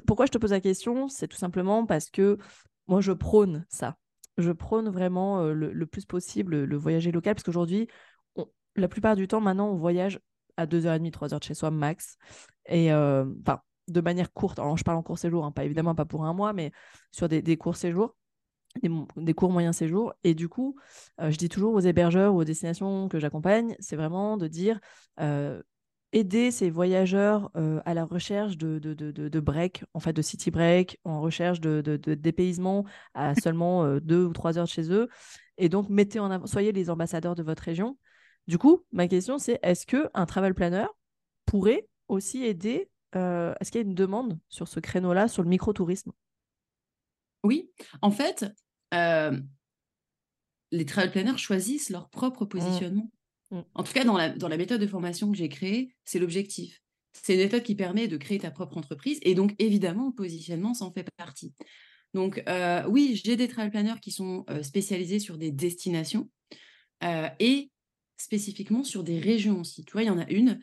pourquoi 0.06 0.26
je 0.26 0.32
te 0.32 0.38
pose 0.38 0.50
la 0.50 0.60
question? 0.60 1.08
C'est 1.08 1.28
tout 1.28 1.36
simplement 1.36 1.86
parce 1.86 2.10
que 2.10 2.36
moi, 2.88 3.00
je 3.00 3.12
prône 3.12 3.66
ça. 3.68 3.96
Je 4.38 4.52
prône 4.52 4.88
vraiment 4.90 5.44
le, 5.44 5.86
plus 5.86 6.04
possible 6.04 6.64
le 6.64 6.76
voyager 6.76 7.10
local, 7.10 7.34
parce 7.34 7.42
qu'aujourd'hui, 7.42 7.88
la 8.76 8.88
plupart 8.88 9.16
du 9.16 9.28
temps, 9.28 9.40
maintenant, 9.40 9.70
on 9.70 9.76
voyage 9.76 10.20
à 10.56 10.66
2h30, 10.66 11.10
3h 11.10 11.38
de 11.38 11.44
chez 11.44 11.54
soi 11.54 11.70
max. 11.70 12.16
Et 12.66 12.92
enfin, 12.92 13.60
de 13.88 14.00
manière 14.00 14.32
courte. 14.32 14.58
Alors, 14.58 14.76
je 14.76 14.84
parle 14.84 14.98
en 14.98 15.02
court 15.02 15.18
séjour, 15.18 15.44
hein, 15.44 15.52
pas 15.52 15.64
évidemment 15.64 15.94
pas 15.94 16.04
pour 16.04 16.24
un 16.24 16.34
mois, 16.34 16.52
mais 16.52 16.72
sur 17.12 17.28
des, 17.28 17.56
courts 17.56 17.76
séjours. 17.76 18.14
Des, 18.82 18.90
des, 19.16 19.32
courts 19.32 19.52
moyens 19.52 19.76
séjours. 19.76 20.12
Et 20.22 20.34
du 20.34 20.50
coup, 20.50 20.76
je 21.18 21.36
dis 21.36 21.48
toujours 21.48 21.72
aux 21.72 21.80
hébergeurs 21.80 22.34
ou 22.34 22.40
aux 22.40 22.44
destinations 22.44 23.08
que 23.08 23.18
j'accompagne, 23.18 23.74
c'est 23.80 23.96
vraiment 23.96 24.36
de 24.36 24.48
dire 24.48 24.80
aider 26.12 26.50
ces 26.50 26.70
voyageurs 26.70 27.50
à 27.84 27.94
la 27.94 28.04
recherche 28.04 28.56
de, 28.56 28.78
de, 28.78 28.94
de, 28.94 29.40
break, 29.40 29.84
en 29.92 30.00
fait 30.00 30.12
de 30.12 30.22
city 30.22 30.50
break, 30.50 30.98
en 31.04 31.20
recherche 31.20 31.60
de, 31.60 31.96
dépaysement 32.14 32.84
à 33.14 33.34
seulement 33.34 33.98
deux 33.98 34.24
ou 34.24 34.32
trois 34.32 34.58
heures 34.58 34.64
de 34.64 34.70
chez 34.70 34.90
eux. 34.92 35.08
Et 35.58 35.68
donc, 35.68 35.88
mettez 35.88 36.18
en 36.18 36.30
avant, 36.30 36.46
soyez 36.46 36.72
les 36.72 36.90
ambassadeurs 36.90 37.34
de 37.34 37.42
votre 37.42 37.62
région. 37.62 37.98
Du 38.46 38.58
coup, 38.58 38.84
ma 38.92 39.08
question, 39.08 39.38
c'est 39.38 39.58
est-ce 39.62 39.86
qu'un 39.86 40.26
travel 40.26 40.54
planner 40.54 40.86
pourrait 41.44 41.88
aussi 42.08 42.44
aider 42.44 42.88
Est-ce 43.12 43.70
qu'il 43.70 43.80
y 43.80 43.84
a 43.84 43.86
une 43.86 43.94
demande 43.94 44.38
sur 44.48 44.68
ce 44.68 44.80
créneau-là, 44.80 45.28
sur 45.28 45.42
le 45.42 45.48
microtourisme? 45.48 46.12
Oui, 47.44 47.70
en 48.02 48.10
fait, 48.10 48.46
les 50.70 50.84
travel 50.84 51.10
planners 51.10 51.38
choisissent 51.38 51.90
leur 51.90 52.08
propre 52.08 52.44
mmh. 52.44 53.08
Mmh. 53.50 53.60
En 53.74 53.82
tout 53.82 53.92
cas, 53.92 54.04
dans 54.04 54.16
la, 54.16 54.30
dans 54.30 54.48
la 54.48 54.56
méthode 54.56 54.80
de 54.80 54.86
formation 54.86 55.30
que 55.30 55.36
j'ai 55.36 55.48
créée, 55.48 55.94
c'est 56.04 56.18
l'objectif. 56.18 56.80
C'est 57.12 57.34
une 57.34 57.40
méthode 57.40 57.62
qui 57.62 57.74
permet 57.74 58.08
de 58.08 58.16
créer 58.16 58.38
ta 58.38 58.50
propre 58.50 58.76
entreprise 58.76 59.18
et 59.22 59.34
donc 59.34 59.54
évidemment, 59.58 60.06
le 60.06 60.14
positionnement 60.14 60.74
s'en 60.74 60.92
fait 60.92 61.08
partie. 61.16 61.54
Donc 62.14 62.42
euh, 62.48 62.82
oui, 62.88 63.20
j'ai 63.22 63.36
des 63.36 63.48
travel 63.48 63.70
planners 63.70 64.00
qui 64.00 64.10
sont 64.10 64.44
euh, 64.50 64.62
spécialisés 64.62 65.18
sur 65.18 65.38
des 65.38 65.50
destinations 65.50 66.30
euh, 67.04 67.28
et 67.40 67.70
spécifiquement 68.16 68.84
sur 68.84 69.02
des 69.04 69.18
régions 69.18 69.60
aussi. 69.60 69.84
Tu 69.84 69.92
vois, 69.92 70.02
il 70.02 70.06
y 70.06 70.10
en 70.10 70.18
a 70.18 70.28
une, 70.30 70.60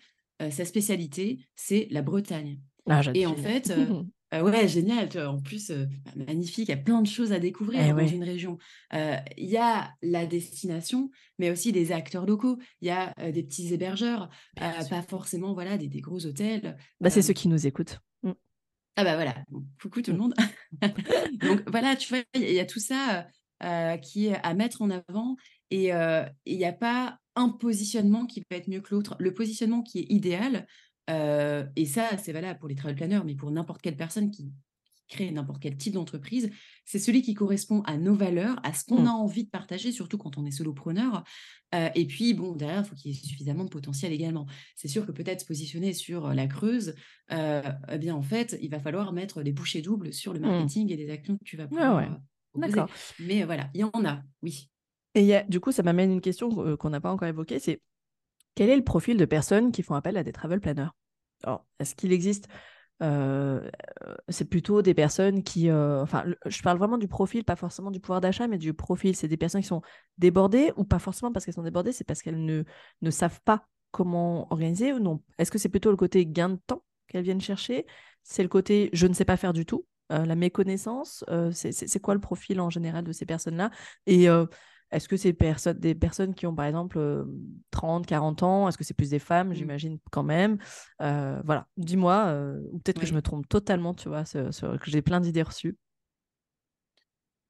sa 0.49 0.65
spécialité, 0.65 1.45
c'est 1.55 1.87
la 1.91 2.01
Bretagne. 2.01 2.59
Ah, 2.89 3.01
et 3.13 3.25
en 3.25 3.35
fait, 3.35 3.71
ouais, 4.41 4.67
génial, 4.67 5.09
tu 5.09 5.19
en 5.19 5.39
plus, 5.41 5.71
bah, 5.71 6.11
magnifique, 6.27 6.69
il 6.69 6.71
y 6.71 6.73
a 6.73 6.77
plein 6.77 7.01
de 7.01 7.07
choses 7.07 7.31
à 7.31 7.39
découvrir 7.39 7.81
Eh 7.83 7.89
dans 7.89 7.97
ouais. 7.97 8.09
une 8.09 8.23
région. 8.23 8.57
il 8.93 9.49
y 9.49 9.57
a 9.57 9.91
la 10.01 10.25
destination, 10.25 11.11
mais 11.39 11.51
aussi 11.51 11.71
des 11.71 11.91
acteurs 11.91 12.25
locaux. 12.25 12.57
Il 12.81 12.87
y 12.87 12.91
a, 12.91 13.13
des 13.31 13.43
petits 13.43 13.73
hébergeurs, 13.73 14.29
pas 14.55 15.01
forcément, 15.07 15.53
voilà, 15.53 15.77
des 15.77 15.87
des 15.87 16.01
gros 16.01 16.25
hôtels, 16.25 16.77
Bah, 17.01 17.09
c'est 17.09 17.21
ceux 17.21 17.33
qui 17.33 17.47
nous 17.47 17.67
écoutent. 17.67 17.99
Mmh. 18.23 18.31
Ah 18.95 19.03
bah, 19.03 19.15
voilà, 19.15 19.35
bon, 19.49 19.65
coucou 19.81 20.01
tout 20.01 20.11
le 20.11 20.17
Mmh. 20.17 20.19
monde. 20.21 20.33
Donc 21.41 21.61
voilà, 21.69 21.95
tu 21.95 22.09
vois, 22.09 22.23
il 22.35 22.49
y 22.49 22.53
y 22.53 22.59
a 22.59 22.65
tout 22.65 22.79
ça, 22.79 23.27
qui 24.01 24.27
est 24.27 24.39
à 24.43 24.53
mettre 24.53 24.81
en 24.81 24.89
avant 24.89 25.35
et 25.71 25.89
il 25.89 26.57
y 26.57 26.65
a 26.65 26.73
pas 26.73 27.17
un 27.35 27.49
positionnement 27.49 28.25
qui 28.25 28.41
peut 28.41 28.55
être 28.55 28.67
mieux 28.67 28.81
que 28.81 28.93
l'autre. 28.93 29.15
Le 29.19 29.33
positionnement 29.33 29.81
qui 29.81 29.99
est 29.99 30.05
idéal, 30.09 30.67
et 31.07 31.85
ça, 31.85 32.17
c'est 32.17 32.33
valable 32.33 32.59
pour 32.59 32.69
les 32.69 32.75
travel 32.75 32.95
planners, 32.95 33.21
mais 33.25 33.35
pour 33.35 33.51
n'importe 33.51 33.81
quelle 33.81 33.97
personne 33.97 34.31
qui 34.31 34.53
crée 35.09 35.29
n'importe 35.31 35.61
quel 35.61 35.77
type 35.77 35.93
d'entreprise, 35.93 36.49
c'est 36.85 36.97
celui 36.97 37.21
qui 37.21 37.33
correspond 37.33 37.81
à 37.81 37.97
nos 37.97 38.15
valeurs, 38.15 38.59
à 38.63 38.73
ce 38.73 38.85
qu'on 38.85 39.03
Mmh. 39.03 39.07
a 39.07 39.11
envie 39.11 39.43
de 39.43 39.49
partager, 39.49 39.91
surtout 39.91 40.17
quand 40.17 40.37
on 40.37 40.45
est 40.45 40.51
solopreneur. 40.51 41.23
Et 41.95 42.05
puis 42.07 42.33
bon, 42.33 42.55
derrière, 42.55 42.79
il 42.81 42.85
faut 42.85 42.95
qu'il 42.95 43.11
y 43.11 43.13
ait 43.15 43.17
suffisamment 43.27 43.63
de 43.65 43.69
potentiel 43.69 44.11
également. 44.13 44.47
C'est 44.75 44.87
sûr 44.87 45.05
que 45.05 45.11
peut-être 45.11 45.41
se 45.41 45.45
positionner 45.45 45.93
sur, 45.93 46.33
la 46.33 46.47
Creuse, 46.47 46.95
et 47.29 47.97
bien, 47.99 48.15
en 48.15 48.21
fait, 48.21 48.57
il 48.61 48.69
va 48.69 48.79
falloir 48.79 49.11
mettre 49.13 49.43
des 49.43 49.51
bouchées 49.51 49.81
doubles 49.81 50.13
sur 50.13 50.33
le 50.33 50.39
Mmh. 50.39 50.41
marketing 50.41 50.91
et 50.91 50.95
les 50.95 51.09
actions 51.09 51.37
que 51.37 51.43
tu 51.43 51.57
vas 51.57 51.67
Ouais, 51.69 51.69
pouvoir, 51.69 51.97
ouais. 51.97 52.09
proposer. 52.51 52.71
D'accord 52.75 52.89
Mais 53.19 53.43
voilà, 53.43 53.69
il 53.73 53.81
y 53.81 53.83
en 53.83 54.05
a, 54.05 54.23
oui. 54.41 54.71
et 55.15 55.21
il 55.21 55.25
y 55.27 55.33
a 55.35 55.43
du 55.43 55.59
coup, 55.59 55.71
ça 55.71 55.83
m'amène 55.83 56.11
une 56.11 56.21
question, 56.21 56.49
qu'on 56.77 56.89
n'a 56.89 57.01
pas 57.01 57.11
encore 57.11 57.27
évoquée, 57.27 57.59
c'est 57.59 57.81
quel 58.55 58.69
est 58.69 58.75
le 58.75 58.83
profil 58.83 59.17
de 59.17 59.25
personnes 59.25 59.71
qui 59.71 59.83
font 59.83 59.95
appel 59.95 60.17
à 60.17 60.23
des 60.23 60.31
travel 60.31 60.59
planners? 60.59 60.89
Alors, 61.43 61.65
est-ce 61.79 61.95
qu'il 61.95 62.13
existe, 62.13 62.47
heu, 63.01 63.69
c'est 64.29 64.45
plutôt 64.49 64.81
des 64.81 64.93
personnes 64.93 65.43
qui, 65.43 65.69
heu, 65.69 65.99
enfin, 66.01 66.25
je 66.45 66.61
parle 66.61 66.77
vraiment 66.77 66.97
du 66.97 67.07
profil, 67.07 67.43
pas 67.43 67.55
forcément 67.55 67.91
du 67.91 67.99
pouvoir 67.99 68.21
d'achat, 68.21 68.47
mais 68.47 68.57
du 68.57 68.73
profil. 68.73 69.15
C'est 69.15 69.27
des 69.27 69.37
personnes 69.37 69.61
qui 69.61 69.67
sont 69.67 69.81
débordées 70.17 70.71
ou 70.77 70.83
pas 70.85 70.99
forcément 70.99 71.31
parce 71.31 71.45
qu'elles 71.45 71.53
sont 71.55 71.63
débordées, 71.63 71.91
c'est 71.91 72.03
parce 72.05 72.21
qu'elles 72.21 72.43
ne 72.43 72.63
ne 73.01 73.11
savent 73.11 73.41
pas 73.43 73.67
comment 73.91 74.47
organiser 74.51 74.93
ou 74.93 74.99
non? 74.99 75.21
Est-ce 75.37 75.51
que 75.51 75.57
c'est 75.59 75.69
plutôt 75.69 75.91
le 75.91 75.97
côté 75.97 76.25
gain 76.25 76.49
de 76.49 76.59
temps 76.67 76.83
qu'elles 77.07 77.23
viennent 77.23 77.41
chercher? 77.41 77.85
C'est 78.23 78.43
le 78.43 78.49
côté 78.49 78.89
je 78.93 79.07
ne 79.07 79.13
sais 79.13 79.25
pas 79.25 79.37
faire 79.37 79.53
du 79.53 79.65
tout, 79.65 79.85
heu, 80.11 80.23
la 80.25 80.35
méconnaissance? 80.35 81.23
C'est 81.53 81.99
quoi 82.01 82.13
le 82.13 82.21
profil 82.21 82.59
en 82.61 82.69
général 82.69 83.03
de 83.03 83.11
ces 83.11 83.25
personnes-là? 83.25 83.71
Et 84.07 84.27
est-ce 84.93 85.07
que 85.09 85.17
c'est 85.17 85.33
personnes 85.33 85.79
des 85.79 85.95
personnes 85.95 86.33
qui 86.35 86.47
ont 86.47 86.55
par 86.55 86.65
exemple, 86.65 86.97
hem, 86.99 87.41
30-40 87.71 88.43
ans? 88.43 88.67
Est-ce 88.67 88.77
que 88.77 88.83
c'est 88.83 88.93
plus 88.93 89.09
des 89.09 89.19
femmes? 89.19 89.53
Mmh. 89.53 89.53
J'imagine 89.53 89.99
quand 90.11 90.23
même. 90.23 90.57
Heu, 91.01 91.41
voilà, 91.45 91.67
dis-moi, 91.77 92.27
heu, 92.33 92.69
ou 92.71 92.79
peut-être 92.79 92.99
que 92.99 93.07
je 93.07 93.13
me 93.15 93.21
trompe 93.21 93.47
totalement, 93.49 93.93
tu 93.93 94.09
vois? 94.09 94.25
Sur 94.25 94.53
sur 94.53 94.79
que 94.79 94.89
j'ai 94.91 95.01
plein 95.01 95.19
d'idées 95.21 95.43
reçues. 95.43 95.77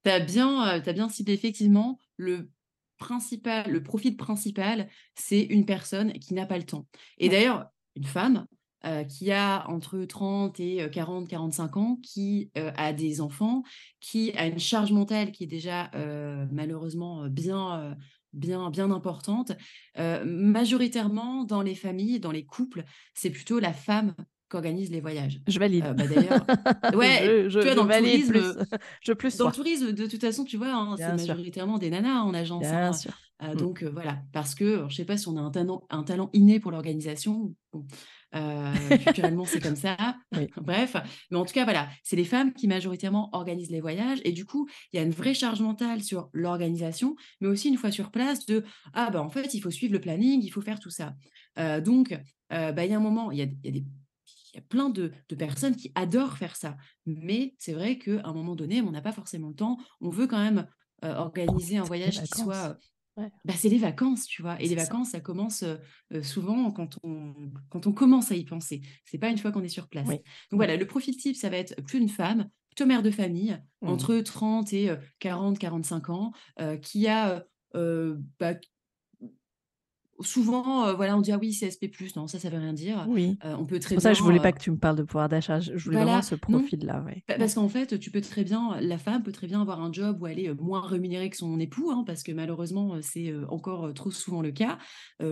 Tu 0.03 0.09
as 0.11 0.19
bien, 0.19 0.59
as 0.61 0.93
bien 0.93 1.09
ciblé 1.09 1.33
effectivement 1.33 1.97
le 2.17 2.51
principal 2.97 3.69
le 3.71 3.83
profil 3.83 4.15
principal, 4.17 4.89
c'est 5.15 5.41
une 5.41 5.65
personne 5.65 6.13
qui 6.13 6.33
n'a 6.33 6.45
pas 6.45 6.57
le 6.57 6.65
temps 6.65 6.87
et 7.17 7.27
Ouais. 7.27 7.33
d'ailleurs, 7.33 7.69
une 7.95 8.05
femme, 8.05 8.47
heu, 8.85 9.03
qui 9.05 9.31
a 9.31 9.67
entre 9.69 10.03
30 10.05 10.59
et 10.59 10.81
heu, 10.83 10.89
40-45 10.89 11.77
ans, 11.77 11.97
qui, 12.03 12.51
heu, 12.57 12.71
a 12.75 12.93
des 12.93 13.21
enfants, 13.21 13.63
qui 13.99 14.31
a 14.33 14.47
une 14.47 14.59
charge 14.59 14.91
mentale 14.91 15.31
qui 15.31 15.43
est 15.45 15.47
déjà, 15.47 15.89
heu, 15.95 16.47
malheureusement, 16.51 17.25
heu, 17.25 17.29
bien, 17.29 17.97
bien 18.33 18.69
bien 18.71 18.91
importante. 18.91 19.51
Majoritairement 20.25 21.43
dans 21.43 21.61
les 21.61 21.75
familles, 21.75 22.19
dans 22.19 22.31
les 22.31 22.45
couples, 22.45 22.83
c'est 23.13 23.29
plutôt 23.29 23.59
la 23.59 23.73
femme 23.73 24.15
qui 24.49 24.55
organise 24.57 24.91
les 24.91 25.01
voyages. 25.01 25.39
Je 25.47 25.59
valide. 25.59 25.93
Bah, 25.95 26.07
d'ailleurs 26.07 26.47
ouais, 26.93 27.23
Je 27.23 27.49
tu 27.59 27.67
je 27.67 27.67
vois 27.67 27.75
je 27.75 27.75
dans 27.75 27.85
le 27.85 27.91
tourisme, 27.91 28.35
plus. 28.35 28.57
heu 28.57 28.57
Je 29.01 29.13
plus 29.13 29.39
dans 29.39 29.47
le 29.47 29.51
tourisme, 29.51 29.91
de 29.93 30.05
toute 30.07 30.21
façon, 30.21 30.43
tu 30.45 30.57
vois, 30.57 30.73
hein, 30.73 30.97
c'est 30.97 31.13
majoritairement 31.13 31.77
des 31.79 31.89
nanas 31.89 32.21
en 32.21 32.33
agence, 32.33 32.73
bien 32.73 32.91
hein, 32.91 32.99
sûr. 32.99 33.13
Mmh. 33.53 33.55
donc 33.55 33.83
voilà. 33.83 34.23
Parce 34.33 34.55
que, 34.55 34.85
je 34.89 34.95
sais 34.95 35.05
pas 35.05 35.17
si 35.17 35.27
on 35.27 35.37
a 35.37 35.41
un 35.41 35.51
talent 35.51 35.83
un 35.89 36.03
talent 36.03 36.29
inné 36.33 36.59
pour 36.59 36.71
l'organisation, 36.71 37.55
bon, 37.73 37.85
heu, 38.35 38.95
culturellement, 38.97 39.45
c'est 39.45 39.59
comme 39.59 39.75
ça, 39.75 40.17
Oui. 40.35 40.53
bref. 40.57 40.95
Mais 41.31 41.37
en 41.37 41.45
tout 41.45 41.53
cas, 41.53 41.63
voilà, 41.63 41.89
c'est 42.03 42.15
les 42.15 42.25
femmes 42.25 42.53
qui 42.53 42.67
majoritairement 42.67 43.29
organisent 43.33 43.71
les 43.71 43.81
voyages 43.81 44.19
et 44.25 44.31
du 44.31 44.45
coup, 44.45 44.67
il 44.91 44.97
y 44.97 44.99
a 44.99 45.03
une 45.03 45.11
vraie 45.11 45.33
charge 45.33 45.61
mentale 45.61 46.03
sur 46.03 46.29
l'organisation, 46.33 47.15
mais 47.41 47.47
aussi 47.47 47.69
une 47.69 47.77
fois 47.77 47.91
sur 47.91 48.11
place 48.11 48.45
de: 48.45 48.63
«Ah 48.93 49.09
bah, 49.11 49.21
en 49.21 49.29
fait, 49.29 49.53
il 49.53 49.61
faut 49.61 49.71
suivre 49.71 49.93
le 49.93 50.01
planning, 50.01 50.41
il 50.43 50.49
faut 50.49 50.61
faire 50.61 50.79
tout 50.79 50.89
ça». 50.89 51.15
Heu, 51.59 51.81
donc 51.81 52.11
heu, 52.13 52.17
bah, 52.49 52.85
il 52.85 52.91
y 52.91 52.93
a 52.93 52.97
un 52.97 52.99
moment, 52.99 53.31
il 53.31 53.39
y 53.39 53.41
a 53.41 53.45
il 53.45 53.59
y 53.65 53.67
a 53.69 53.71
des 53.71 53.85
il 54.53 54.57
y 54.57 54.59
a 54.59 54.61
plein 54.61 54.89
de 54.89 55.11
de 55.29 55.35
personnes 55.35 55.75
qui 55.75 55.91
adorent 55.95 56.37
faire 56.37 56.55
ça. 56.55 56.77
Mais 57.05 57.55
c'est 57.57 57.73
vrai 57.73 57.97
qu'à 57.97 58.21
un 58.23 58.33
moment 58.33 58.55
donné, 58.55 58.81
on 58.81 58.91
n'a 58.91 59.01
pas 59.01 59.11
forcément 59.11 59.49
le 59.49 59.55
temps. 59.55 59.77
On 60.01 60.09
veut 60.09 60.27
quand 60.27 60.41
même, 60.41 60.67
heu, 61.03 61.09
organiser 61.09 61.77
un 61.77 61.85
voyage 61.85 62.21
qui 62.21 62.33
soit, 62.33 62.77
Ouais, 63.17 63.31
bah, 63.45 63.53
c'est 63.57 63.69
les 63.69 63.77
vacances, 63.77 64.25
tu 64.25 64.41
vois? 64.41 64.59
Et 64.61 64.67
les 64.67 64.75
ça. 64.75 64.75
vacances, 64.75 65.09
ça 65.11 65.19
commence, 65.19 65.63
souvent 66.21 66.71
quand 66.71 66.97
on 67.03 67.33
quand 67.69 67.87
on 67.87 67.93
commence 67.93 68.31
à 68.31 68.35
y 68.35 68.45
penser. 68.45 68.81
C'est 69.05 69.17
pas 69.19 69.29
une 69.29 69.37
fois 69.37 69.51
qu'on 69.51 69.63
est 69.63 69.67
sur 69.69 69.89
place. 69.89 70.09
Oui, 70.09 70.19
Donc 70.51 70.57
oui. 70.57 70.59
voilà, 70.59 70.77
le 70.77 70.87
profil 70.87 71.17
type, 71.17 71.35
ça 71.35 71.49
va 71.49 71.57
être 71.57 71.75
plutôt 71.83 71.97
une 72.01 72.09
femme, 72.09 72.49
plutôt 72.69 72.85
mère 72.85 73.03
de 73.03 73.11
famille, 73.11 73.57
Mmh. 73.81 74.07
entre 74.07 74.17
30 74.19 74.71
et 74.73 74.89
heu, 74.91 74.99
40-45 75.19 76.09
ans, 76.09 76.31
qui 76.81 77.07
a, 77.07 77.45
bah, 77.73 78.55
souvent, 80.25 80.87
heu, 80.87 80.93
voilà, 80.93 81.17
on 81.17 81.21
dit: 81.21 81.31
«Ah 81.31 81.37
oui, 81.39 81.51
CSP+», 81.53 81.91
non, 82.15 82.27
ça, 82.27 82.39
ça 82.39 82.49
veut 82.49 82.57
rien 82.57 82.73
dire. 82.73 83.05
Oui. 83.09 83.37
Heu, 83.45 83.55
on 83.59 83.65
peut 83.65 83.75
C'est 83.75 83.81
très 83.81 83.95
pour 83.95 84.03
ça 84.03 84.11
que 84.11 84.17
je 84.17 84.23
voulais 84.23 84.35
bien, 84.35 84.43
pas 84.43 84.51
que 84.51 84.61
tu 84.61 84.71
me 84.71 84.77
parles 84.77 84.95
de 84.95 85.03
pouvoir 85.03 85.29
d'achat. 85.29 85.59
Je 85.59 85.71
voulais 85.71 85.97
vraiment 85.97 86.11
voilà, 86.11 86.21
ce 86.21 86.35
non, 86.35 86.59
profil-là, 86.59 87.03
ouais. 87.05 87.23
parce 87.37 87.55
qu'en 87.55 87.69
fait, 87.69 87.99
tu 87.99 88.11
peux 88.11 88.21
très 88.21 88.43
bien 88.43 88.77
la 88.81 88.97
femme 88.97 89.23
peut 89.23 89.31
très 89.31 89.47
bien 89.47 89.61
avoir 89.61 89.81
un 89.81 89.91
job 89.91 90.17
où 90.21 90.27
elle 90.27 90.39
est, 90.39 90.53
moins 90.61 90.85
rémunérée 90.85 91.29
que 91.29 91.37
son 91.37 91.59
époux, 91.59 91.91
hein, 91.91 92.03
parce 92.05 92.23
que 92.23 92.31
malheureusement, 92.31 92.95
heu, 92.95 93.01
c'est, 93.01 93.33
encore, 93.49 93.93
trop 93.93 94.11
souvent 94.11 94.41
le 94.41 94.51
cas, 94.51 94.77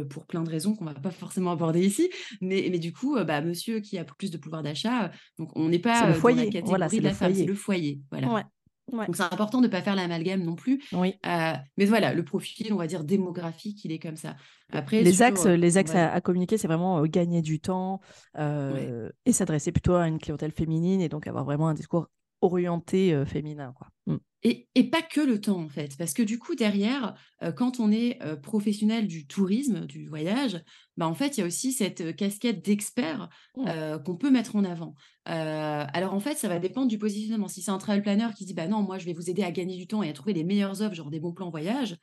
pour 0.09 0.25
plein 0.27 0.43
de 0.43 0.49
raisons 0.49 0.75
qu'on 0.75 0.85
va 0.85 0.93
pas 0.93 1.11
forcément 1.11 1.51
aborder 1.51 1.85
ici. 1.85 2.09
Mais 2.41 2.67
mais 2.71 2.79
du 2.79 2.93
coup, 2.93 3.17
bah, 3.25 3.41
monsieur 3.41 3.79
qui 3.79 3.97
a 3.97 4.03
plus 4.03 4.31
de 4.31 4.37
pouvoir 4.37 4.63
d'achat, 4.63 5.11
donc 5.37 5.49
on 5.55 5.69
n'est 5.69 5.81
C'est 5.93 6.07
le 6.07 6.13
pas, 6.13 6.17
heu, 6.17 6.21
dans 6.21 6.35
la 6.35 6.45
foyer, 6.45 6.61
voilà, 6.63 6.89
de 6.89 6.95
le 6.97 7.03
la 7.03 7.13
femme, 7.13 7.33
c'est 7.33 7.39
foyer. 7.39 7.45
le 7.45 7.55
foyer, 7.55 8.01
voilà. 8.11 8.33
Ouais, 8.33 8.43
ouais. 8.91 9.05
Donc 9.07 9.15
c'est 9.15 9.23
important 9.23 9.59
de 9.61 9.67
ne 9.67 9.71
pas 9.71 9.81
faire 9.81 9.95
l'amalgame 9.95 10.43
non 10.43 10.55
plus, 10.55 10.83
Oui. 10.93 11.15
heu, 11.25 11.53
mais 11.77 11.85
voilà, 11.85 12.13
le 12.13 12.23
profil, 12.23 12.73
on 12.73 12.77
va 12.77 12.87
dire 12.87 13.03
démographique, 13.03 13.83
il 13.85 13.91
est 13.91 13.99
comme 13.99 14.15
ça. 14.15 14.35
Après 14.71 15.03
Les 15.03 15.11
sur, 15.11 15.23
axes, 15.23 15.45
les 15.45 15.77
axes 15.77 15.95
à 15.95 16.11
à 16.11 16.21
communiquer, 16.21 16.57
c'est 16.57 16.67
vraiment, 16.67 16.99
heu, 17.03 17.07
gagner 17.07 17.41
du 17.41 17.59
temps, 17.59 17.99
ouais. 18.37 18.41
heu 18.43 19.11
et 19.25 19.33
s'adresser 19.33 19.71
plutôt 19.71 19.95
à 19.95 20.07
une 20.07 20.19
clientèle 20.19 20.51
féminine 20.51 21.01
et 21.01 21.09
donc 21.09 21.27
avoir 21.27 21.45
vraiment 21.45 21.67
un 21.67 21.73
discours 21.73 22.07
orienté, 22.41 23.23
féminin, 23.25 23.73
quoi. 23.77 23.87
Mmh. 24.07 24.17
Et 24.43 24.69
et 24.73 24.89
pas 24.89 25.03
que 25.03 25.21
le 25.21 25.39
temps, 25.39 25.59
en 25.61 25.69
fait, 25.69 25.95
parce 25.97 26.13
que 26.13 26.23
du 26.23 26.39
coup 26.39 26.55
derrière, 26.55 27.13
heu, 27.43 27.51
quand 27.51 27.79
on 27.79 27.91
est, 27.91 28.17
heu, 28.23 28.41
professionnel 28.41 29.07
du 29.07 29.27
tourisme, 29.27 29.85
du 29.85 30.07
voyage, 30.07 30.63
bah, 30.97 31.07
en 31.07 31.13
fait, 31.13 31.37
il 31.37 31.41
y 31.41 31.43
a 31.43 31.47
aussi 31.47 31.71
cette, 31.71 32.01
heu, 32.01 32.11
casquette 32.13 32.63
d'expert, 32.65 33.29
Mmh. 33.55 33.71
qu'on 34.05 34.17
peut 34.17 34.31
mettre 34.31 34.55
en 34.55 34.63
avant. 34.63 34.95
Alors 35.25 36.13
en 36.13 36.19
fait, 36.19 36.35
ça 36.35 36.47
va 36.47 36.59
dépendre 36.59 36.87
du 36.87 36.97
positionnement. 36.97 37.47
Si 37.47 37.61
c'est 37.61 37.71
un 37.71 37.77
travel 37.77 38.01
planner 38.01 38.27
qui 38.35 38.45
dit: 38.45 38.53
«Bah 38.53 38.67
non, 38.67 38.81
moi 38.81 38.97
je 38.97 39.05
vais 39.05 39.13
vous 39.13 39.29
aider 39.29 39.43
à 39.43 39.51
gagner 39.51 39.77
du 39.77 39.87
temps 39.87 40.03
et 40.03 40.09
à 40.09 40.13
trouver 40.13 40.33
les 40.33 40.43
meilleures 40.43 40.81
offres, 40.81 40.95
genre 40.95 41.11
des 41.11 41.19
bons 41.19 41.33
plans 41.33 41.49
voyage», 41.51 41.95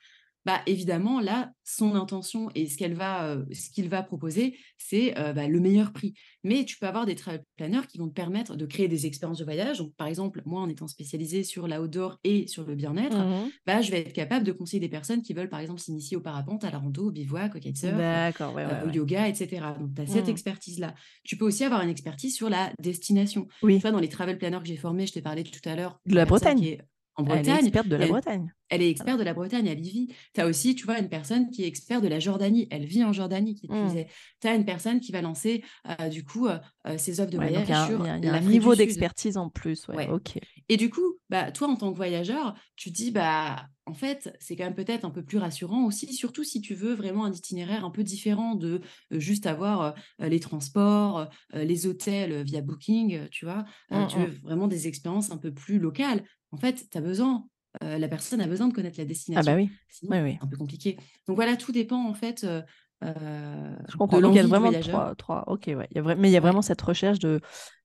bah, 0.49 0.63
évidemment 0.67 1.21
là, 1.21 1.53
son 1.65 1.95
intention 1.95 2.49
et 2.55 2.67
ce 2.67 2.77
qu'elle 2.79 2.95
va, 2.95 3.35
heu, 3.37 3.47
ce 3.53 3.71
qu'il 3.71 3.89
va 3.89 4.03
proposer, 4.03 4.57
c'est, 4.79 5.11
heu, 5.19 5.33
bah, 5.35 5.47
le 5.49 5.61
meilleur 5.61 5.93
prix. 5.93 6.15
Mais 6.45 6.65
tu 6.65 6.79
peux 6.79 6.87
avoir 6.87 7.07
des 7.07 7.15
travel 7.15 7.45
planners 7.57 7.87
qui 7.89 7.99
vont 7.99 8.09
te 8.09 8.15
permettre 8.15 8.57
de 8.57 8.67
créer 8.67 8.89
des 8.89 9.07
expériences 9.07 9.39
de 9.39 9.45
voyage. 9.45 9.79
Donc, 9.79 9.95
par 9.97 10.07
exemple, 10.09 10.43
moi, 10.47 10.61
en 10.63 10.69
étant 10.69 10.89
spécialisée 10.89 11.45
sur 11.45 11.69
l'outdoor 11.69 12.19
et 12.25 12.47
sur 12.49 12.65
le 12.65 12.75
bien-être, 12.75 13.27
Mmh 13.27 13.53
bah, 13.67 13.81
je 13.83 13.91
vais 13.91 14.01
être 14.01 14.13
capable 14.15 14.45
de 14.47 14.53
conseiller 14.53 14.81
des 14.81 14.89
personnes 14.89 15.23
qui 15.23 15.35
veulent, 15.35 15.49
par 15.51 15.61
exemple, 15.61 15.81
s'initier 15.81 16.17
au 16.17 16.21
parapente, 16.21 16.65
à 16.65 16.71
la 16.71 16.79
rando, 16.79 17.09
au 17.09 17.13
bivouac, 17.13 17.55
au 17.57 17.59
kitesurf, 17.61 18.07
D'accord, 18.07 18.55
ouais, 18.55 18.65
au 18.83 18.89
ouais. 18.89 18.97
yoga, 18.97 19.29
et 19.29 19.35
cetera. 19.35 19.75
Donc, 19.79 19.95
tu 19.95 20.03
as 20.03 20.07
cette 20.07 20.29
Mmh. 20.29 20.29
expertise-là. 20.29 20.95
Tu 21.25 21.37
peux 21.37 21.45
aussi 21.47 21.65
avoir 21.65 21.83
une 21.83 21.91
expertise 21.91 22.35
sur 22.35 22.51
la 22.51 22.73
destination. 22.81 23.47
Tu 23.47 23.49
Oui, 23.63 23.83
vois, 23.83 23.91
dans 23.93 24.01
les 24.01 24.09
travel 24.09 24.39
planners 24.39 24.61
que 24.61 24.67
j'ai 24.69 24.77
formés, 24.77 25.07
je 25.07 25.13
t'ai 25.13 25.23
parlé 25.23 25.45
tout 25.45 25.67
à 25.69 25.77
l'heure 25.77 26.01
de 26.07 26.15
la 26.17 26.25
Bretagne. 26.27 26.79
en 27.17 27.23
Elle 27.25 27.49
est 27.49 27.55
Bretagne. 27.55 27.55
experte 27.55 27.89
de 27.89 27.97
la 27.97 28.07
Bretagne. 28.09 28.53
Elle 28.71 28.83
est 28.83 28.91
experte 28.91 29.19
de 29.19 29.25
la 29.25 29.35
Bretagne, 29.35 29.67
elle 29.67 29.85
y 29.85 29.91
vit. 29.91 30.09
Tu 30.35 30.41
as 30.41 30.47
aussi, 30.47 30.75
tu 30.75 30.85
vois, 30.85 30.99
une 30.99 31.09
personne 31.09 31.51
qui 31.51 31.65
est 31.65 31.67
experte 31.69 32.03
de 32.03 32.09
la 32.09 32.21
Jordanie. 32.21 32.67
Elle 32.71 32.85
vit 32.87 33.05
en 33.05 33.13
Jordanie, 33.13 33.55
qui 33.55 33.69
plus 33.71 33.93
Mmh. 33.93 34.09
Tu 34.41 34.49
as 34.49 34.55
une 34.55 34.65
personne 34.65 35.01
qui 35.01 35.13
va 35.13 35.23
lancer, 35.23 35.65
heu, 35.89 36.09
du 36.11 36.25
coup, 36.25 36.47
heu 36.49 36.59
heu, 36.87 36.99
ses 36.99 37.21
offres 37.21 37.31
de 37.33 37.39
Ouais, 37.39 37.53
y 37.55 37.57
voyage 37.57 37.69
y 37.69 37.73
sur 37.73 38.05
a 38.09 38.19
il 38.19 38.25
y 38.25 38.29
a 38.29 38.33
un 38.35 38.41
niveau 38.41 38.75
d'expertise 38.75 39.37
en 39.37 39.49
plus, 39.49 39.87
ouais, 39.89 40.03
Ouais 40.03 40.09
OK. 40.09 40.39
et 40.69 40.77
du 40.77 40.91
coup, 40.91 41.19
bah, 41.31 41.51
toi, 41.53 41.69
en 41.69 41.77
tant 41.77 41.91
que 41.93 41.97
voyageur, 41.97 42.55
tu 42.77 42.91
dis: 42.91 43.11
«Bah, 43.11 43.69
en 43.87 43.95
fait, 43.95 44.37
c'est 44.41 44.55
quand 44.57 44.65
même 44.65 44.75
peut-être 44.75 45.05
un 45.07 45.11
peu 45.11 45.25
plus 45.25 45.39
rassurant 45.39 45.85
aussi», 45.87 46.13
surtout 46.15 46.45
si 46.45 46.61
tu 46.61 46.75
veux 46.75 46.95
vraiment 46.95 47.25
un 47.25 47.33
itinéraire 47.33 47.85
un 47.87 47.91
peu 47.91 48.05
différent 48.05 48.55
de, 48.55 48.81
juste 49.11 49.47
avoir, 49.47 49.95
les 50.19 50.41
transports, 50.41 51.29
les 51.55 51.87
hôtels, 51.87 52.43
via 52.45 52.61
Booking, 52.63 53.29
tu 53.31 53.47
vois? 53.47 53.65
Mmh 53.91 54.09
tu 54.09 54.21
veux 54.21 54.29
mh. 54.29 54.39
vraiment 54.43 54.69
des 54.69 54.89
expériences 54.89 55.31
un 55.33 55.39
peu 55.39 55.53
plus 55.55 55.79
locales. 55.79 56.25
En 56.53 56.59
fait, 56.59 56.89
tu 56.91 56.99
as 56.99 57.01
besoin, 57.01 57.49
heu, 57.83 57.99
la 57.99 58.09
personne 58.09 58.41
a 58.41 58.47
besoin 58.47 58.69
de 58.69 58.75
connaître 58.75 58.99
la 58.99 59.03
Ah 59.03 59.05
bah 59.05 59.09
destination, 59.09 59.55
oui. 59.55 59.71
sinon 59.89 60.13
Oui, 60.13 60.23
oui. 60.23 60.37
c'est 60.39 60.45
un 60.45 60.49
peu 60.49 60.57
compliqué. 60.57 60.97
Donc 61.27 61.37
voilà, 61.37 61.57
tout 61.57 61.73
dépend 61.73 62.09
en 62.09 62.15
fait, 62.15 62.45
heu 62.45 62.63
Je 63.03 63.97
comprends. 63.97 64.21
Donc, 64.21 64.35
il 64.35 64.37
y 64.37 64.41
a 64.41 64.47
vraiment 64.47 64.73
trois, 64.73 65.15
trois. 65.15 65.45
Ok, 65.47 65.65
ouais. 65.69 65.89
Il 65.91 65.97
y 65.97 66.01
a 66.01 66.15
Mais 66.15 66.29
il 66.29 66.33
y 66.33 66.37
a 66.37 66.41
vraiment 66.41 66.63
cette 66.63 66.83
recherche 66.83 67.19
de 67.19 67.41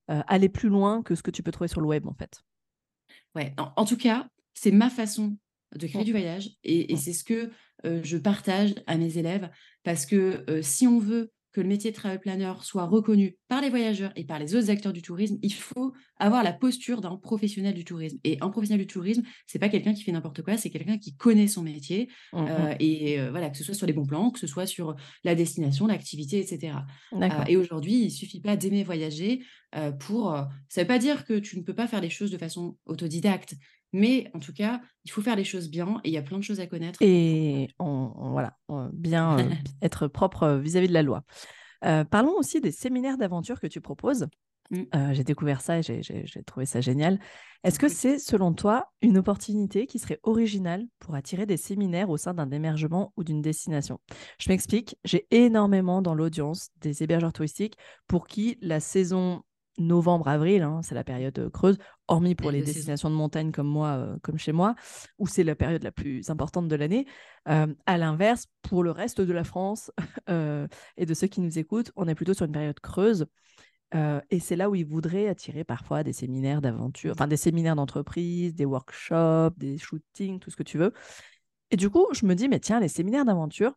aller 0.08 0.48
plus 0.48 0.68
loin 0.68 1.02
que 1.02 1.14
ce 1.14 1.22
que 1.22 1.30
tu 1.30 1.42
peux 1.42 1.52
trouver 1.52 1.68
sur 1.68 1.80
le 1.80 1.86
web, 1.86 2.06
en 2.06 2.14
fait. 2.14 2.42
Ouais. 3.34 3.54
En, 3.56 3.84
tout 3.84 3.96
cas, 3.96 4.28
c'est 4.54 4.70
ma 4.70 4.90
façon 4.90 5.36
de 5.74 5.86
créer 5.86 6.02
mmh. 6.02 6.04
du 6.04 6.12
voyage 6.12 6.50
et, 6.62 6.92
et 6.92 6.94
mmh. 6.94 6.98
c'est 6.98 7.12
ce 7.12 7.24
que 7.24 7.50
je 7.84 8.16
partage 8.16 8.74
à 8.86 8.96
mes 8.96 9.18
élèves 9.18 9.50
parce 9.82 10.06
que 10.06 10.44
si 10.62 10.86
on 10.86 10.98
veut 10.98 11.30
que 11.54 11.60
le 11.60 11.68
métier 11.68 11.92
de 11.92 11.96
travel 11.96 12.18
planner 12.18 12.52
soit 12.62 12.84
reconnu 12.84 13.36
par 13.48 13.62
les 13.62 13.70
voyageurs 13.70 14.12
et 14.16 14.24
par 14.24 14.40
les 14.40 14.56
autres 14.56 14.70
acteurs 14.70 14.92
du 14.92 15.02
tourisme, 15.02 15.38
il 15.40 15.54
faut 15.54 15.94
avoir 16.18 16.42
la 16.42 16.52
posture 16.52 17.00
d'un 17.00 17.16
professionnel 17.16 17.74
du 17.74 17.84
tourisme. 17.84 18.18
Et 18.24 18.38
un 18.40 18.50
professionnel 18.50 18.84
du 18.84 18.92
tourisme, 18.92 19.22
c'est 19.46 19.60
pas 19.60 19.68
quelqu'un 19.68 19.94
qui 19.94 20.02
fait 20.02 20.12
n'importe 20.12 20.42
quoi, 20.42 20.56
c'est 20.56 20.70
quelqu'un 20.70 20.98
qui 20.98 21.16
connaît 21.16 21.46
son 21.46 21.62
métier 21.62 22.10
mmh, 22.32 22.42
mmh. 22.42 22.76
et 22.80 23.28
voilà, 23.30 23.50
que 23.50 23.56
ce 23.56 23.62
soit 23.64 23.74
sur 23.74 23.86
les 23.86 23.92
bons 23.92 24.04
plans, 24.04 24.30
que 24.30 24.40
ce 24.40 24.48
soit 24.48 24.66
sur 24.66 24.96
la 25.22 25.36
destination, 25.36 25.86
l'activité, 25.86 26.40
etc. 26.40 26.76
et 27.46 27.56
aujourd'hui, 27.56 28.04
il 28.04 28.10
suffit 28.10 28.40
pas 28.40 28.56
d'aimer 28.56 28.82
voyager 28.82 29.44
pour. 30.00 30.36
ça 30.68 30.82
veut 30.82 30.86
pas 30.86 30.98
dire 30.98 31.24
que 31.24 31.38
tu 31.38 31.56
ne 31.56 31.62
peux 31.62 31.74
pas 31.74 31.86
faire 31.86 32.00
les 32.00 32.10
choses 32.10 32.32
de 32.32 32.38
façon 32.38 32.76
autodidacte, 32.86 33.54
mais 33.94 34.28
en 34.34 34.40
tout 34.40 34.52
cas, 34.52 34.80
il 35.04 35.12
faut 35.12 35.22
faire 35.22 35.36
les 35.36 35.44
choses 35.44 35.70
bien 35.70 36.00
et 36.02 36.08
il 36.08 36.12
y 36.12 36.18
a 36.18 36.22
plein 36.22 36.36
de 36.36 36.42
choses 36.42 36.58
à 36.58 36.66
connaître. 36.66 36.98
Et 37.00 37.68
on, 37.78 38.10
voilà, 38.32 38.58
bien 38.92 39.38
euh, 39.38 39.50
être 39.82 40.08
propre 40.08 40.42
euh, 40.42 40.58
vis-à-vis 40.58 40.88
de 40.88 40.92
la 40.92 41.04
loi. 41.04 41.22
Euh, 41.84 42.02
parlons 42.02 42.36
aussi 42.36 42.60
des 42.60 42.72
séminaires 42.72 43.16
d'aventure 43.16 43.60
que 43.60 43.68
tu 43.68 43.80
proposes. 43.80 44.26
Mmh. 44.70 45.12
j'ai 45.12 45.24
découvert 45.24 45.60
ça 45.60 45.80
et 45.80 45.82
j'ai 45.82 46.42
trouvé 46.46 46.64
ça 46.64 46.80
génial. 46.80 47.20
Est-ce 47.64 47.78
que 47.78 47.86
c'est, 47.86 48.18
selon 48.18 48.54
toi, 48.54 48.90
une 49.02 49.18
opportunité 49.18 49.86
qui 49.86 49.98
serait 49.98 50.20
originale 50.22 50.86
pour 51.00 51.14
attirer 51.14 51.44
des 51.44 51.58
séminaires 51.58 52.08
au 52.08 52.16
sein 52.16 52.32
d'un 52.32 52.50
émergement 52.50 53.12
ou 53.18 53.24
d'une 53.24 53.42
destination? 53.42 54.00
Je 54.38 54.48
m'explique, 54.48 54.96
j'ai 55.04 55.26
énormément 55.30 56.00
dans 56.00 56.14
l'audience 56.14 56.70
des 56.80 57.02
hébergeurs 57.02 57.34
touristiques 57.34 57.76
pour 58.08 58.26
qui 58.26 58.56
la 58.62 58.80
saison 58.80 59.42
novembre-avril, 59.78 60.62
hein, 60.62 60.80
c'est 60.82 60.94
la 60.94 61.04
période 61.04 61.50
creuse, 61.50 61.78
hormis 62.08 62.34
pour 62.34 62.50
les 62.50 62.62
destinations 62.62 63.10
de 63.10 63.14
montagne 63.14 63.52
comme 63.52 63.66
moi, 63.66 64.16
comme 64.22 64.38
chez 64.38 64.52
moi, 64.52 64.74
où 65.18 65.26
c'est 65.26 65.44
la 65.44 65.54
période 65.54 65.82
la 65.82 65.92
plus 65.92 66.30
importante 66.30 66.68
de 66.68 66.76
l'année. 66.76 67.06
à 67.44 67.98
l'inverse, 67.98 68.46
pour 68.62 68.82
le 68.82 68.90
reste 68.90 69.20
de 69.20 69.32
la 69.32 69.44
France 69.44 69.90
et 70.28 71.06
de 71.06 71.14
ceux 71.14 71.26
qui 71.26 71.40
nous 71.40 71.58
écoutent, 71.58 71.92
on 71.96 72.08
est 72.08 72.14
plutôt 72.14 72.34
sur 72.34 72.46
une 72.46 72.52
période 72.52 72.78
creuse. 72.80 73.26
et 73.94 74.40
c'est 74.40 74.56
là 74.56 74.70
où 74.70 74.74
ils 74.74 74.86
voudraient 74.86 75.28
attirer 75.28 75.64
parfois 75.64 76.02
des 76.02 76.12
séminaires 76.12 76.60
d'aventure, 76.60 77.12
enfin 77.12 77.26
des 77.26 77.36
séminaires 77.36 77.76
d'entreprise, 77.76 78.54
des 78.54 78.64
workshops, 78.64 79.56
des 79.56 79.78
shootings, 79.78 80.38
tout 80.38 80.50
ce 80.50 80.56
que 80.56 80.62
tu 80.62 80.78
veux. 80.78 80.92
Et 81.70 81.76
du 81.76 81.90
coup, 81.90 82.06
je 82.12 82.26
me 82.26 82.34
dis, 82.34 82.48
mais 82.48 82.60
tiens, 82.60 82.80
les 82.80 82.88
séminaires 82.88 83.24
d'aventure, 83.24 83.72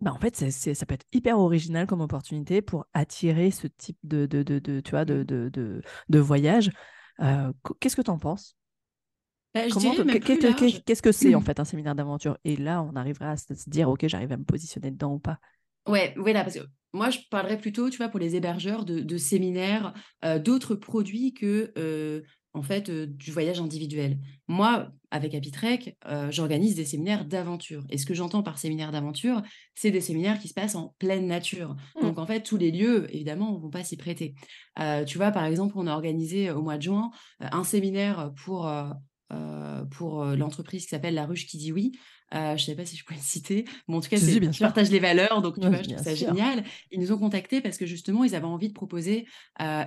bah, 0.00 0.12
en 0.12 0.18
fait, 0.18 0.36
ça 0.50 0.86
peut 0.86 0.94
être 0.94 1.06
hyper 1.12 1.38
original 1.38 1.86
comme 1.86 2.00
opportunité 2.00 2.62
pour 2.62 2.86
attirer 2.92 3.50
ce 3.50 3.66
type 3.66 3.98
de, 4.04 4.26
de, 4.26 4.42
de, 4.42 4.58
de 4.58 4.80
tu 4.80 4.90
vois, 4.90 5.04
de, 5.04 5.22
de, 5.22 5.48
de, 5.48 5.82
de 6.08 6.18
voyage. 6.18 6.70
Euh, 7.20 7.52
qu'est-ce 7.80 7.96
que 7.96 8.02
tu 8.02 8.10
en 8.10 8.18
penses? 8.18 8.56
Bah, 9.54 9.62
Qu'est-ce 9.64 11.02
que 11.02 11.12
c'est 11.12 11.34
en 11.34 11.40
fait 11.40 11.58
un 11.58 11.64
séminaire 11.64 11.94
d'aventure? 11.94 12.36
Et 12.44 12.56
là, 12.56 12.82
on 12.82 12.94
arrivera 12.94 13.30
à 13.30 13.36
se 13.36 13.54
dire, 13.68 13.88
OK, 13.88 14.06
j'arrive 14.06 14.32
à 14.32 14.36
me 14.36 14.44
positionner 14.44 14.90
dedans 14.90 15.14
ou 15.14 15.18
pas. 15.18 15.38
Ouais, 15.86 16.12
voilà, 16.16 16.42
parce 16.42 16.56
que 16.56 16.64
moi, 16.92 17.10
je 17.10 17.20
parlerais 17.30 17.58
plutôt, 17.58 17.88
tu 17.90 17.96
vois, 17.98 18.08
pour 18.08 18.20
les 18.20 18.36
hébergeurs 18.36 18.84
de, 18.84 19.00
de 19.00 19.16
séminaires, 19.16 19.94
euh, 20.24 20.38
d'autres 20.38 20.74
produits 20.74 21.32
que 21.32 21.72
euh, 21.78 22.22
en 22.56 22.62
fait, 22.62 22.90
du 22.90 23.30
voyage 23.30 23.60
individuel. 23.60 24.18
Moi, 24.48 24.90
avec 25.10 25.34
Apitrek, 25.34 25.96
j'organise 26.30 26.74
des 26.74 26.84
séminaires 26.84 27.24
d'aventure. 27.24 27.84
Et 27.90 27.98
ce 27.98 28.06
que 28.06 28.14
j'entends 28.14 28.42
par 28.42 28.58
séminaire 28.58 28.92
d'aventure, 28.92 29.42
c'est 29.74 29.90
des 29.90 30.00
séminaires 30.00 30.38
qui 30.38 30.48
se 30.48 30.54
passent 30.54 30.74
en 30.74 30.94
pleine 30.98 31.26
nature. 31.26 31.76
Mmh. 31.96 32.00
Donc, 32.00 32.18
en 32.18 32.26
fait, 32.26 32.42
tous 32.42 32.56
les 32.56 32.70
lieux, 32.70 33.06
évidemment, 33.14 33.52
ne 33.52 33.58
vont 33.58 33.70
pas 33.70 33.84
s'y 33.84 33.96
prêter. 33.96 34.34
tu 35.06 35.18
vois, 35.18 35.30
par 35.30 35.44
exemple, 35.44 35.74
on 35.76 35.86
a 35.86 35.92
organisé 35.92 36.50
au 36.50 36.62
mois 36.62 36.78
de 36.78 36.82
juin 36.82 37.10
un 37.40 37.64
séminaire 37.64 38.32
pour, 38.44 38.70
pour 39.90 40.24
l'entreprise 40.24 40.84
qui 40.84 40.90
s'appelle 40.90 41.14
La 41.14 41.26
Ruche 41.26 41.46
qui 41.46 41.58
dit 41.58 41.72
oui. 41.72 41.92
je 42.32 42.52
ne 42.52 42.56
sais 42.58 42.74
pas 42.74 42.84
si 42.84 42.96
je 42.96 43.04
peux 43.04 43.14
le 43.14 43.20
citer. 43.20 43.64
mais 43.88 43.96
en 43.96 44.00
tout 44.00 44.08
cas, 44.08 44.16
je 44.16 44.58
partage 44.58 44.90
les 44.90 44.98
valeurs, 44.98 45.42
donc 45.42 45.58
tu 45.58 45.66
vois, 45.66 45.82
je 45.82 45.90
trouve 45.90 46.02
ça 46.02 46.14
génial. 46.14 46.64
Ils 46.92 47.00
nous 47.00 47.12
ont 47.12 47.18
contactés 47.18 47.60
parce 47.60 47.76
que 47.76 47.86
justement, 47.86 48.24
ils 48.24 48.34
avaient 48.34 48.46
envie 48.46 48.68
de 48.68 48.74
proposer 48.74 49.26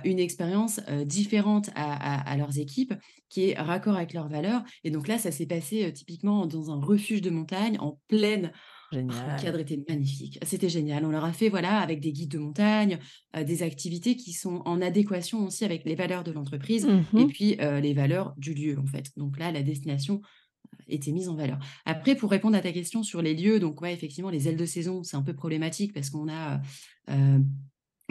une 0.04 0.18
expérience 0.18 0.80
différente 1.04 1.70
à, 1.74 2.36
leurs 2.36 2.58
équipes, 2.58 2.94
qui 3.28 3.50
est 3.50 3.58
raccord 3.58 3.96
avec 3.96 4.12
leurs 4.12 4.28
valeurs. 4.28 4.62
Et 4.84 4.90
donc 4.90 5.08
là, 5.08 5.18
ça 5.18 5.30
s'est 5.30 5.46
passé 5.46 5.92
typiquement 5.92 6.46
dans 6.46 6.70
un 6.70 6.80
refuge 6.80 7.22
de 7.22 7.30
montagne, 7.30 7.78
en 7.78 7.98
pleine 8.08 8.52
Génial. 8.92 9.36
Le 9.36 9.42
cadre 9.42 9.58
était 9.60 9.82
magnifique. 9.88 10.38
C'était 10.42 10.68
génial. 10.68 11.04
On 11.04 11.10
leur 11.10 11.24
a 11.24 11.32
fait, 11.32 11.48
voilà, 11.48 11.78
avec 11.78 12.00
des 12.00 12.12
guides 12.12 12.32
de 12.32 12.38
montagne, 12.38 12.98
euh, 13.36 13.44
des 13.44 13.62
activités 13.62 14.16
qui 14.16 14.32
sont 14.32 14.62
en 14.64 14.80
adéquation 14.80 15.44
aussi 15.44 15.64
avec 15.64 15.84
les 15.84 15.94
valeurs 15.94 16.24
de 16.24 16.32
l'entreprise 16.32 16.86
et 16.86 17.24
mmh 17.24 17.28
puis 17.28 17.56
euh, 17.60 17.80
les 17.80 17.94
valeurs 17.94 18.34
du 18.36 18.52
lieu, 18.52 18.78
en 18.78 18.86
fait. 18.86 19.12
Donc 19.16 19.38
là, 19.38 19.52
la 19.52 19.62
destination 19.62 20.20
euh, 20.74 20.76
était 20.88 21.12
mise 21.12 21.28
en 21.28 21.36
valeur. 21.36 21.58
Après, 21.84 22.16
pour 22.16 22.30
répondre 22.30 22.56
à 22.56 22.60
ta 22.60 22.72
question 22.72 23.02
sur 23.02 23.22
les 23.22 23.34
lieux, 23.34 23.60
donc 23.60 23.80
ouais, 23.80 23.94
effectivement, 23.94 24.30
les 24.30 24.48
ailes 24.48 24.56
de 24.56 24.66
saison, 24.66 25.04
c'est 25.04 25.16
un 25.16 25.22
peu 25.22 25.34
problématique 25.34 25.92
parce 25.92 26.10
qu'on 26.10 26.28
a 26.28 26.60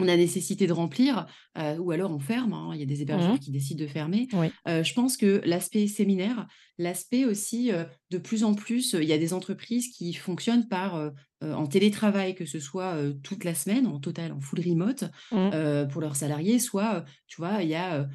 on 0.00 0.08
a 0.08 0.16
nécessité 0.16 0.66
de 0.66 0.72
remplir, 0.72 1.26
euh, 1.58 1.76
ou 1.76 1.90
alors 1.90 2.10
on 2.10 2.18
ferme. 2.18 2.52
Hein, 2.52 2.70
il 2.74 2.80
y 2.80 2.82
a 2.82 2.86
des 2.86 3.02
hébergeurs 3.02 3.34
mmh 3.34 3.38
qui 3.38 3.50
décident 3.50 3.82
de 3.82 3.88
fermer. 3.88 4.28
Euh, 4.68 4.82
je 4.82 4.94
pense 4.94 5.16
que 5.16 5.40
l'aspect 5.44 5.86
séminaire, 5.86 6.46
l'aspect 6.78 7.24
aussi, 7.24 7.72
euh, 7.72 7.84
de 8.10 8.18
plus 8.18 8.44
en 8.44 8.54
plus, 8.54 8.96
il 8.98 9.08
y 9.08 9.12
a 9.12 9.18
des 9.18 9.32
entreprises 9.32 9.88
qui 9.88 10.12
fonctionnent 10.14 10.68
par 10.68 11.10
en 11.42 11.66
télétravail, 11.66 12.34
que 12.34 12.44
ce 12.44 12.60
soit 12.60 12.96
toute 13.22 13.44
la 13.44 13.54
semaine, 13.54 13.86
en 13.86 13.98
total, 13.98 14.32
en 14.32 14.40
full 14.40 14.60
remote, 14.60 15.04
mmh. 15.32 15.88
pour 15.90 16.02
leurs 16.02 16.16
salariés, 16.16 16.58
soit, 16.58 17.04
tu 17.28 17.40
vois, 17.40 17.62
il 17.62 17.70
y 17.70 17.74
a 17.74 18.06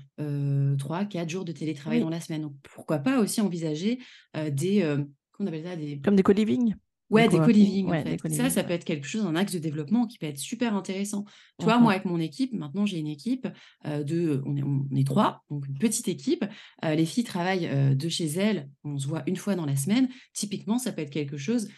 trois, 0.77 1.05
quatre 1.05 1.29
jours 1.29 1.43
de 1.45 1.51
télétravail 1.51 2.01
dans 2.01 2.09
la 2.09 2.21
semaine. 2.21 2.43
Donc 2.43 2.53
pourquoi 2.61 2.99
pas 2.99 3.19
aussi 3.19 3.41
envisager 3.41 3.97
des, 4.51 4.95
qu'on 5.31 5.47
appelle 5.47 5.63
ça, 5.63 5.75
des... 5.75 5.99
Comme 6.01 6.15
des 6.15 6.23
co-living 6.23 6.75
Ouais, 7.09 7.27
des 7.27 7.37
co-living, 7.37 7.87
en 7.87 8.03
fait. 8.03 8.33
Ça, 8.33 8.49
ça 8.49 8.63
peut 8.63 8.73
être 8.73 8.83
quelque 8.83 9.07
chose, 9.07 9.25
un 9.25 9.35
axe 9.35 9.53
de 9.53 9.59
développement 9.59 10.07
qui 10.07 10.17
peut 10.17 10.25
être 10.25 10.39
super 10.39 10.75
intéressant. 10.75 11.25
Tu 11.59 11.65
vois, 11.65 11.77
moi, 11.77 11.93
avec 11.93 12.05
mon 12.05 12.19
équipe, 12.19 12.53
maintenant, 12.53 12.85
j'ai 12.85 12.97
une 12.97 13.07
équipe 13.07 13.47
de. 13.85 14.41
On 14.45 14.55
est, 14.55 14.63
on 14.63 14.87
est 14.95 15.05
trois, 15.05 15.43
donc 15.49 15.67
une 15.67 15.77
petite 15.77 16.07
équipe. 16.07 16.45
les 16.83 17.05
filles 17.05 17.23
travaillent 17.23 17.95
de 17.95 18.09
chez 18.09 18.25
elles. 18.25 18.69
On 18.83 18.97
se 18.97 19.07
voit 19.07 19.23
une 19.27 19.35
fois 19.35 19.55
dans 19.55 19.65
la 19.65 19.75
semaine. 19.75 20.09
Typiquement, 20.33 20.77
ça 20.77 20.91
peut 20.91 21.01
être 21.01 21.11
quelque 21.11 21.37
chose 21.37 21.69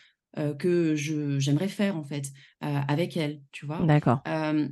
que 0.60 0.96
je, 0.96 1.40
j'aimerais 1.40 1.68
faire, 1.68 1.98
en 1.98 2.04
fait, 2.04 2.32
avec 2.62 3.18
elles, 3.18 3.42
tu 3.52 3.66
vois. 3.66 3.82
D'accord. 3.84 4.22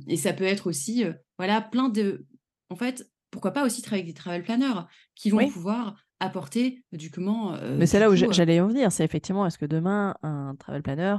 et 0.08 0.16
ça 0.16 0.32
peut 0.32 0.44
être 0.44 0.68
aussi, 0.68 1.04
voilà, 1.38 1.60
plein 1.60 1.88
de. 1.88 2.26
En 2.70 2.76
fait, 2.76 3.08
pourquoi 3.30 3.50
pas 3.50 3.64
aussi 3.64 3.82
travailler 3.82 4.04
avec 4.04 4.14
des 4.14 4.18
travel 4.18 4.42
planners 4.42 4.86
qui 5.14 5.30
vont 5.30 5.46
pouvoir 5.50 6.05
apporter 6.20 6.84
du 6.92 7.10
comment. 7.10 7.56
Mais 7.76 7.86
c'est 7.86 7.98
là 7.98 8.10
où 8.10 8.16
j'allais 8.16 8.60
en 8.60 8.68
venir. 8.68 8.92
C'est 8.92 9.04
effectivement, 9.04 9.46
est-ce 9.46 9.58
que 9.58 9.66
demain, 9.66 10.16
un 10.22 10.54
travel 10.56 10.82
planner 10.82 11.16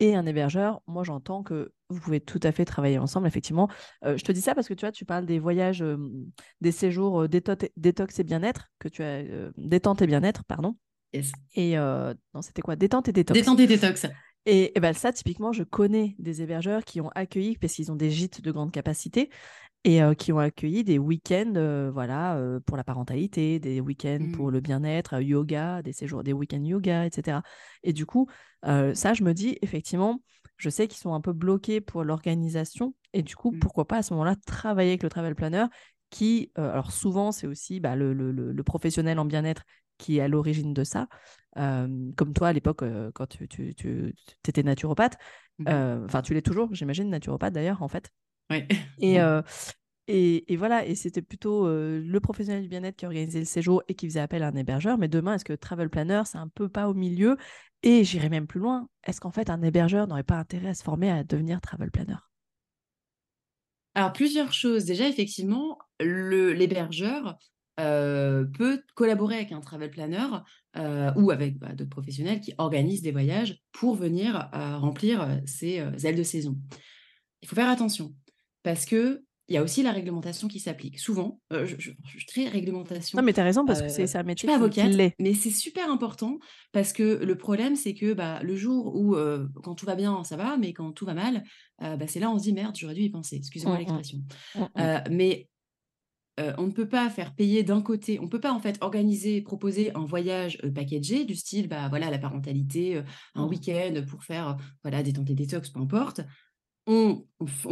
et 0.00 0.14
un 0.14 0.24
hébergeur, 0.26 0.80
moi 0.86 1.02
j'entends 1.02 1.42
que 1.42 1.72
vous 1.88 2.00
pouvez 2.00 2.20
tout 2.20 2.38
à 2.44 2.52
fait 2.52 2.64
travailler 2.64 2.98
ensemble, 2.98 3.26
effectivement. 3.26 3.68
je 4.04 4.22
te 4.22 4.30
dis 4.30 4.40
ça 4.40 4.54
parce 4.54 4.68
que 4.68 4.74
tu 4.74 4.86
vois, 4.86 4.92
tu 4.92 5.04
parles 5.04 5.26
des 5.26 5.40
voyages, 5.40 5.84
des 6.60 6.70
séjours 6.70 7.28
détox 7.28 8.18
et 8.18 8.24
bien-être, 8.24 8.68
que 8.78 8.88
tu 8.88 9.02
as 9.02 9.22
détente 9.56 10.02
et 10.02 10.06
bien-être, 10.06 10.44
pardon. 10.44 10.76
Et 11.12 11.76
non, 11.76 12.42
c'était 12.42 12.62
quoi? 12.62 12.76
Détente 12.76 13.08
et 13.08 13.12
détox. 13.12 13.38
Détente 13.38 13.58
et 13.58 13.66
détox. 13.66 14.06
Et, 14.46 14.76
et 14.76 14.80
ben 14.80 14.94
ça, 14.94 15.12
typiquement, 15.12 15.52
je 15.52 15.62
connais 15.62 16.14
des 16.18 16.40
hébergeurs 16.42 16.84
qui 16.84 17.00
ont 17.00 17.10
accueilli, 17.14 17.58
parce 17.58 17.74
qu'ils 17.74 17.92
ont 17.92 17.96
des 17.96 18.10
gîtes 18.10 18.40
de 18.40 18.50
grande 18.50 18.72
capacité, 18.72 19.30
et 19.84 20.00
qui 20.18 20.32
ont 20.32 20.38
accueilli 20.38 20.84
des 20.84 20.98
week-ends 20.98 21.90
voilà, 21.92 22.38
pour 22.66 22.76
la 22.76 22.84
parentalité, 22.84 23.58
des 23.58 23.80
week-ends 23.80 24.18
mmh. 24.20 24.32
pour 24.32 24.50
le 24.50 24.60
bien-être, 24.60 25.20
yoga, 25.20 25.82
des 25.82 25.92
séjours, 25.92 26.22
des 26.22 26.32
week-ends 26.32 26.62
yoga, 26.62 27.06
etc. 27.06 27.40
Et 27.82 27.92
du 27.92 28.04
coup, 28.04 28.28
ça, 28.64 29.14
je 29.14 29.22
me 29.22 29.32
dis, 29.32 29.56
effectivement, 29.62 30.20
je 30.56 30.68
sais 30.68 30.88
qu'ils 30.88 30.98
sont 30.98 31.14
un 31.14 31.20
peu 31.20 31.32
bloqués 31.32 31.80
pour 31.80 32.04
l'organisation. 32.04 32.94
Et 33.12 33.22
du 33.22 33.36
coup, 33.36 33.52
mmh. 33.52 33.60
pourquoi 33.60 33.86
pas 33.86 33.98
à 33.98 34.02
ce 34.02 34.12
moment-là 34.14 34.34
travailler 34.46 34.90
avec 34.90 35.02
le 35.02 35.08
travel 35.08 35.34
planner 35.34 35.66
qui, 36.10 36.50
alors 36.56 36.90
souvent, 36.90 37.32
c'est 37.32 37.46
aussi 37.46 37.80
bah, 37.80 37.96
le, 37.96 38.12
le, 38.12 38.32
le, 38.32 38.62
professionnel 38.62 39.18
en 39.18 39.24
bien-être 39.24 39.62
qui 39.98 40.18
est 40.18 40.20
à 40.20 40.28
l'origine 40.28 40.74
de 40.74 40.84
ça. 40.84 41.08
comme 41.54 42.32
toi 42.34 42.48
à 42.48 42.52
l'époque, 42.52 42.82
quand 43.14 43.26
tu, 43.26 43.48
tu, 43.48 43.74
tu 43.74 44.14
étais 44.46 44.62
naturopathe, 44.62 45.16
mmh. 45.58 46.04
enfin, 46.04 46.22
tu 46.22 46.34
l'es 46.34 46.42
toujours, 46.42 46.74
j'imagine, 46.74 47.08
naturopathe 47.08 47.54
d'ailleurs, 47.54 47.82
en 47.82 47.88
fait. 47.88 48.10
Et, 49.00 49.20
euh, 49.20 49.42
et, 50.06 50.52
et, 50.52 50.56
voilà, 50.56 50.86
et 50.86 50.94
c'était 50.94 51.22
plutôt 51.22 51.66
euh, 51.66 52.00
le 52.02 52.20
professionnel 52.20 52.62
du 52.62 52.68
bien-être 52.68 52.96
qui 52.96 53.06
organisait 53.06 53.40
le 53.40 53.44
séjour 53.44 53.82
et 53.88 53.94
qui 53.94 54.06
faisait 54.06 54.20
appel 54.20 54.42
à 54.42 54.48
un 54.48 54.56
hébergeur. 54.56 54.98
Mais 54.98 55.08
demain, 55.08 55.34
est-ce 55.34 55.44
que 55.44 55.52
travel 55.52 55.90
planner, 55.90 56.22
c'est 56.24 56.38
un 56.38 56.48
peu 56.48 56.68
pas 56.68 56.88
au 56.88 56.94
milieu? 56.94 57.36
Et 57.82 58.04
j'irai 58.04 58.28
même 58.28 58.46
plus 58.46 58.60
loin. 58.60 58.88
Est-ce 59.04 59.20
qu'en 59.20 59.30
fait, 59.30 59.50
un 59.50 59.62
hébergeur 59.62 60.08
n'aurait 60.08 60.24
pas 60.24 60.38
intérêt 60.38 60.68
à 60.68 60.74
se 60.74 60.82
former 60.82 61.10
à 61.10 61.24
devenir 61.24 61.60
travel 61.60 61.90
planner? 61.90 62.16
Alors, 63.94 64.12
plusieurs 64.12 64.52
choses. 64.52 64.84
Déjà, 64.84 65.08
effectivement, 65.08 65.78
l'hébergeur 66.00 67.38
peut 67.76 68.82
collaborer 68.94 69.36
avec 69.36 69.52
un 69.52 69.60
travel 69.60 69.90
planner 69.90 70.26
ou 71.16 71.30
avec 71.30 71.58
bah, 71.58 71.72
d'autres 71.74 71.90
professionnels 71.90 72.40
qui 72.40 72.54
organisent 72.58 73.02
des 73.02 73.12
voyages 73.12 73.60
pour 73.72 73.94
venir 73.94 74.48
remplir 74.52 75.40
ces 75.46 75.76
ailes 76.04 76.16
de 76.16 76.22
saison. 76.22 76.56
Il 77.42 77.48
faut 77.48 77.54
faire 77.56 77.68
attention 77.68 78.14
parce 78.62 78.84
que 78.84 79.22
il 79.48 79.54
y 79.54 79.56
a 79.56 79.62
aussi 79.62 79.82
la 79.82 79.92
réglementation 79.92 80.46
qui 80.46 80.60
s'applique. 80.60 80.98
Souvent, 80.98 81.40
je, 81.50 81.74
suis 81.74 82.26
très 82.26 82.48
réglementation. 82.48 83.16
Non, 83.18 83.24
mais 83.24 83.32
tu 83.32 83.40
as 83.40 83.44
raison, 83.44 83.64
parce 83.64 83.80
que 83.80 83.88
c'est 83.88 84.14
un 84.16 84.22
métier 84.22 84.46
qui, 84.46 84.54
avocate, 84.54 84.94
Mais 85.18 85.34
c'est 85.34 85.50
super 85.50 85.90
important, 85.90 86.38
parce 86.72 86.92
que 86.92 87.24
le 87.24 87.34
problème, 87.34 87.74
c'est 87.74 87.94
que 87.94 88.12
bah, 88.12 88.40
le 88.42 88.56
jour 88.56 88.94
où, 88.94 89.16
quand 89.62 89.74
tout 89.74 89.86
va 89.86 89.94
bien, 89.94 90.22
ça 90.22 90.36
va, 90.36 90.58
mais 90.58 90.74
quand 90.74 90.92
tout 90.92 91.06
va 91.06 91.14
mal, 91.14 91.44
bah, 91.80 92.06
c'est 92.06 92.20
là 92.20 92.30
on 92.30 92.38
se 92.38 92.42
dit, 92.42 92.52
merde, 92.52 92.76
j'aurais 92.76 92.94
dû 92.94 93.02
y 93.02 93.10
penser, 93.10 93.36
excusez-moi 93.36 93.76
mmh, 93.76 93.78
mmh. 93.78 93.80
l'expression. 93.80 94.18
Mmh, 94.54 95.10
mais 95.10 95.48
on 96.58 96.66
ne 96.66 96.72
peut 96.72 96.88
pas 96.88 97.08
faire 97.08 97.34
payer 97.34 97.62
d'un 97.62 97.80
côté, 97.80 98.20
on 98.20 98.24
ne 98.24 98.28
peut 98.28 98.40
pas 98.40 98.52
en 98.52 98.60
fait 98.60 98.76
organiser, 98.82 99.40
proposer 99.40 99.92
un 99.94 100.04
voyage 100.04 100.58
packagé 100.74 101.24
du 101.24 101.34
style, 101.34 101.68
bah 101.68 101.88
voilà, 101.88 102.10
la 102.10 102.18
parentalité, 102.18 103.02
un 103.34 103.46
week-end 103.46 104.02
pour 104.06 104.24
faire 104.24 104.58
voilà, 104.84 105.02
détente 105.02 105.30
et 105.30 105.34
détox, 105.34 105.70
peu 105.70 105.80
importe 105.80 106.20
on, 106.88 107.26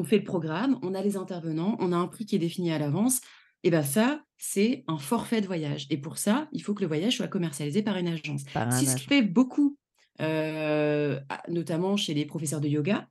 fait 0.05 0.19
le 0.19 0.25
programme, 0.25 0.79
on 0.83 0.95
a 0.95 1.03
les 1.03 1.17
intervenants, 1.17 1.77
on 1.81 1.91
a 1.93 1.97
un 1.97 2.07
prix 2.07 2.27
qui 2.27 2.37
est 2.37 2.39
défini 2.39 2.71
à 2.71 2.79
l'avance. 2.79 3.23
Et 3.63 3.71
bien 3.71 3.83
ça, 3.83 4.23
c'est 4.37 4.85
un 4.87 4.99
forfait 4.99 5.41
de 5.41 5.47
voyage. 5.47 5.87
Et 5.91 5.97
pour 5.97 6.19
ça, 6.19 6.49
il 6.53 6.63
faut 6.63 6.75
que 6.75 6.83
le 6.83 6.87
voyage 6.87 7.17
soit 7.17 7.27
commercialisé 7.27 7.83
par 7.83 7.97
une 7.97 8.09
agence. 8.09 8.43
si 8.73 8.87
ce 8.87 8.97
qui 8.97 9.07
fait 9.07 9.23
beaucoup, 9.23 9.79
euh, 10.21 11.19
notamment 11.49 11.97
chez 11.97 12.15
les 12.15 12.27
professeurs 12.27 12.61
de 12.61 12.69
yoga, 12.69 13.09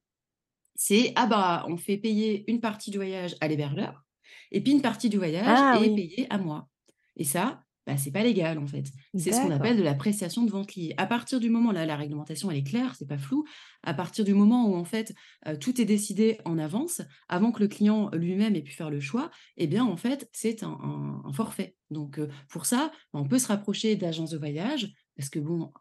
c'est 0.75 1.11
ah 1.15 1.25
bah 1.25 1.65
on 1.67 1.77
fait 1.77 1.97
payer 1.97 2.43
une 2.51 2.59
partie 2.59 2.91
du 2.91 2.97
voyage 2.97 3.35
à 3.39 3.47
l'hébergeur 3.47 4.03
et 4.51 4.61
puis 4.61 4.73
une 4.73 4.81
partie 4.81 5.09
du 5.09 5.17
voyage 5.17 5.45
ah 5.47 5.79
est 5.81 5.95
payée 5.95 6.27
à 6.29 6.37
moi. 6.37 6.67
Et 7.15 7.23
ça, 7.23 7.63
bah, 7.85 7.97
c'est 7.97 8.11
pas 8.11 8.23
légal 8.23 8.57
en 8.57 8.65
fait. 8.65 8.85
C'est 9.15 9.31
ce 9.31 9.41
qu'on 9.41 9.51
appelle 9.51 9.77
de 9.77 9.83
la 9.83 9.93
prestation 9.93 10.43
de 10.43 10.49
vente 10.49 10.73
liée. 10.75 10.93
À 10.97 11.05
partir 11.05 11.39
du 11.39 11.49
moment 11.49 11.71
là, 11.71 11.85
la 11.85 11.95
réglementation 11.95 12.49
elle 12.49 12.57
est 12.57 12.63
claire, 12.63 12.95
c'est 12.97 13.07
pas 13.07 13.17
flou. 13.17 13.45
À 13.83 13.93
partir 13.93 14.25
du 14.25 14.33
moment 14.33 14.67
où 14.67 14.75
en 14.75 14.85
fait 14.85 15.13
tout 15.59 15.79
est 15.79 15.85
décidé 15.85 16.39
en 16.45 16.57
avance, 16.57 17.01
avant 17.29 17.51
que 17.51 17.59
le 17.61 17.67
client 17.67 18.09
lui-même 18.11 18.55
ait 18.55 18.63
pu 18.63 18.71
faire 18.71 18.89
le 18.89 18.99
choix, 18.99 19.29
eh 19.57 19.67
bien 19.67 19.85
en 19.85 19.97
fait 19.97 20.27
c'est 20.33 20.63
un, 20.63 21.21
forfait. 21.33 21.75
Donc 21.91 22.19
pour 22.49 22.65
ça, 22.65 22.91
on 23.13 23.25
peut 23.25 23.39
se 23.39 23.47
rapprocher 23.47 23.95
d'agences 23.95 24.31
de 24.31 24.37
voyage. 24.37 24.91
Parce 25.15 25.29
que 25.29 25.39
bon, 25.39 25.71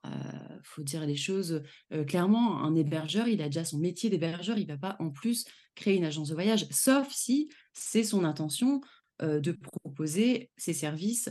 faut 0.62 0.82
dire 0.82 1.07
les 1.07 1.16
choses 1.16 1.62
clairement, 2.07 2.62
un 2.62 2.74
hébergeur, 2.76 3.28
il 3.28 3.40
a 3.42 3.46
déjà 3.46 3.64
son 3.64 3.78
métier 3.78 4.11
d'hébergeur, 4.11 4.59
il 4.59 4.66
va 4.66 4.76
pas 4.76 4.96
en 5.00 5.11
plus 5.11 5.44
créer 5.74 5.96
une 5.96 6.05
agence 6.05 6.28
de 6.28 6.34
voyage, 6.34 6.66
sauf 6.70 7.11
si 7.11 7.48
c'est 7.72 8.05
son 8.05 8.24
intention 8.24 8.80
de 9.20 9.52
proposer 9.82 10.50
ses 10.57 10.72
services 10.72 11.30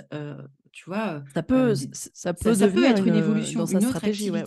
tu 0.73 0.85
vois, 0.89 1.23
ça 1.35 1.43
peut, 1.43 1.75
ça 1.75 2.33
peut, 2.33 2.55
ça, 2.55 2.67
peut 2.67 2.83
être 2.83 3.05
une, 3.05 3.13
évolution 3.13 3.59
dans 3.59 3.67
sa 3.67 3.79
stratégie. 3.79 4.31
Ouais, 4.31 4.43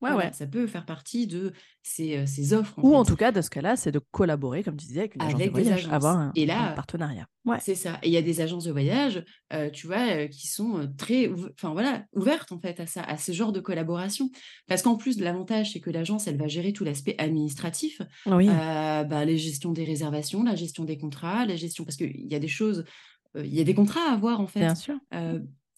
ouais, 0.00 0.32
ça 0.32 0.46
peut 0.46 0.68
faire 0.68 0.86
partie 0.86 1.26
de 1.26 1.52
ces, 1.82 2.24
ces 2.28 2.54
offres. 2.54 2.74
Ou 2.80 2.94
en 2.94 3.04
tout 3.04 3.16
cas, 3.16 3.32
dans 3.32 3.42
ce 3.42 3.50
cas-là, 3.50 3.74
c'est 3.74 3.90
de 3.90 3.98
collaborer, 3.98 4.62
comme 4.62 4.76
tu 4.76 4.86
disais, 4.86 5.00
avec 5.00 5.16
une 5.16 5.22
agence 5.22 5.42
de 5.42 5.50
voyage, 5.50 5.88
avoir 5.90 6.16
un, 6.16 6.32
et 6.36 6.46
là, 6.46 6.72
partenariat. 6.76 7.26
C'est 7.60 7.74
ça. 7.74 7.98
Et 8.04 8.08
il 8.08 8.12
y 8.12 8.16
a 8.16 8.22
des 8.22 8.40
agences 8.40 8.64
de 8.64 8.70
voyage, 8.70 9.24
tu 9.72 9.88
vois, 9.88 10.28
qui 10.28 10.46
sont 10.46 10.88
très, 10.96 11.28
enfin 11.54 11.72
voilà, 11.72 12.04
ouvertes 12.12 12.52
en 12.52 12.60
fait 12.60 12.78
à 12.78 12.86
ça, 12.86 13.02
à 13.02 13.16
ce 13.16 13.32
genre 13.32 13.50
de 13.50 13.60
collaboration. 13.60 14.30
Parce 14.68 14.80
qu'en 14.80 14.96
plus, 14.96 15.18
l'avantage, 15.18 15.72
c'est 15.72 15.80
que 15.80 15.90
l'agence, 15.90 16.28
elle 16.28 16.38
va 16.38 16.46
gérer 16.46 16.72
tout 16.72 16.84
l'aspect 16.84 17.16
administratif, 17.18 18.00
oui. 18.26 18.46
bah, 18.46 19.24
les 19.24 19.38
gestions 19.38 19.72
des 19.72 19.84
réservations, 19.84 20.44
la 20.44 20.54
gestion 20.54 20.84
des 20.84 20.98
contrats, 20.98 21.46
la 21.46 21.56
gestion, 21.56 21.84
parce 21.84 21.96
qu'il 21.96 22.30
y 22.30 22.36
a 22.36 22.38
des 22.38 22.48
choses 22.48 22.84
il 23.36 23.52
y 23.52 23.60
a 23.60 23.64
des 23.64 23.74
contrats 23.74 24.08
à 24.08 24.12
avoir 24.12 24.40
en 24.40 24.46
fait. 24.46 24.60
Bien 24.60 24.76
sûr 24.76 24.94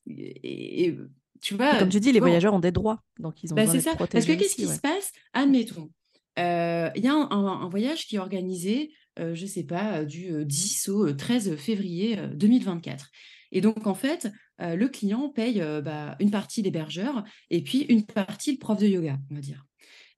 et, 0.06 0.96
tu 1.42 1.54
vois. 1.54 1.78
comme 1.78 1.88
tu 1.88 2.00
dis, 2.00 2.12
les 2.12 2.20
voyageurs 2.20 2.54
ont 2.54 2.60
des 2.60 2.72
droits, 2.72 3.02
donc 3.18 3.42
ils 3.42 3.52
ont 3.52 3.56
bah, 3.56 3.66
c'est 3.66 3.80
ça. 3.80 3.94
Parce 3.96 4.24
que 4.24 4.32
qu'est-ce 4.32 4.56
qui 4.56 4.66
se 4.66 4.80
passe? 4.80 5.12
Admettons, 5.32 5.90
il 6.36 6.42
y 6.42 7.08
a 7.08 7.14
un, 7.14 7.68
voyage 7.68 8.06
qui 8.06 8.16
est 8.16 8.18
organisé, 8.18 8.92
je 9.18 9.34
je 9.34 9.46
sais 9.46 9.64
pas, 9.64 10.04
du 10.04 10.44
10 10.44 10.88
au 10.88 11.12
13 11.12 11.56
février 11.56 12.16
2024. 12.34 13.10
Et 13.52 13.60
donc, 13.60 13.86
en 13.86 13.94
fait, 13.94 14.30
le 14.58 14.86
client 14.86 15.28
paye 15.28 15.62
bah, 15.82 16.16
une 16.20 16.30
partie 16.30 16.62
l'hébergeur 16.62 17.24
et 17.50 17.62
puis 17.62 17.80
une 17.82 18.04
partie 18.04 18.52
le 18.52 18.58
prof 18.58 18.78
de 18.78 18.86
yoga, 18.86 19.18
on 19.30 19.34
va 19.34 19.40
dire. 19.40 19.64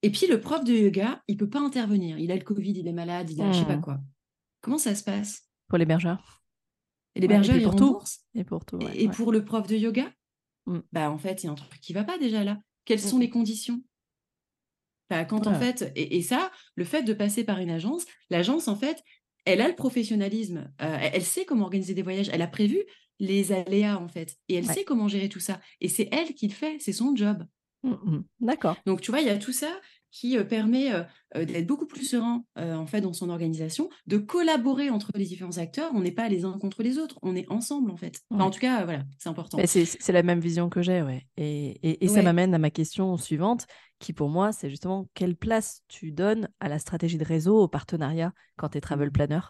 Et 0.03 0.11
puis, 0.11 0.27
le 0.29 0.41
prof 0.41 0.65
de 0.65 0.73
yoga, 0.73 1.23
il 1.27 1.37
peut 1.37 1.49
pas 1.49 1.61
intervenir. 1.61 2.19
Il 2.19 2.31
a 2.31 2.37
le 2.37 2.45
Covid, 2.45 2.73
il 2.73 2.87
est 2.87 2.93
malade, 2.93 3.31
il 3.31 3.41
a 3.43 3.51
je 3.51 3.59
sais 3.59 3.65
pas 3.65 3.77
mmh. 3.77 3.83
quoi. 3.83 3.99
Comment 4.61 4.79
ça 4.79 4.95
se 4.95 5.03
passe? 5.03 5.49
Pour 5.69 5.79
l'hébergeur 5.79 6.38
et 7.19 7.25
il 7.25 7.63
pour 7.63 7.77
tout. 7.77 8.01
Et 8.35 8.45
pour 8.45 8.65
tout. 8.65 8.79
et 8.95 9.09
pour 9.09 9.33
le 9.33 9.45
prof 9.45 9.67
de 9.67 9.77
yoga, 9.77 10.11
mmh. 10.67 10.79
bah 10.93 11.11
en 11.11 11.19
fait, 11.19 11.43
il 11.43 11.47
y 11.47 11.49
a 11.49 11.53
un 11.53 11.57
truc 11.57 11.81
qui 11.81 11.93
va 11.93 12.05
pas 12.05 12.19
déjà 12.19 12.45
là. 12.45 12.59
Quelles 12.85 13.01
sont 13.01 13.19
mmh. 13.19 13.21
les 13.21 13.31
conditions? 13.31 13.83
Bah, 15.11 15.25
Quand 15.25 15.47
en 15.47 15.55
fait, 15.55 15.91
et, 15.97 16.23
ça, 16.23 16.51
le 16.75 16.85
fait 16.85 17.03
de 17.03 17.13
passer 17.13 17.45
par 17.45 17.59
une 17.59 17.71
agence, 17.71 18.05
l'agence 18.31 18.69
en 18.69 18.77
fait, 18.77 19.03
elle 19.45 19.61
a 19.61 19.69
le 19.69 19.75
professionnalisme, 19.75 20.71
euh, 20.83 20.99
elle 21.01 21.25
sait 21.25 21.47
comment 21.47 21.65
organiser 21.65 21.95
des 21.95 22.03
voyages, 22.03 22.29
elle 22.31 22.43
a 22.43 22.47
prévu 22.47 22.83
les 23.19 23.53
aléas 23.53 23.99
en 23.99 24.09
fait, 24.09 24.37
et 24.49 24.57
elle 24.57 24.67
sait 24.67 24.85
comment 24.85 25.09
gérer 25.09 25.29
tout 25.29 25.41
ça. 25.41 25.61
Et 25.81 25.89
c'est 25.89 26.09
elle 26.13 26.35
qui 26.35 26.47
le 26.47 26.53
fait, 26.53 26.77
c'est 26.79 26.93
son 26.93 27.17
job. 27.17 27.45
Mmh, 27.83 28.21
D'accord. 28.41 28.77
Donc 28.87 29.01
tu 29.01 29.11
vois, 29.11 29.21
il 29.21 29.27
y 29.27 29.31
a 29.31 29.39
tout 29.39 29.53
ça 29.53 29.81
qui 30.11 30.39
permet 30.45 30.91
d'être 31.35 31.67
beaucoup 31.67 31.87
plus 31.87 32.05
serein 32.05 32.45
en 32.57 32.87
fait 32.87 33.01
dans 33.01 33.13
son 33.13 33.29
organisation, 33.29 33.89
de 34.07 34.19
collaborer 34.19 34.91
entre 34.91 35.11
les 35.15 35.25
différents 35.25 35.59
acteurs. 35.59 35.91
On 35.95 36.01
n'est 36.01 36.13
pas 36.13 36.29
les 36.29 36.45
uns 36.45 36.59
contre 36.59 36.83
les 36.83 36.99
autres, 36.99 37.19
on 37.23 37.37
est 37.37 37.51
ensemble 37.51 37.91
en 37.91 37.97
fait. 37.97 38.21
en 38.31 38.51
tout 38.51 38.61
cas, 38.61 38.85
voilà, 38.85 39.05
c'est 39.19 39.29
important. 39.29 39.59
C'est 39.67 40.13
la 40.13 40.23
même 40.23 40.41
vision 40.41 40.69
que 40.69 40.83
j'ai, 40.83 41.03
ouais. 41.03 41.27
Et, 41.37 42.05
et, 42.05 42.09
ça 42.09 42.23
m'amène 42.23 42.55
à 42.55 42.59
ma 42.59 42.71
question 42.71 43.17
suivante, 43.17 43.67
qui 43.99 44.13
pour 44.13 44.29
moi, 44.29 44.53
c'est 44.53 44.71
justement 44.71 45.09
quelle 45.15 45.37
place 45.37 45.83
tu 45.89 46.13
donnes 46.13 46.49
à 46.61 46.69
la 46.69 46.79
stratégie 46.79 47.19
de 47.19 47.25
réseau, 47.25 47.59
au 47.59 47.69
partenariat 47.69 48.33
quand 48.57 48.71
tu 48.71 48.79
es 48.79 48.81
travel 48.81 49.09
mmh. 49.09 49.13
planner? 49.13 49.41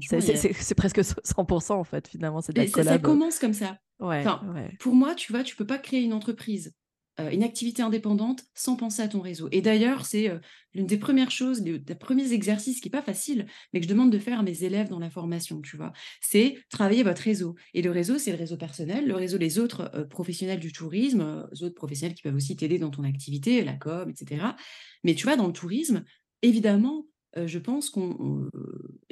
C'est 0.00 0.74
presque 0.74 1.00
100% 1.00 1.72
en 1.72 1.84
fait, 1.84 2.08
finalement. 2.08 2.40
C'est 2.40 2.68
ça, 2.68 2.84
ça, 2.84 2.98
commence 2.98 3.38
comme 3.38 3.52
ça. 3.52 3.78
Ouais, 4.00 4.24
Pour 4.78 4.94
moi, 4.94 5.14
tu 5.14 5.32
vois, 5.32 5.42
tu 5.42 5.56
peux 5.56 5.66
pas 5.66 5.78
créer 5.78 6.02
une 6.02 6.12
entreprise 6.12 6.68
euh, 6.68 6.87
une 7.32 7.42
activité 7.42 7.82
indépendante 7.82 8.44
sans 8.54 8.76
penser 8.76 9.02
à 9.02 9.08
ton 9.08 9.20
réseau. 9.20 9.48
Et 9.50 9.60
d'ailleurs, 9.60 10.06
c'est 10.06 10.30
euh, 10.30 10.38
l'une 10.72 10.86
des 10.86 10.98
premières 10.98 11.30
choses, 11.30 11.62
des, 11.62 11.94
premiers 11.94 12.32
exercices 12.32 12.80
qui 12.80 12.88
n'est 12.88 12.92
pas 12.92 13.02
facile, 13.02 13.46
mais 13.72 13.80
que 13.80 13.84
je 13.84 13.88
demande 13.88 14.12
de 14.12 14.18
faire 14.18 14.38
à 14.38 14.42
mes 14.42 14.62
élèves 14.64 14.88
dans 14.88 15.00
la 15.00 15.10
formation, 15.10 15.60
tu 15.60 15.76
vois. 15.76 15.92
C'est 16.20 16.58
travailler 16.70 17.02
votre 17.02 17.22
réseau. 17.22 17.56
Et 17.74 17.82
le 17.82 17.90
réseau, 17.90 18.18
c'est 18.18 18.30
le 18.30 18.38
réseau 18.38 18.56
personnel, 18.56 19.06
le 19.06 19.14
réseau 19.14 19.38
des 19.38 19.58
autres 19.58 19.90
euh, 19.94 20.04
professionnels 20.04 20.60
du 20.60 20.72
tourisme, 20.72 21.48
les 21.52 21.64
autres 21.64 21.74
professionnels 21.74 22.14
qui 22.14 22.22
peuvent 22.22 22.36
aussi 22.36 22.56
t'aider 22.56 22.78
dans 22.78 22.90
ton 22.90 23.04
activité, 23.04 23.64
la 23.64 23.74
com, 23.74 24.08
etc. 24.08 24.44
Mais 25.02 25.14
tu 25.14 25.24
vois, 25.24 25.36
dans 25.36 25.46
le 25.46 25.52
tourisme, 25.52 26.04
évidemment, 26.42 27.06
je 27.36 27.58
pense 27.58 27.90
qu'on 27.90 28.50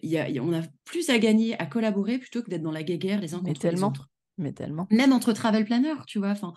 y 0.03 0.17
a, 0.17 0.29
on 0.43 0.53
a 0.53 0.63
plus 0.85 1.11
à 1.11 1.19
gagner 1.19 1.59
à 1.61 1.67
collaborer 1.67 2.19
plutôt 2.19 2.43
que 2.43 2.51
d'être 2.51 2.63
dans 2.63 2.73
la 2.73 2.83
guéguerre 2.83 3.21
les 3.21 3.35
uns 3.35 3.41
contre 3.41 3.69
les 3.69 3.83
autres. 3.83 4.09
Mais 4.39 4.53
tellement. 4.53 4.87
Même 4.91 5.13
entre 5.13 5.33
travel 5.33 5.65
planners, 5.65 6.05
tu 6.07 6.19
vois. 6.19 6.31
Enfin, 6.31 6.55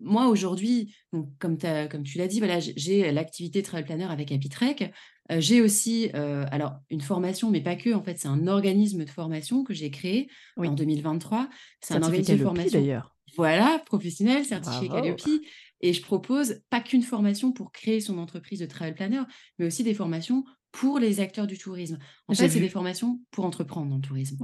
moi, 0.00 0.28
aujourd'hui, 0.28 0.94
comme, 1.38 1.58
comme 1.58 2.02
tu 2.02 2.18
l'as 2.18 2.26
dit, 2.26 2.38
voilà, 2.38 2.58
j'ai 2.60 3.10
l'activité 3.12 3.62
Travel 3.62 3.84
Planner 3.84 4.04
avec 4.04 4.32
Apitrek. 4.32 4.92
Euh, 5.32 5.40
j'ai 5.40 5.62
aussi 5.62 6.10
euh, 6.14 6.44
alors 6.50 6.74
une 6.90 7.00
formation, 7.00 7.50
mais 7.50 7.60
pas 7.60 7.76
que. 7.76 7.94
En 7.94 8.02
fait, 8.02 8.18
c'est 8.18 8.28
un 8.28 8.46
organisme 8.46 9.04
de 9.04 9.10
formation 9.10 9.64
que 9.64 9.72
j'ai 9.72 9.90
créé 9.90 10.28
en 10.56 10.72
2023. 10.72 11.48
C'est 11.80 11.94
un 11.94 12.02
organisme 12.02 12.36
de 12.36 12.42
formation. 12.42 12.78
d'ailleurs. 12.78 13.14
Voilà, 13.36 13.82
professionnel, 13.86 14.44
certifié 14.44 14.88
Calliope. 14.88 15.20
Et 15.80 15.92
je 15.92 16.02
propose 16.02 16.62
pas 16.70 16.80
qu'une 16.80 17.02
formation 17.02 17.52
pour 17.52 17.72
créer 17.72 18.00
son 18.00 18.18
entreprise 18.18 18.60
de 18.60 18.66
travel 18.66 18.94
planner, 18.94 19.22
mais 19.58 19.66
aussi 19.66 19.82
des 19.82 19.94
formations 19.94 20.44
pour 20.74 20.98
les 20.98 21.20
acteurs 21.20 21.46
du 21.46 21.56
tourisme. 21.56 21.98
En 22.26 22.34
fait, 22.34 22.48
c'est 22.48 22.58
des 22.58 22.68
formations 22.68 23.20
pour 23.30 23.44
entreprendre 23.44 23.88
dans 23.90 23.96
le 23.96 24.02
tourisme. 24.02 24.36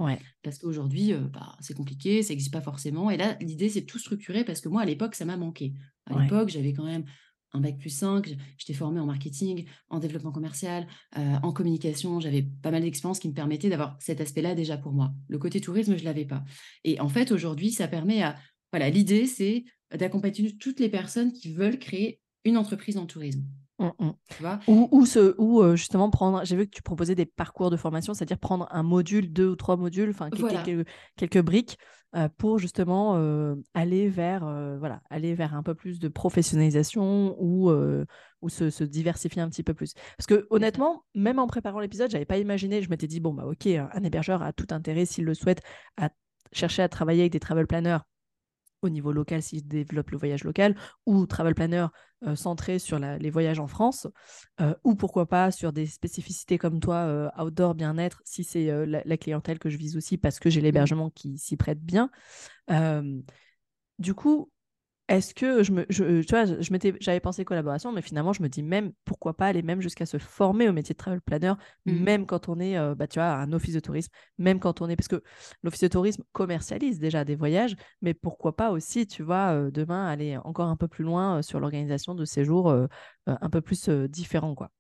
Parce 0.45 0.59
qu'aujourd'hui, 0.59 1.12
euh, 1.12 1.18
bah, 1.18 1.57
c'est 1.61 1.74
compliqué, 1.74 2.22
ça 2.22 2.33
n'existe 2.33 2.53
pas 2.53 2.61
forcément. 2.61 3.11
Et 3.11 3.16
là, 3.16 3.37
l'idée, 3.41 3.68
c'est 3.68 3.81
de 3.81 3.87
tout 3.87 3.99
structurer 3.99 4.45
parce 4.45 4.61
que 4.61 4.68
moi, 4.68 4.83
à 4.83 4.85
l'époque, 4.85 5.16
ça 5.16 5.24
m'a 5.24 5.37
manqué. 5.37 5.74
À 6.07 6.22
l'époque, 6.22 6.49
j'avais 6.49 6.72
quand 6.72 6.85
même 6.85 7.05
un 7.53 7.61
bac 7.61 7.78
plus 7.78 7.91
5, 7.91 8.33
j'étais 8.57 8.74
formée 8.74 9.01
en 9.01 9.07
marketing, 9.07 9.66
en 9.89 9.99
développement 9.99 10.31
commercial, 10.31 10.87
euh, 11.18 11.37
en 11.43 11.53
communication, 11.53 12.20
j'avais 12.20 12.43
pas 12.43 12.70
mal 12.70 12.83
d'expériences 12.83 13.18
qui 13.18 13.28
me 13.28 13.35
permettaient 13.35 13.68
d'avoir 13.68 13.97
cet 13.99 14.20
aspect-là 14.20 14.55
déjà 14.55 14.76
pour 14.76 14.93
moi. 14.93 15.12
Le 15.26 15.39
côté 15.39 15.61
tourisme, 15.61 15.97
je 15.97 16.01
ne 16.01 16.05
l'avais 16.05 16.26
pas. 16.26 16.45
Et 16.85 17.01
en 17.01 17.09
fait, 17.09 17.33
aujourd'hui, 17.33 17.72
ça 17.72 17.89
permet 17.89 18.22
à... 18.22 18.37
Voilà, 18.72 18.89
l'idée, 18.89 19.26
c'est 19.26 19.64
d'accompagner 19.93 20.57
toutes 20.59 20.78
les 20.78 20.89
personnes 20.89 21.33
qui 21.33 21.53
veulent 21.53 21.81
créer 21.81 22.20
une 22.45 22.57
entreprise 22.57 22.99
en 22.99 23.07
tourisme. 23.07 23.43
Mmh, 23.81 23.93
mmh. 23.99 24.59
ou, 24.68 24.89
ou, 24.93 25.07
ce, 25.07 25.35
ou 25.39 25.62
euh, 25.62 25.74
justement 25.74 26.11
prendre, 26.11 26.45
j'ai 26.45 26.55
vu 26.55 26.66
que 26.66 26.70
tu 26.70 26.83
proposais 26.83 27.14
des 27.14 27.24
parcours 27.24 27.70
de 27.70 27.78
formation, 27.78 28.12
c'est-à-dire 28.12 28.39
prendre 28.39 28.68
un 28.70 28.83
module, 28.83 29.33
deux 29.33 29.49
ou 29.49 29.57
trois 29.57 29.78
modules, 29.78 30.11
enfin 30.11 30.28
quelques, 30.28 30.87
quelques, 31.16 31.41
briques 31.41 31.78
euh, 32.14 32.28
pour 32.37 32.59
justement 32.59 33.14
euh, 33.16 33.55
aller 33.72 34.11
vers, 34.11 34.41
voilà, 34.78 35.01
aller 35.09 35.35
vers 35.35 35.55
un 35.55 35.62
peu 35.62 35.74
plus 35.74 35.99
de 35.99 36.09
professionnalisation 36.09 37.37
ou, 37.41 37.72
ou 38.43 38.49
se, 38.51 38.68
se, 38.68 38.85
diversifier 38.85 39.41
un 39.41 39.49
petit 39.49 39.62
peu 39.62 39.72
plus. 39.72 39.95
Parce 40.18 40.26
que 40.26 40.47
honnêtement, 40.51 41.05
même 41.14 41.39
en 41.39 41.47
préparant 41.47 41.81
l'épisode, 41.81 42.11
j'avais 42.11 42.26
pas 42.26 42.37
imaginé, 42.37 42.83
je 42.83 42.91
m'étais 42.91 43.07
dit 43.07 43.20
bon 43.20 43.33
bah 43.33 43.47
ok, 43.47 43.66
un 43.66 44.05
hébergeur 44.05 44.43
a 44.43 44.53
tout 44.53 44.66
intérêt 44.72 45.07
s'il 45.07 45.24
le 45.24 45.33
souhaite 45.33 45.62
à 45.97 46.11
chercher 46.53 46.83
à 46.83 46.91
travailler 46.91 47.22
avec 47.22 47.33
des 47.33 47.41
travel 47.41 47.66
planners 47.66 47.99
au 48.83 48.89
niveau 48.89 49.12
local 49.12 49.43
s'ils 49.43 49.66
développent 49.66 50.11
le 50.11 50.18
voyage 50.18 50.45
local, 50.45 50.74
ou 51.07 51.26
travel 51.26 51.55
planner 51.55 51.87
euh, 52.26 52.37
centré 52.37 52.78
sur 52.78 52.99
les 52.99 53.31
voyages 53.31 53.61
en 53.61 53.66
France, 53.66 54.07
euh, 54.61 54.74
ou 54.85 54.95
pourquoi 54.95 55.26
pas 55.26 55.51
sur 55.51 55.72
des 55.72 55.87
spécificités 55.87 56.59
comme 56.59 56.81
toi, 56.81 56.97
euh, 56.97 57.28
outdoor, 57.39 57.74
bien-être, 57.74 58.22
si 58.24 58.45
c'est 58.45 58.87
la, 58.87 59.16
clientèle 59.16 59.59
que 59.59 59.70
je 59.70 59.76
vise 59.76 59.97
aussi 59.97 60.16
parce 60.16 60.39
que 60.39 60.51
j'ai 60.51 60.61
mmh. 60.61 60.64
l'hébergement 60.64 61.11
qui 61.11 61.39
s'y 61.39 61.57
prête 61.57 61.81
bien. 61.81 62.11
du 63.99 64.14
coup, 64.14 64.51
est-ce 65.11 65.34
que 65.34 65.62
je 65.64 65.72
me, 65.72 65.86
je, 65.90 66.22
tu 66.22 66.30
vois, 66.30 66.44
je 66.44 66.72
m'étais, 66.72 66.94
j'avais 67.00 67.18
pensé 67.18 67.44
collaboration, 67.44 67.90
mais 67.90 68.00
finalement, 68.00 68.32
je 68.32 68.42
me 68.42 68.48
dis 68.48 68.62
même 68.62 68.92
pourquoi 69.04 69.34
pas 69.34 69.46
aller 69.46 69.61
même 69.62 69.80
jusqu'à 69.80 70.06
se 70.06 70.18
former 70.18 70.68
au 70.68 70.72
métier 70.72 70.92
de 70.92 70.98
travel 70.98 71.20
planner, 71.20 71.54
mmh. 71.84 71.92
même 71.92 72.26
quand 72.26 72.48
on 72.48 72.61
est, 72.61 72.78
bah, 72.94 73.08
tu 73.08 73.18
vois, 73.18 73.32
un 73.32 73.52
office 73.52 73.74
de 73.74 73.80
tourisme, 73.80 74.12
même 74.38 74.61
quand 74.61 74.80
on 74.80 74.88
est, 74.88 74.94
parce 74.94 75.08
que 75.08 75.22
l'office 75.64 75.80
de 75.80 75.88
tourisme 75.88 76.22
commercialise 76.32 77.00
déjà 77.00 77.24
des 77.24 77.34
voyages, 77.34 77.74
mais 78.02 78.14
pourquoi 78.14 78.56
pas 78.56 78.70
aussi, 78.70 79.06
tu 79.06 79.24
vois, 79.24 79.70
demain 79.72 80.06
aller 80.06 80.38
encore 80.44 80.68
un 80.68 80.76
peu 80.76 80.86
plus 80.86 81.04
loin 81.04 81.42
sur 81.42 81.58
l'organisation 81.58 82.14
de 82.14 82.24
séjours 82.24 82.72
un 83.26 83.50
peu 83.50 83.61
plus 83.61 83.88
différents, 83.88 84.54
quoi. 84.54 84.70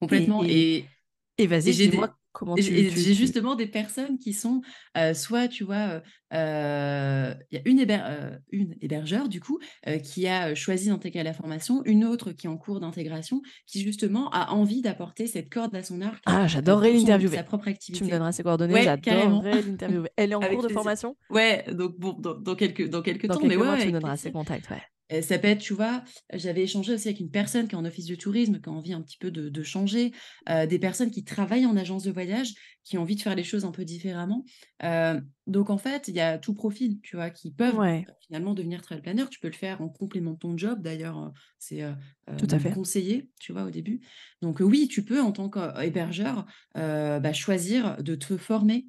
Complètement. 0.00 0.44
Et, 0.44 0.86
et, 1.36 1.46
vas-y, 1.46 1.72
dis-moi 1.72 2.16
j'ai 2.56 3.14
justement 3.14 3.54
des 3.54 3.66
personnes 3.66 4.18
qui 4.18 4.32
sont 4.32 4.62
soit, 5.14 5.48
tu 5.48 5.64
vois, 5.64 6.02
il 6.32 6.36
y 6.36 7.56
a 7.56 7.62
une, 7.64 8.40
une 8.50 8.74
hébergeur, 8.80 9.28
du 9.28 9.40
coup, 9.40 9.58
qui 10.02 10.26
a 10.26 10.54
choisi 10.54 10.88
d'intégrer 10.88 11.22
la 11.22 11.32
formation, 11.32 11.82
une 11.84 12.04
autre 12.04 12.32
qui 12.32 12.46
est 12.46 12.50
en 12.50 12.56
cours 12.56 12.80
d'intégration, 12.80 13.42
qui 13.66 13.82
justement 13.82 14.30
a 14.30 14.52
envie 14.52 14.82
d'apporter 14.82 15.26
cette 15.26 15.50
corde 15.50 15.74
à 15.74 15.82
son 15.82 16.00
arc. 16.00 16.22
Ah, 16.26 16.46
j'adorerais 16.46 16.92
l'interviewer. 16.92 17.36
Sa 17.36 17.42
propre 17.42 17.68
activité. 17.68 17.98
Tu 17.98 18.04
me 18.04 18.10
donneras 18.10 18.32
ses 18.32 18.42
coordonnées, 18.42 18.82
j'adorerais 18.82 19.62
l'interviewer. 19.62 20.08
Elle 20.16 20.32
est 20.32 20.34
en 20.34 20.40
cours 20.48 20.62
de 20.62 20.68
formation? 20.68 21.16
Ouais, 21.30 21.64
donc 21.72 21.98
bon, 21.98 22.12
dans, 22.12 22.54
quelques, 22.54 22.88
dans 22.88 23.02
quelques 23.02 23.28
temps, 23.28 23.40
mais 23.42 23.56
ouais. 23.56 23.78
Tu 23.80 23.86
me 23.88 23.92
donneras 23.92 24.16
ses 24.16 24.32
contacts, 24.32 24.70
ouais 24.70 24.82
ça 25.22 25.38
peut 25.38 25.48
être, 25.48 25.60
tu 25.60 25.74
vois, 25.74 26.02
j'avais 26.32 26.62
échangé 26.62 26.94
aussi 26.94 27.08
avec 27.08 27.20
une 27.20 27.30
personne 27.30 27.66
qui 27.66 27.74
est 27.74 27.78
en 27.78 27.84
office 27.84 28.06
de 28.06 28.14
tourisme, 28.14 28.60
qui 28.60 28.68
a 28.68 28.72
envie 28.72 28.92
un 28.92 29.02
petit 29.02 29.18
peu 29.18 29.30
de, 29.30 29.62
changer, 29.62 30.12
des 30.46 30.78
personnes 30.78 31.10
qui 31.10 31.24
travaillent 31.24 31.66
en 31.66 31.76
agence 31.76 32.04
de 32.04 32.12
voyage, 32.12 32.54
qui 32.84 32.98
ont 32.98 33.02
envie 33.02 33.16
de 33.16 33.22
faire 33.22 33.34
les 33.34 33.44
choses 33.44 33.64
un 33.64 33.70
peu 33.70 33.84
différemment. 33.84 34.44
donc, 35.46 35.70
en 35.70 35.78
fait, 35.78 36.08
il 36.08 36.14
y 36.14 36.20
a 36.20 36.38
tout 36.38 36.54
profil, 36.54 37.00
tu 37.02 37.16
vois, 37.16 37.30
qui 37.30 37.52
peuvent 37.52 37.78
finalement 38.26 38.54
devenir 38.54 38.82
trail 38.82 39.00
planner. 39.00 39.24
Tu 39.30 39.40
peux 39.40 39.48
le 39.48 39.54
faire 39.54 39.80
en 39.80 39.88
complément 39.88 40.32
de 40.32 40.38
ton 40.38 40.56
job, 40.56 40.82
d'ailleurs, 40.82 41.32
c'est 41.58 41.82
tout 42.38 42.48
à 42.50 42.58
fait 42.58 42.70
conseillé, 42.70 43.30
tu 43.40 43.52
vois, 43.52 43.64
au 43.64 43.70
début. 43.70 44.00
Donc, 44.42 44.60
oui, 44.60 44.88
tu 44.88 45.04
peux, 45.04 45.20
en 45.20 45.32
tant 45.32 45.48
qu'hébergeur, 45.48 46.44
bah, 46.74 47.32
choisir 47.32 48.02
de 48.02 48.14
te 48.14 48.36
former 48.36 48.86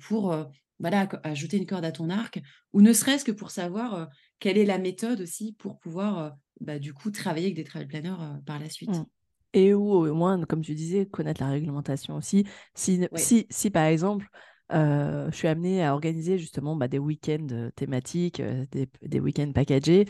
pour 0.00 0.34
voilà, 0.82 1.08
ajouter 1.22 1.56
une 1.56 1.64
corde 1.64 1.86
à 1.86 1.92
ton 1.92 2.10
arc, 2.10 2.42
ou 2.74 2.82
ne 2.82 2.92
serait-ce 2.92 3.24
que 3.24 3.32
pour 3.32 3.50
savoir 3.50 4.10
quelle 4.38 4.58
est 4.58 4.66
la 4.66 4.76
méthode 4.78 5.22
aussi 5.22 5.54
pour 5.58 5.78
pouvoir, 5.78 6.36
bah, 6.60 6.78
du 6.78 6.92
coup, 6.92 7.10
travailler 7.10 7.46
avec 7.46 7.56
des 7.56 7.64
travel 7.64 7.88
planners 7.88 8.16
par 8.44 8.58
la 8.58 8.68
suite. 8.68 8.90
Mmh. 8.90 9.06
Et 9.54 9.74
ou 9.74 10.06
au 10.06 10.14
moins, 10.14 10.42
comme 10.44 10.62
tu 10.62 10.74
disais, 10.74 11.06
connaître 11.06 11.42
la 11.42 11.50
réglementation 11.50 12.16
aussi. 12.16 12.44
Si, 12.74 13.06
si, 13.14 13.46
si 13.48 13.70
par 13.70 13.84
exemple, 13.84 14.26
je 14.70 15.30
suis 15.32 15.48
amenée 15.48 15.84
à 15.84 15.94
organiser 15.94 16.36
justement 16.36 16.74
bah, 16.74 16.88
des 16.88 16.98
week-ends 16.98 17.70
thématiques, 17.76 18.42
des, 18.70 18.88
des 19.02 19.20
week-ends 19.20 19.52
packagés, 19.52 20.06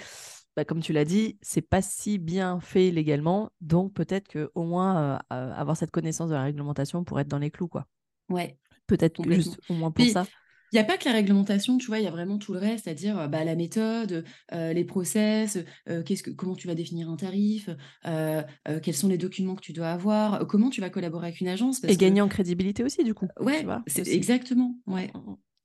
bah, 0.54 0.64
comme 0.64 0.80
tu 0.80 0.92
l'as 0.92 1.04
dit, 1.04 1.38
c'est 1.42 1.62
pas 1.62 1.82
si 1.82 2.18
bien 2.18 2.60
fait 2.60 2.90
légalement, 2.90 3.50
donc 3.60 3.94
peut-être 3.94 4.28
que 4.28 4.50
au 4.54 4.64
moins 4.64 5.18
avoir 5.28 5.76
cette 5.76 5.90
connaissance 5.90 6.30
de 6.30 6.34
la 6.34 6.44
réglementation 6.44 7.04
pour 7.04 7.18
être 7.20 7.28
dans 7.28 7.38
les 7.38 7.50
clous, 7.50 7.68
quoi. 7.68 7.86
Ouais. 8.28 8.58
Peut-être 8.86 9.22
juste 9.30 9.58
au 9.68 9.74
moins 9.74 9.90
pour 9.90 10.06
ça. 10.06 10.26
Il 10.72 10.76
n'y 10.76 10.80
a 10.80 10.84
pas 10.84 10.96
que 10.96 11.04
la 11.04 11.12
réglementation, 11.12 11.78
tu 11.78 11.86
vois, 11.86 11.98
il 11.98 12.04
y 12.04 12.06
a 12.06 12.10
vraiment 12.10 12.38
tout 12.38 12.52
le 12.54 12.58
reste, 12.58 12.84
c'est-à-dire 12.84 13.28
bah, 13.28 13.44
la 13.44 13.54
méthode, 13.56 14.24
les 14.52 14.84
process, 14.84 15.58
qu'est-ce 16.06 16.22
que, 16.22 16.30
comment 16.30 16.56
tu 16.56 16.66
vas 16.66 16.74
définir 16.74 17.10
un 17.10 17.16
tarif, 17.16 17.68
quels 18.02 18.94
sont 18.94 19.08
les 19.08 19.18
documents 19.18 19.54
que 19.54 19.60
tu 19.60 19.72
dois 19.72 19.90
avoir, 19.90 20.46
comment 20.46 20.70
tu 20.70 20.80
vas 20.80 20.90
collaborer 20.90 21.28
avec 21.28 21.40
une 21.40 21.48
agence. 21.48 21.84
Et 21.84 21.96
gagner 21.96 22.20
en 22.20 22.28
crédibilité 22.28 22.84
aussi, 22.84 23.04
du 23.04 23.14
coup. 23.14 23.28
Ouais, 23.38 23.66
c'est 23.86 24.08
exactement. 24.08 24.76
Ouais. 24.86 25.10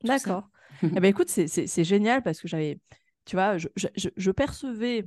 D'accord. 0.03 0.49
eh 0.83 0.87
ben, 0.87 1.05
écoute, 1.09 1.29
c'est 1.29 1.83
génial 1.83 2.21
parce 2.21 2.41
que 2.41 2.47
j'avais, 2.47 2.79
tu 3.25 3.35
vois, 3.35 3.57
je, 3.57 3.67
je 3.95 4.31
percevais 4.31 5.05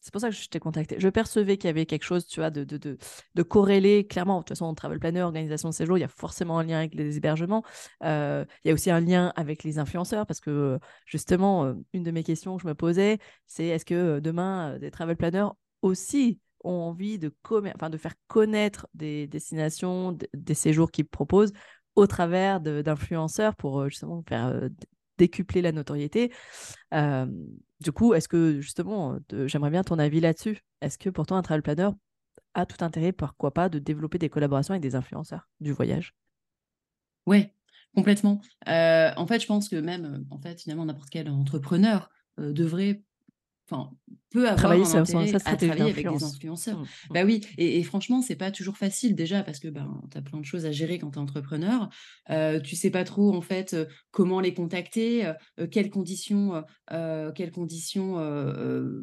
c'est 0.00 0.12
pour 0.12 0.20
ça 0.20 0.30
que 0.30 0.34
je 0.34 0.48
t'ai 0.48 0.58
contacté. 0.60 0.96
Je 0.98 1.08
percevais 1.08 1.58
qu'il 1.58 1.68
y 1.68 1.70
avait 1.70 1.86
quelque 1.86 2.04
chose, 2.04 2.26
tu 2.26 2.40
vois, 2.40 2.50
de, 2.50 2.64
de, 2.64 2.78
de, 2.78 2.96
de 3.34 3.42
corrélé 3.42 4.06
clairement. 4.06 4.38
De 4.38 4.40
toute 4.44 4.50
façon, 4.50 4.74
travel 4.74 4.98
planner, 4.98 5.22
organisation 5.22 5.68
de 5.68 5.74
séjour, 5.74 5.98
il 5.98 6.00
y 6.00 6.04
a 6.04 6.08
forcément 6.08 6.58
un 6.58 6.64
lien 6.64 6.78
avec 6.78 6.94
les 6.94 7.16
hébergements. 7.18 7.62
Euh, 8.02 8.44
il 8.64 8.68
y 8.68 8.70
a 8.70 8.74
aussi 8.74 8.90
un 8.90 9.00
lien 9.00 9.32
avec 9.36 9.62
les 9.62 9.78
influenceurs 9.78 10.26
parce 10.26 10.40
que 10.40 10.78
justement, 11.04 11.66
euh, 11.66 11.74
une 11.92 12.02
de 12.02 12.10
mes 12.10 12.24
questions 12.24 12.56
que 12.56 12.62
je 12.62 12.68
me 12.68 12.74
posais, 12.74 13.18
c'est 13.46 13.66
est-ce 13.66 13.84
que 13.84 13.94
euh, 13.94 14.20
demain, 14.20 14.78
des 14.78 14.90
travel 14.90 15.16
planners 15.16 15.48
aussi 15.82 16.40
ont 16.64 16.72
envie 16.72 17.18
de 17.18 17.32
faire 17.98 18.14
connaître 18.26 18.86
des 18.94 19.26
destinations, 19.26 20.16
des 20.34 20.54
séjours 20.54 20.90
qu'ils 20.90 21.06
proposent 21.06 21.52
au 21.94 22.06
travers 22.06 22.60
d'influenceurs 22.60 23.54
pour 23.56 23.88
justement 23.88 24.22
faire 24.28 24.68
décupler 25.18 25.62
la 25.62 25.72
notoriété? 25.72 26.32
Du 27.80 27.92
coup, 27.92 28.14
est-ce 28.14 28.28
que 28.28 28.60
justement, 28.60 29.18
j'aimerais 29.46 29.70
bien 29.70 29.82
ton 29.82 29.98
avis 29.98 30.20
là-dessus. 30.20 30.60
Est-ce 30.80 30.98
que 30.98 31.10
pourtant 31.10 31.36
un 31.36 31.42
travel 31.42 31.62
planner 31.62 31.90
a 32.54 32.66
tout 32.66 32.84
intérêt, 32.84 33.12
pourquoi 33.12 33.52
pas, 33.52 33.68
de 33.68 33.78
développer 33.78 34.18
des 34.18 34.28
collaborations 34.28 34.72
avec 34.72 34.82
des 34.82 34.96
influenceurs 34.96 35.48
du 35.60 35.72
voyage? 35.72 36.14
Ouais, 37.26 37.54
complètement. 37.94 38.40
en 38.66 39.26
fait, 39.26 39.40
je 39.40 39.46
pense 39.46 39.68
que 39.68 39.76
même, 39.76 40.26
en 40.30 40.40
fait, 40.40 40.60
finalement, 40.60 40.84
n'importe 40.84 41.10
quel 41.10 41.28
entrepreneur 41.30 42.10
devrait 42.38 43.02
enfin, 43.70 43.90
peut 44.30 44.48
avoir 44.48 44.56
travailler 44.56 44.84
un 44.84 45.02
intérêt 45.02 45.34
à 45.34 45.56
travailler 45.56 45.90
avec 45.90 46.08
des 46.08 46.24
influenceurs. 46.24 46.78
Mmh, 46.78 46.82
mmh. 46.82 47.12
Bah 47.14 47.24
oui, 47.24 47.40
et, 47.58 47.78
et 47.78 47.82
franchement, 47.82 48.22
c'est 48.22 48.36
pas 48.36 48.50
toujours 48.50 48.76
facile 48.76 49.14
déjà 49.14 49.42
parce 49.42 49.58
que 49.58 49.68
ben, 49.68 50.00
tu 50.10 50.18
as 50.18 50.22
plein 50.22 50.38
de 50.38 50.44
choses 50.44 50.66
à 50.66 50.72
gérer 50.72 50.98
quand 50.98 51.10
tu 51.10 51.18
es 51.18 51.22
entrepreneur. 51.22 51.88
Euh, 52.30 52.60
tu 52.60 52.76
sais 52.76 52.90
pas 52.90 53.04
trop 53.04 53.34
en 53.34 53.40
fait 53.40 53.76
comment 54.10 54.40
les 54.40 54.54
contacter, 54.54 55.26
euh, 55.26 55.66
quelles 55.70 55.90
conditions, 55.90 56.62
euh, 56.92 57.32
quelles 57.32 57.50
conditions 57.50 58.18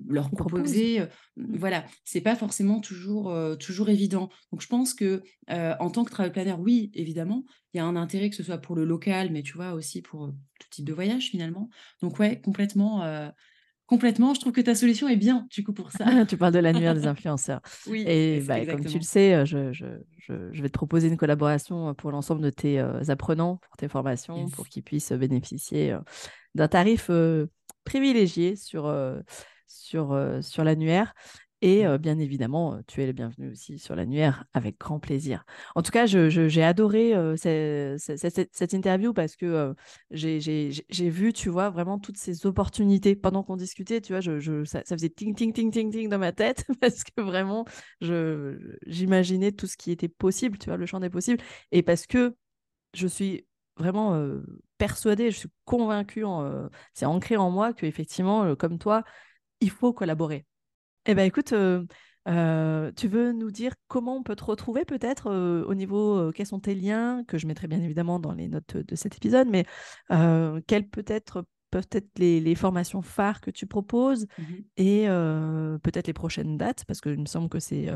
leur 0.08 0.32
proposer. 0.32 1.02
Mmh. 1.36 1.58
Voilà, 1.58 1.86
c'est 2.04 2.22
pas 2.22 2.36
forcément 2.36 2.80
toujours, 2.80 3.36
toujours 3.60 3.90
évident. 3.90 4.30
Donc 4.52 4.62
je 4.62 4.68
pense 4.68 4.94
que 4.94 5.22
en 5.50 5.90
tant 5.90 6.04
que 6.04 6.12
travel 6.12 6.32
planner, 6.32 6.56
oui, 6.58 6.92
évidemment, 6.94 7.44
il 7.74 7.78
y 7.78 7.80
a 7.80 7.86
un 7.86 7.96
intérêt 7.96 8.30
que 8.30 8.36
ce 8.36 8.44
soit 8.44 8.58
pour 8.58 8.76
le 8.76 8.86
local, 8.86 9.30
mais 9.32 9.44
tu 9.44 9.54
vois 9.54 9.74
aussi 9.74 10.02
pour 10.02 10.28
tout 10.60 10.68
type 10.72 10.86
de 10.86 10.94
voyage 10.94 11.26
finalement. 11.26 11.70
Donc 12.02 12.20
ouais, 12.20 12.40
complètement 12.40 13.04
Complètement, 13.88 14.34
je 14.34 14.42
trouve 14.42 14.52
que 14.52 14.60
ta 14.60 14.76
solution 14.76 15.08
est 15.08 15.16
bien, 15.16 15.48
du 15.50 15.64
coup, 15.64 15.72
pour 15.72 15.94
ça. 15.94 16.04
tu 16.28 16.36
parles 16.36 16.54
de 16.54 16.60
l'annuaire 16.60 16.94
des 16.94 17.08
influenceurs. 17.08 17.62
Oui, 17.88 18.04
et 18.06 18.42
bah, 18.42 18.66
comme 18.66 18.84
tu 18.84 18.98
le 18.98 19.04
sais, 19.04 19.34
euh, 19.34 19.46
je, 19.46 19.72
je, 19.72 19.86
je, 20.18 20.62
vais 20.62 20.68
te 20.68 20.74
proposer 20.74 21.08
une 21.08 21.16
collaboration 21.16 21.90
euh, 21.90 21.94
pour 21.94 22.12
l'ensemble 22.12 22.42
de 22.42 22.50
tes 22.50 22.82
euh, 22.82 23.02
apprenants, 23.08 23.62
pour 23.66 23.78
tes 23.78 23.88
formations, 23.88 24.50
pour 24.50 24.68
qu'ils 24.68 24.84
puissent 24.84 25.14
bénéficier 25.14 25.98
d'un 26.54 26.68
tarif 26.68 27.10
privilégié 27.86 28.58
sur, 28.58 28.94
sur, 29.68 30.20
sur 30.42 30.64
l'annuaire. 30.66 31.14
Et 31.62 31.88
mmh. 31.88 31.98
bien 31.98 32.20
évidemment, 32.20 32.80
tu 32.86 33.02
es 33.02 33.08
le 33.08 33.14
bienvenu 33.14 33.52
aussi 33.52 33.80
sur 33.80 33.96
l'annuaire 33.96 34.46
avec 34.54 34.78
grand 34.80 35.00
plaisir. 35.00 35.44
En 35.76 35.82
tout 35.82 35.92
cas, 35.92 36.06
j'ai 36.06 36.64
adoré 36.64 37.14
cette, 37.38 38.74
interview 38.74 39.14
parce 39.14 39.36
que 39.36 39.74
j'ai 40.12 41.10
vu, 41.10 41.34
tu 41.34 41.50
vois, 41.50 41.70
vraiment 41.70 41.98
toutes 41.98 42.18
ces 42.18 42.46
opportunités. 42.46 43.16
Pendant 43.16 43.44
qu'on 43.44 43.56
discutait, 43.56 44.02
tu 44.02 44.14
vois, 44.14 44.22
je, 44.22 44.64
ça, 44.66 44.84
faisait 44.84 45.10
ting, 45.10 45.34
ting, 45.36 45.52
ting, 45.52 45.72
ting, 45.72 45.92
ting 45.92 46.10
dans 46.10 46.20
ma 46.20 46.32
tête 46.32 46.64
parce 46.82 47.04
que 47.04 47.22
vraiment, 47.22 47.66
j'imaginais 48.02 49.52
tout 49.52 49.68
ce 49.68 49.78
qui 49.78 49.92
était 49.92 50.10
possible, 50.10 50.60
tu 50.60 50.70
vois, 50.70 50.78
le 50.78 50.86
champ 50.86 51.00
des 51.00 51.10
possibles. 51.10 51.44
Et 51.72 51.82
parce 51.82 52.06
que 52.06 52.36
je 52.94 53.08
suis 53.08 53.48
vraiment 53.78 54.20
persuadée, 54.78 55.32
je 55.32 55.38
suis 55.38 55.50
convaincue, 55.66 56.24
c'est 56.94 57.06
ancré 57.06 57.36
en 57.36 57.50
moi 57.50 57.74
qu'effectivement, 57.74 58.56
comme 58.56 58.78
toi, 58.78 59.04
il 59.60 59.72
faut 59.72 59.92
collaborer 59.92 60.46
eh 61.08 61.16
bien, 61.16 61.24
écoute, 61.24 61.54
euh, 61.54 61.86
euh, 62.28 62.92
tu 62.96 63.08
veux 63.08 63.32
nous 63.32 63.50
dire 63.50 63.74
comment 63.88 64.18
on 64.18 64.24
peut 64.24 64.36
te 64.36 64.44
retrouver 64.44 64.84
peut-être 64.84 65.28
euh, 65.32 65.64
au 65.66 65.74
niveau, 65.74 66.32
quels 66.34 66.46
sont 66.46 66.60
tes 66.60 66.76
liens, 66.76 67.24
que 67.26 67.38
je 67.38 67.48
mettrai 67.48 67.68
bien 67.68 67.82
évidemment 67.82 68.20
dans 68.20 68.34
les 68.34 68.50
notes 68.50 68.76
de 68.76 68.96
cet 68.96 69.16
épisode, 69.16 69.48
mais 69.50 69.66
quelles 70.68 70.88
peut-être 70.90 71.46
peuvent 71.72 71.88
être 71.92 72.20
les, 72.20 72.56
formations 72.56 73.02
phares 73.02 73.42
que 73.42 73.52
tu 73.52 73.68
proposes 73.68 74.26
mmh 74.38 74.44
et 74.78 75.06
peut-être 75.82 76.08
les 76.08 76.14
prochaines 76.14 76.58
dates, 76.58 76.84
parce 76.86 77.02
qu'il 77.02 77.20
me 77.20 77.26
semble 77.26 77.50
que 77.50 77.60
c'est 77.60 77.88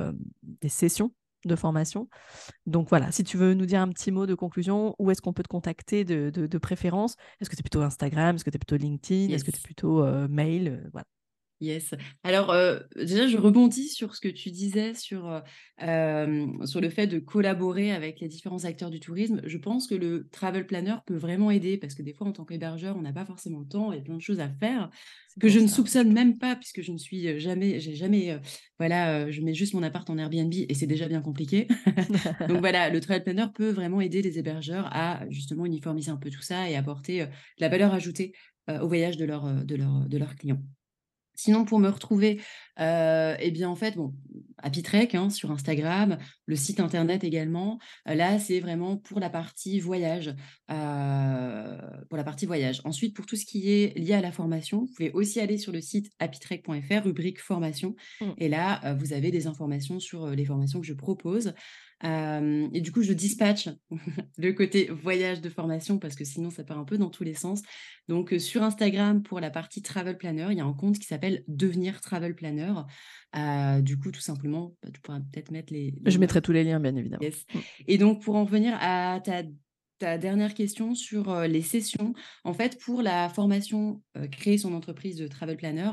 des 0.44 0.70
sessions 0.70 1.12
de 1.46 1.56
formation. 1.56 2.08
Donc 2.66 2.88
voilà, 2.90 3.12
si 3.12 3.24
tu 3.24 3.36
veux 3.36 3.54
nous 3.56 3.66
dire 3.66 3.82
un 3.82 3.90
petit 3.90 4.12
mot 4.12 4.26
de 4.26 4.36
conclusion, 4.36 4.96
où 5.00 5.12
est-ce 5.12 5.22
qu'on 5.22 5.34
peut 5.34 5.44
te 5.44 5.50
contacter 5.50 6.06
de, 6.06 6.58
préférence? 6.58 7.16
Est-ce 7.40 7.50
que 7.50 7.58
c'est 7.58 7.64
plutôt 7.64 7.82
Instagram? 7.82 8.36
Est-ce 8.36 8.46
que 8.46 8.52
c'est 8.52 8.60
plutôt 8.60 8.78
LinkedIn? 8.78 9.34
Est-ce 9.34 9.44
que 9.44 9.52
c'est 9.52 9.64
plutôt 9.64 10.06
mail? 10.28 10.90
Voilà. 10.94 11.06
Yes. 11.62 11.94
Alors, 12.24 12.56
déjà, 12.96 13.28
je 13.28 13.38
rebondis 13.38 13.88
sur 13.88 14.16
ce 14.16 14.20
que 14.20 14.28
tu 14.28 14.50
disais 14.50 14.96
sur, 14.96 15.42
sur 15.80 16.82
le 16.82 16.90
fait 16.90 17.06
de 17.06 17.20
collaborer 17.20 17.92
avec 17.92 18.20
les 18.20 18.28
différents 18.28 18.66
acteurs 18.66 18.90
du 18.90 19.00
tourisme. 19.00 19.42
Je 19.46 19.58
pense 19.60 19.88
que 19.88 19.94
le 19.94 20.28
travel 20.32 20.66
planner 20.66 20.96
peut 21.06 21.16
vraiment 21.16 21.52
aider 21.52 21.78
parce 21.78 21.94
que 21.94 22.02
des 22.02 22.14
fois, 22.14 22.26
en 22.26 22.32
tant 22.32 22.46
qu'hébergeur, 22.46 22.98
on 22.98 23.02
n'a 23.02 23.14
pas 23.14 23.26
forcément 23.26 23.60
le 23.60 23.68
temps 23.68 23.92
et 23.92 24.02
plein 24.02 24.16
de 24.16 24.22
choses 24.22 24.40
à 24.40 24.50
faire 24.50 24.90
que 25.40 25.48
je 25.48 25.60
ne 25.60 25.68
soupçonne 25.68 26.12
même 26.12 26.38
pas 26.38 26.56
puisque 26.56 26.82
je 26.82 26.92
ne 26.92 26.98
suis 26.98 27.40
jamais 27.40 27.80
j'ai 27.80 27.96
jamais, 27.96 28.40
voilà, 28.80 29.30
je 29.30 29.42
mets 29.42 29.54
juste 29.54 29.74
mon 29.74 29.84
appart 29.84 30.10
en 30.10 30.18
Airbnb 30.18 30.54
et 30.54 30.74
c'est 30.74 30.88
déjà 30.88 31.08
bien 31.08 31.22
compliqué. 31.22 31.68
Donc 32.50 32.60
voilà, 32.60 32.90
le 32.90 33.00
travel 33.00 33.24
planner 33.24 33.46
peut 33.54 33.70
vraiment 33.70 34.02
aider 34.02 34.22
les 34.22 34.40
hébergeurs 34.40 34.90
à 34.92 35.24
justement 35.30 35.66
uniformiser 35.66 36.12
un 36.12 36.18
peu 36.18 36.30
tout 36.30 36.42
ça 36.42 36.70
et 36.70 36.76
apporter, 36.76 37.26
de 37.26 37.30
la 37.60 37.70
valeur 37.70 37.94
ajoutée, 37.94 38.34
au 38.68 38.88
voyage 38.88 39.18
de 39.18 39.26
leurs 39.26 39.66
de 39.66 39.78
de 40.08 40.18
leurs 40.18 40.36
clients. 40.36 40.62
Sinon, 41.42 41.66
pour 41.66 41.80
me 41.80 41.90
retrouver, 41.90 42.40
euh, 42.80 43.36
eh 43.40 43.50
bien, 43.50 43.68
en 43.68 43.76
fait, 43.76 43.96
bon, 43.96 44.14
Happy 44.60 44.84
Trek 44.84 45.10
hein, 45.14 45.32
sur 45.32 45.50
Instagram, 45.50 46.20
le 46.46 46.56
site 46.56 46.80
internet 46.80 47.24
également. 47.24 47.80
Euh, 48.08 48.14
là, 48.14 48.38
c'est 48.38 48.60
vraiment 48.60 48.96
pour 48.96 49.20
la 49.20 49.32
partie 49.32 49.80
voyage. 49.80 50.36
Euh, 50.70 51.78
pour 52.10 52.18
la 52.18 52.24
partie 52.24 52.46
voyage. 52.46 52.82
Ensuite, 52.84 53.16
pour 53.16 53.26
tout 53.26 53.36
ce 53.36 53.46
qui 53.46 53.72
est 53.72 53.98
lié 53.98 54.14
à 54.14 54.22
la 54.22 54.32
formation, 54.32 54.82
vous 54.82 54.94
pouvez 54.96 55.12
aussi 55.14 55.40
aller 55.40 55.58
sur 55.58 55.72
le 55.72 55.82
site 55.82 56.12
happytrek.fr, 56.20 57.06
rubrique 57.06 57.42
formation. 57.42 57.96
Mmh. 58.20 58.26
Et 58.38 58.48
là, 58.48 58.94
vous 59.00 59.14
avez 59.14 59.32
des 59.32 59.48
informations 59.48 60.00
sur 60.00 60.28
les 60.28 60.46
formations 60.46 60.80
que 60.80 60.86
je 60.86 60.94
propose 60.94 61.56
et 62.04 62.82
du 62.82 62.92
coup, 62.92 63.02
je 63.04 63.14
dispatche 63.14 63.70
le 64.38 64.52
côté 64.54 64.90
voyage 64.90 65.42
de 65.42 65.50
formation 65.50 66.00
parce 66.00 66.16
que 66.16 66.26
sinon, 66.26 66.50
ça 66.50 66.64
part 66.64 66.80
un 66.80 66.86
peu 66.86 66.98
dans 66.98 67.10
tous 67.10 67.24
les 67.24 67.34
sens. 67.34 67.62
Donc, 68.08 68.34
sur 68.40 68.64
Instagram, 68.64 69.24
pour 69.24 69.40
la 69.40 69.50
partie 69.50 69.82
Travel 69.82 70.18
Planner, 70.18 70.48
il 70.52 70.58
y 70.58 70.62
a 70.62 70.66
un 70.66 70.74
compte 70.74 71.00
qui 71.00 71.06
s'appelle 71.06 71.44
Devenir 71.48 72.02
Travel 72.02 72.36
Planner. 72.36 72.74
du 73.82 73.98
coup, 73.98 74.12
tout 74.12 74.22
simplement, 74.22 74.76
bah, 74.84 74.90
tu 74.94 75.02
pourras 75.02 75.20
peut-être 75.20 75.52
mettre 75.52 75.74
les, 75.74 75.94
Je 76.06 76.18
mettrai 76.18 76.42
tous 76.42 76.52
les 76.52 76.64
liens, 76.64 76.80
bien 76.80 76.96
évidemment. 76.96 77.24
Mmh. 77.24 77.60
Et 77.88 77.98
donc, 77.98 78.22
pour 78.22 78.36
en 78.36 78.46
revenir 78.46 78.78
à 78.80 79.20
ta 79.24 79.44
ta 80.02 80.18
dernière 80.18 80.56
question 80.56 80.96
sur 80.96 81.42
les 81.42 81.62
sessions. 81.62 82.16
En 82.44 82.56
fait, 82.56 82.80
pour 82.82 83.04
la 83.04 83.30
formation 83.30 84.02
créer 84.32 84.58
son 84.58 84.74
entreprise 84.74 85.16
de 85.16 85.28
travel 85.28 85.58
planner, 85.58 85.92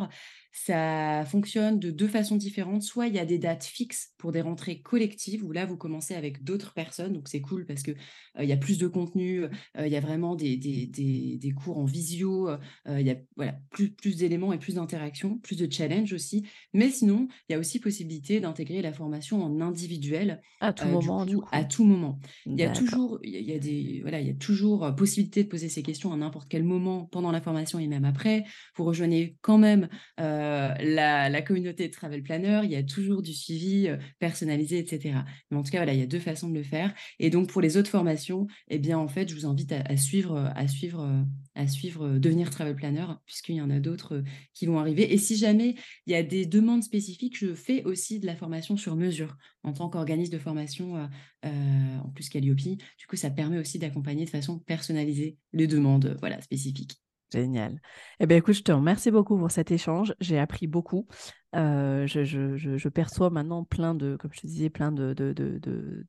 ça 0.65 1.25
fonctionne 1.27 1.79
de 1.79 1.91
deux 1.91 2.09
façons 2.09 2.37
différentes. 2.37 2.83
Soit 2.83 3.07
il 3.09 3.15
y 3.15 3.19
a 3.19 3.25
des 3.25 3.39
dates 3.39 3.65
fixes 3.65 4.15
pour 4.19 4.33
des 4.33 4.41
rentrées 4.41 4.81
collectives 4.81 5.45
où 5.45 5.53
là, 5.53 5.67
vous 5.67 5.77
commencez 5.77 6.15
avec 6.15 6.45
d'autres 6.45 6.75
personnes. 6.75 7.13
Donc, 7.13 7.29
c'est 7.29 7.41
cool 7.41 7.67
parce 7.67 7.83
qu'il 7.83 7.97
il 8.39 8.49
y 8.49 8.53
a 8.53 8.57
plus 8.57 8.79
de 8.79 8.87
contenu, 8.87 9.45
il 9.79 9.89
y 9.89 9.97
a 9.97 10.01
vraiment 10.01 10.37
des, 10.37 10.57
des, 10.57 10.87
des, 10.87 11.51
cours 11.53 11.79
en 11.79 11.85
visio, 11.85 12.51
il 12.89 13.07
y 13.07 13.11
a 13.11 13.17
voilà, 13.37 13.59
plus, 13.71 13.91
plus 13.91 14.17
d'éléments 14.17 14.53
et 14.53 14.59
plus 14.59 14.75
d'interactions, 14.75 15.39
plus 15.39 15.57
de 15.57 15.71
challenges 15.71 16.13
aussi. 16.13 16.47
Mais 16.73 16.91
sinon, 16.91 17.29
il 17.49 17.53
y 17.53 17.57
a 17.57 17.59
aussi 17.59 17.81
possibilité 17.81 18.41
d'intégrer 18.41 18.83
la 18.83 18.93
formation 18.93 19.43
en 19.43 19.61
individuel. 19.61 20.41
À 20.61 20.73
tout 20.73 20.87
moment, 20.89 21.25
du 21.25 21.39
coup, 21.39 21.49
À 21.53 21.65
tout 21.65 21.85
moment. 21.85 22.19
Il 22.47 22.59
y 22.59 22.65
a 22.65 22.71
toujours, 22.71 23.19
il 23.23 23.41
y 23.41 23.53
a, 23.53 23.59
des, 23.59 24.01
voilà, 24.03 24.21
il 24.21 24.27
y 24.27 24.31
a 24.31 24.35
toujours 24.35 24.95
possibilité 24.97 25.45
de 25.45 25.49
poser 25.49 25.69
ces 25.69 25.83
questions 25.83 26.13
à 26.13 26.17
n'importe 26.17 26.49
quel 26.49 26.65
moment 26.65 27.07
pendant 27.07 27.31
la 27.31 27.41
formation 27.41 27.79
et 27.79 27.87
même 27.87 28.05
après. 28.05 28.45
Vous 28.77 28.85
rejoignez 28.85 29.37
quand 29.41 29.59
même 29.59 29.89
euh, 30.21 30.48
la, 30.81 31.43
communauté 31.43 31.89
de 31.89 31.93
Travel 31.93 32.23
Planner, 32.23 32.61
il 32.65 32.71
y 32.71 32.77
a 32.77 32.83
toujours 32.83 33.23
du 33.23 33.33
suivi 33.33 33.89
euh, 33.89 33.97
personnalisé, 34.19 34.79
etc. 34.79 35.21
Mais 35.51 35.57
en 35.57 35.63
tout 35.63 35.71
cas, 35.71 35.79
voilà, 35.79 35.95
il 35.95 36.01
y 36.01 36.03
a 36.03 36.07
deux 36.07 36.19
façons 36.19 36.49
de 36.49 36.55
le 36.55 36.63
faire. 36.63 36.95
Et 37.19 37.31
donc, 37.31 37.49
pour 37.49 37.61
les 37.61 37.77
autres 37.77 37.91
formations, 37.91 38.47
eh 38.69 38.79
bien, 38.79 38.99
en 38.99 39.09
fait, 39.09 39.29
je 39.29 39.35
vous 39.35 39.47
invite 39.47 39.73
à, 39.73 39.97
suivre, 39.97 40.51
à 40.55 40.69
suivre, 40.69 41.25
à 41.55 41.67
suivre 41.67 42.07
euh, 42.07 42.19
Devenir 42.19 42.51
Travel 42.51 42.75
Planner, 42.75 43.07
puisqu'il 43.27 43.57
y 43.57 43.61
en 43.61 43.71
a 43.71 43.81
d'autres 43.81 44.23
qui 44.55 44.67
vont 44.67 44.79
arriver. 44.79 45.13
Et 45.13 45.19
si 45.19 45.37
jamais 45.37 45.75
il 46.07 46.13
y 46.13 46.17
a 46.17 46.23
des 46.23 46.47
demandes 46.47 46.83
spécifiques, 46.83 47.39
je 47.39 47.55
fais 47.55 47.85
aussi 47.85 48.21
de 48.21 48.27
la 48.27 48.37
formation 48.37 48.77
sur 48.77 48.97
mesure 48.97 49.37
en 49.63 49.73
tant 49.73 49.89
qu'organisme 49.89 50.33
de 50.33 50.39
formation, 50.39 51.09
en 51.45 52.11
plus 52.15 52.29
Calliope. 52.29 52.57
Du 52.57 53.07
coup, 53.09 53.17
ça 53.17 53.31
permet 53.31 53.59
aussi 53.59 53.79
d'accompagner 53.79 54.25
de 54.25 54.31
façon 54.31 54.59
personnalisée 54.61 55.37
les 55.53 55.67
demandes 55.67 56.17
voilà, 56.21 56.41
spécifiques. 56.41 56.99
Génial. 57.33 57.79
Eh 58.21 58.27
bien, 58.27 58.39
écoute, 58.39 58.55
je 58.55 58.63
te 58.63 58.73
remercie 58.73 59.11
beaucoup 59.11 59.37
pour 59.37 59.51
cet 59.51 59.71
échange. 59.71 60.15
J'ai 60.19 60.39
appris 60.39 60.67
beaucoup. 60.67 61.07
Euh, 61.55 62.07
je, 62.07 62.89
perçois 62.89 63.29
maintenant 63.29 63.65
plein 63.65 63.95
de, 63.95 64.17
comme 64.17 64.33
je 64.33 64.41
te 64.41 64.47
disais, 64.47 64.71
plein 64.71 64.93
de 64.93 66.01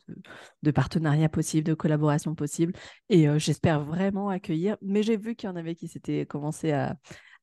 partenariats 0.74 1.28
possibles, 1.28 1.66
de 1.66 1.74
collaborations 1.74 2.36
possibles. 2.36 2.74
Et 3.10 3.28
euh, 3.28 3.38
j'espère 3.38 3.82
vraiment 3.84 4.30
accueillir. 4.30 4.78
Mais 4.82 5.04
j'ai 5.04 5.18
vu 5.18 5.36
qu'il 5.36 5.50
y 5.50 5.52
en 5.52 5.58
avait 5.58 5.76
qui 5.76 5.90
s'étaient 5.90 6.26
commencé 6.26 6.72
à, 6.72 6.96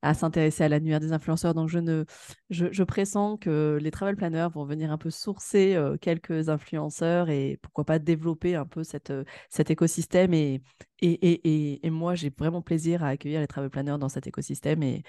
à 0.03 0.15
s'intéresser 0.15 0.65
à 0.65 0.69
l'annuaire 0.69 1.01
des 1.01 1.13
influenceurs. 1.13 1.55
Donc, 1.55 1.69
je, 1.69 1.79
ne, 1.79 2.05
je, 2.51 2.83
pressens 2.83 3.37
que 3.39 3.79
les 3.81 3.91
travel 3.91 4.17
planners 4.17 4.49
vont 4.53 4.65
venir 4.65 4.91
un 4.93 4.99
peu 4.99 5.11
sourcer 5.11 5.75
euh, 5.75 5.97
quelques 5.97 6.49
influenceurs 6.49 7.29
et 7.31 7.59
pourquoi 7.63 7.85
pas 7.85 7.99
développer 7.99 8.55
un 8.55 8.67
peu 8.67 8.85
cette, 8.85 9.11
euh, 9.11 9.25
cet 9.49 9.71
écosystème. 9.71 10.35
Et, 10.35 10.63
et, 11.01 11.87
et, 11.87 11.91
moi, 11.91 12.15
j'ai 12.15 12.31
vraiment 12.31 12.63
plaisir 12.63 13.03
à 13.03 13.09
accueillir 13.09 13.41
les 13.41 13.47
travel 13.47 13.71
planners 13.71 13.99
dans 13.99 14.09
cet 14.09 14.27
écosystème 14.27 14.83
et, 14.83 15.03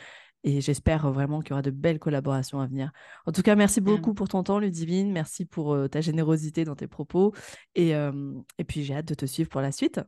et 0.43 0.61
j'espère 0.61 1.11
vraiment 1.11 1.41
qu'il 1.41 1.51
y 1.51 1.53
aura 1.53 1.61
de 1.61 1.71
belles 1.71 1.99
collaborations 1.99 2.59
à 2.59 2.67
venir. 2.67 2.91
En 3.25 3.31
tout 3.31 3.41
cas, 3.41 3.55
merci 3.55 3.81
beaucoup 3.81 4.13
pour 4.13 4.27
ton 4.27 4.43
temps, 4.43 4.59
Ludivine. 4.59 5.11
Merci 5.11 5.45
pour 5.45 5.73
euh, 5.73 5.87
ta 5.87 6.01
générosité 6.01 6.63
dans 6.63 6.75
tes 6.75 6.87
propos. 6.87 7.33
Et, 7.75 7.91
et 7.91 8.63
puis, 8.63 8.83
j'ai 8.83 8.95
hâte 8.95 9.07
de 9.07 9.13
te 9.13 9.25
suivre 9.25 9.49
pour 9.49 9.61
la 9.61 9.71
suite. 9.71 9.99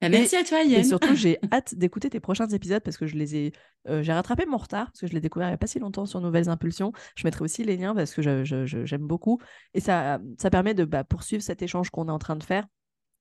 Bah, 0.00 0.08
merci 0.08 0.36
à 0.36 0.44
toi, 0.44 0.62
Yann. 0.62 0.80
Et 0.80 0.84
surtout, 0.84 1.14
j'ai 1.14 1.38
hâte 1.52 1.74
d'écouter 1.74 2.08
tes 2.08 2.20
prochains 2.20 2.48
épisodes 2.48 2.82
parce 2.82 2.96
que 2.96 3.06
je 3.06 3.16
les 3.16 3.36
ai. 3.36 3.52
Euh, 3.88 4.02
j'ai 4.02 4.12
rattrapé 4.12 4.46
mon 4.46 4.56
retard 4.56 4.86
parce 4.86 5.00
que 5.00 5.06
je 5.06 5.12
l'ai 5.12 5.20
découvert 5.20 5.48
il 5.48 5.50
n'y 5.50 5.54
a 5.54 5.58
pas 5.58 5.66
si 5.66 5.78
longtemps 5.78 6.06
sur 6.06 6.20
Nouvelles 6.20 6.48
Impulsions. 6.48 6.92
Je 7.16 7.26
mettrai 7.26 7.44
aussi 7.44 7.64
les 7.64 7.76
liens 7.76 7.94
parce 7.94 8.14
que 8.14 8.22
j'aime 8.22 9.06
beaucoup. 9.06 9.40
Et 9.74 9.80
ça, 9.80 10.18
ça 10.38 10.50
permet 10.50 10.74
de 10.74 10.84
bah, 10.84 11.04
poursuivre 11.04 11.42
cet 11.42 11.62
échange 11.62 11.90
qu'on 11.90 12.08
est 12.08 12.12
en 12.12 12.18
train 12.18 12.36
de 12.36 12.44
faire 12.44 12.66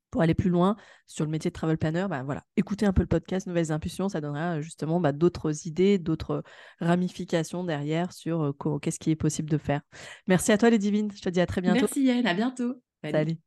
pour 0.09 0.21
aller 0.21 0.33
plus 0.33 0.49
loin 0.49 0.75
sur 1.05 1.25
le 1.25 1.31
métier 1.31 1.51
de 1.51 1.53
travel 1.53 1.77
planner, 1.77 2.07
bah, 2.09 2.23
voilà, 2.23 2.43
écoutez 2.57 2.85
un 2.85 2.93
peu 2.93 3.01
le 3.01 3.07
podcast 3.07 3.47
Nouvelles 3.47 3.71
Impulsions, 3.71 4.09
ça 4.09 4.21
donnera 4.21 4.61
justement 4.61 4.99
bah, 4.99 5.11
d'autres 5.11 5.67
idées, 5.67 5.97
d'autres 5.97 6.43
ramifications 6.79 7.63
derrière 7.63 8.11
sur 8.11 8.43
euh, 8.43 8.79
qu'est-ce 8.79 8.99
qui 8.99 9.11
est 9.11 9.15
possible 9.15 9.49
de 9.49 9.57
faire. 9.57 9.81
Merci 10.27 10.51
à 10.51 10.57
toi 10.57 10.69
les 10.69 10.79
divines, 10.79 11.11
je 11.15 11.21
te 11.21 11.29
dis 11.29 11.41
à 11.41 11.45
très 11.45 11.61
bientôt. 11.61 11.81
Merci 11.81 12.03
Yann, 12.03 12.25
à 12.25 12.33
bientôt. 12.33 12.75
Salut. 13.03 13.37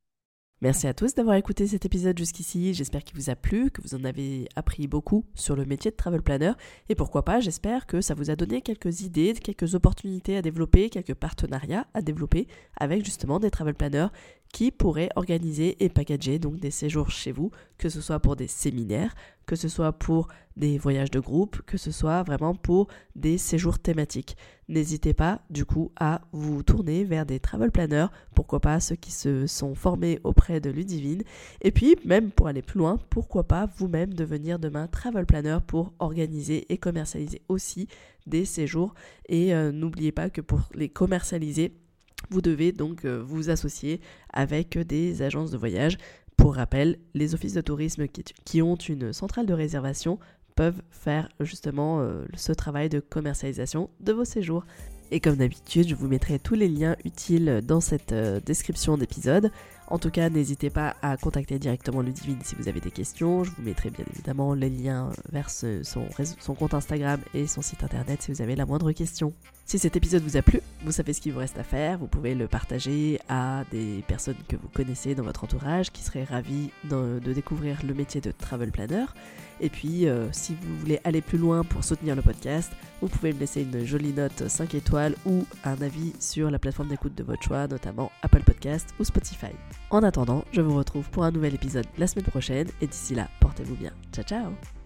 Merci 0.63 0.87
à 0.87 0.95
tous 0.95 1.17
d'avoir 1.17 1.35
écouté 1.35 1.67
cet 1.67 1.87
épisode 1.87 2.17
jusqu'ici. 2.17 2.73
J'espère 2.73 3.03
qu'il 3.03 3.17
vous 3.17 3.31
a 3.31 3.35
plu, 3.35 3.73
que 3.73 3.83
vous 3.83 3.97
en 3.97 4.05
avez 4.05 4.49
appris 4.55 4.87
beaucoup 4.87 5.25
sur 5.35 5.57
le 5.57 5.65
métier 5.65 5.91
de 5.91 5.97
travel 5.97 6.23
planner. 6.23 6.53
Et 6.89 6.95
pourquoi 6.95 7.25
pas, 7.25 7.41
j'espère 7.41 7.85
que 7.85 8.01
ça 8.01 8.15
vous 8.15 8.31
a 8.31 8.37
donné 8.37 8.63
quelques 8.63 9.01
idées, 9.01 9.33
quelques 9.33 9.75
opportunités 9.75 10.37
à 10.37 10.43
développer, 10.43 10.89
quelques 10.89 11.15
partenariats 11.15 11.89
à 11.95 12.01
développer 12.01 12.47
avec 12.77 13.05
justement 13.05 13.41
des 13.41 13.51
travel 13.51 13.75
planners 13.75 14.07
qui 14.53 14.71
pourraient 14.71 15.09
organiser 15.17 15.83
et 15.83 15.89
packager 15.89 16.39
donc 16.39 16.61
des 16.61 16.71
séjours 16.71 17.11
chez 17.11 17.33
vous, 17.33 17.51
que 17.79 17.89
ce 17.89 18.03
soit 18.03 18.21
pour 18.21 18.37
des 18.37 18.47
séminaires, 18.47 19.15
que 19.47 19.57
ce 19.57 19.69
soit 19.69 19.93
pour 19.93 20.29
des 20.57 20.77
voyages 20.77 21.11
de 21.11 21.19
groupe, 21.19 21.63
que 21.63 21.79
ce 21.79 21.91
soit 21.91 22.23
vraiment 22.23 22.55
pour 22.55 22.89
des 23.17 23.39
séjours 23.39 23.79
thématiques. 23.79 24.37
N'hésitez 24.69 25.15
pas 25.15 25.41
du 25.49 25.65
coup 25.65 25.91
à 25.99 26.21
vous 26.33 26.63
tourner 26.63 27.05
vers 27.05 27.25
des 27.25 27.41
travel 27.41 27.71
planners, 27.71 28.07
pourquoi 28.35 28.61
pas 28.61 28.79
ceux 28.79 28.95
qui 28.95 29.11
se 29.11 29.47
sont 29.47 29.75
formés 29.75 30.21
auprès 30.23 30.61
de 30.61 30.71
Ludivine, 30.71 31.23
et 31.63 31.71
puis 31.71 31.97
même 32.05 32.31
pour 32.31 32.47
aller 32.47 32.63
plus 32.63 32.79
loin, 32.79 32.99
pourquoi 33.09 33.45
pas 33.45 33.69
vous-même 33.77 34.13
devenir 34.13 34.59
demain 34.59 34.87
travel 34.87 35.25
planner 35.25 35.59
pour 35.67 35.95
organiser 35.99 36.71
et 36.73 36.77
commercialiser 36.77 37.41
aussi 37.49 37.89
des 38.27 38.45
séjours. 38.45 38.95
Et 39.29 39.55
euh, 39.55 39.73
n'oubliez 39.73 40.13
pas 40.13 40.31
que 40.31 40.41
pour 40.41 40.61
les 40.75 40.89
commercialiser, 40.89 41.75
vous 42.31 42.41
devez 42.41 42.73
donc 42.73 43.05
euh, 43.05 43.23
vous 43.25 43.51
associer 43.51 44.01
avec 44.33 44.79
des 44.79 45.23
agences 45.23 45.51
de 45.51 45.59
voyage. 45.59 45.99
Pour 46.37 46.57
rappel, 46.57 46.99
les 47.14 47.35
offices 47.35 47.55
de 47.55 47.61
tourisme 47.61 48.07
qui, 48.09 48.62
ont 48.62 48.77
une 48.77 49.12
centrale 49.12 49.47
de 49.47 49.53
réservation 49.53 50.18
peuvent 50.57 50.83
faire 50.91 51.29
justement 51.41 52.01
euh, 52.01 52.25
ce 52.35 52.53
travail 52.53 52.89
de 52.89 53.01
commercialisation 53.01 53.91
de 54.01 54.12
vos 54.12 54.25
séjours. 54.25 54.64
Et 55.11 55.20
comme 55.20 55.37
d'habitude, 55.37 55.89
je 55.89 55.95
vous 55.95 56.09
mettrai 56.09 56.39
tous 56.39 56.55
les 56.55 56.68
liens 56.68 56.97
utiles 57.05 57.61
dans 57.64 57.81
cette 57.81 58.12
euh, 58.12 58.41
description 58.41 58.97
d'épisode. 58.97 59.51
En 59.93 59.99
tout 59.99 60.09
cas, 60.09 60.30
n'hésitez 60.30 60.70
pas 60.70 60.97
à 61.03 61.18
contacter 61.18 61.59
directement 61.59 62.01
Ludivine 62.01 62.38
si 62.43 62.55
vous 62.55 62.66
avez 62.66 62.80
des 62.80 62.90
questions. 62.90 63.45
Je 63.45 63.51
vous 63.51 63.61
mettrai 63.61 63.90
bien 63.90 64.07
évidemment 64.11 64.55
les 64.55 64.70
liens 64.70 65.11
vers 65.30 65.51
son, 65.51 65.82
son 66.40 66.55
compte 66.55 66.72
Instagram 66.72 67.20
et 67.34 67.47
son 67.47 67.61
site 67.61 67.84
internet 67.84 68.22
si 68.22 68.32
vous 68.32 68.40
avez 68.40 68.57
la 68.57 68.64
moindre 68.64 68.90
question. 68.93 69.34
Si 69.66 69.78
cet 69.78 69.95
épisode 69.95 70.22
vous 70.22 70.38
a 70.38 70.43
plu, 70.43 70.61
vous 70.82 70.93
savez 70.93 71.12
ce 71.12 71.20
qu'il 71.20 71.34
vous 71.34 71.40
reste 71.40 71.59
à 71.59 71.62
faire. 71.62 71.99
Vous 71.99 72.07
pouvez 72.07 72.34
le 72.34 72.49
partager 72.49 73.20
à 73.28 73.64
des 73.70 74.03
personnes 74.09 74.36
que 74.49 74.57
vous 74.57 74.68
connaissez 74.68 75.14
dans 75.14 75.24
votre 75.24 75.45
entourage 75.45 75.93
qui 75.93 76.03
seraient 76.03 76.24
ravis 76.24 76.70
de, 76.84 77.20
découvrir 77.32 77.78
le 77.86 77.93
métier 77.93 78.22
de 78.22 78.32
travel 78.32 78.72
planner. 78.72 79.05
Et 79.63 79.71
puis, 79.71 80.07
euh, 80.07 80.27
si 80.33 80.55
vous 80.61 80.77
voulez 80.79 81.01
aller 81.05 81.23
plus 81.23 81.39
loin 81.39 81.63
pour 81.63 81.85
soutenir 81.85 82.17
le 82.17 82.21
podcast, 82.21 82.71
vous 83.01 83.09
pouvez 83.09 83.33
me 83.33 83.39
laisser 83.39 83.63
une 83.63 83.87
jolie 83.87 84.13
note 84.13 84.49
5 84.49 84.75
étoiles 84.75 85.15
ou 85.25 85.47
un 85.65 85.81
avis 85.81 86.13
sur 86.19 86.51
la 86.51 86.59
plateforme 86.59 86.89
d'écoute 86.89 87.15
de 87.15 87.23
votre 87.23 87.43
choix, 87.43 87.67
notamment 87.69 88.11
Apple 88.23 88.43
Podcast 88.43 88.93
ou 88.99 89.05
Spotify. 89.05 89.53
En 89.91 90.03
attendant, 90.03 90.45
je 90.53 90.61
vous 90.61 90.77
retrouve 90.77 91.09
pour 91.11 91.25
un 91.25 91.31
nouvel 91.31 91.55
épisode 91.55 91.87
la 91.97 92.09
semaine 92.09 92.27
prochaine 92.27 92.69
et 92.81 92.87
d'ici 92.87 93.15
là, 93.15 93.29
portez-vous 93.41 93.77
bien. 93.77 93.93
Ciao 94.13 94.25
ciao 94.25 94.82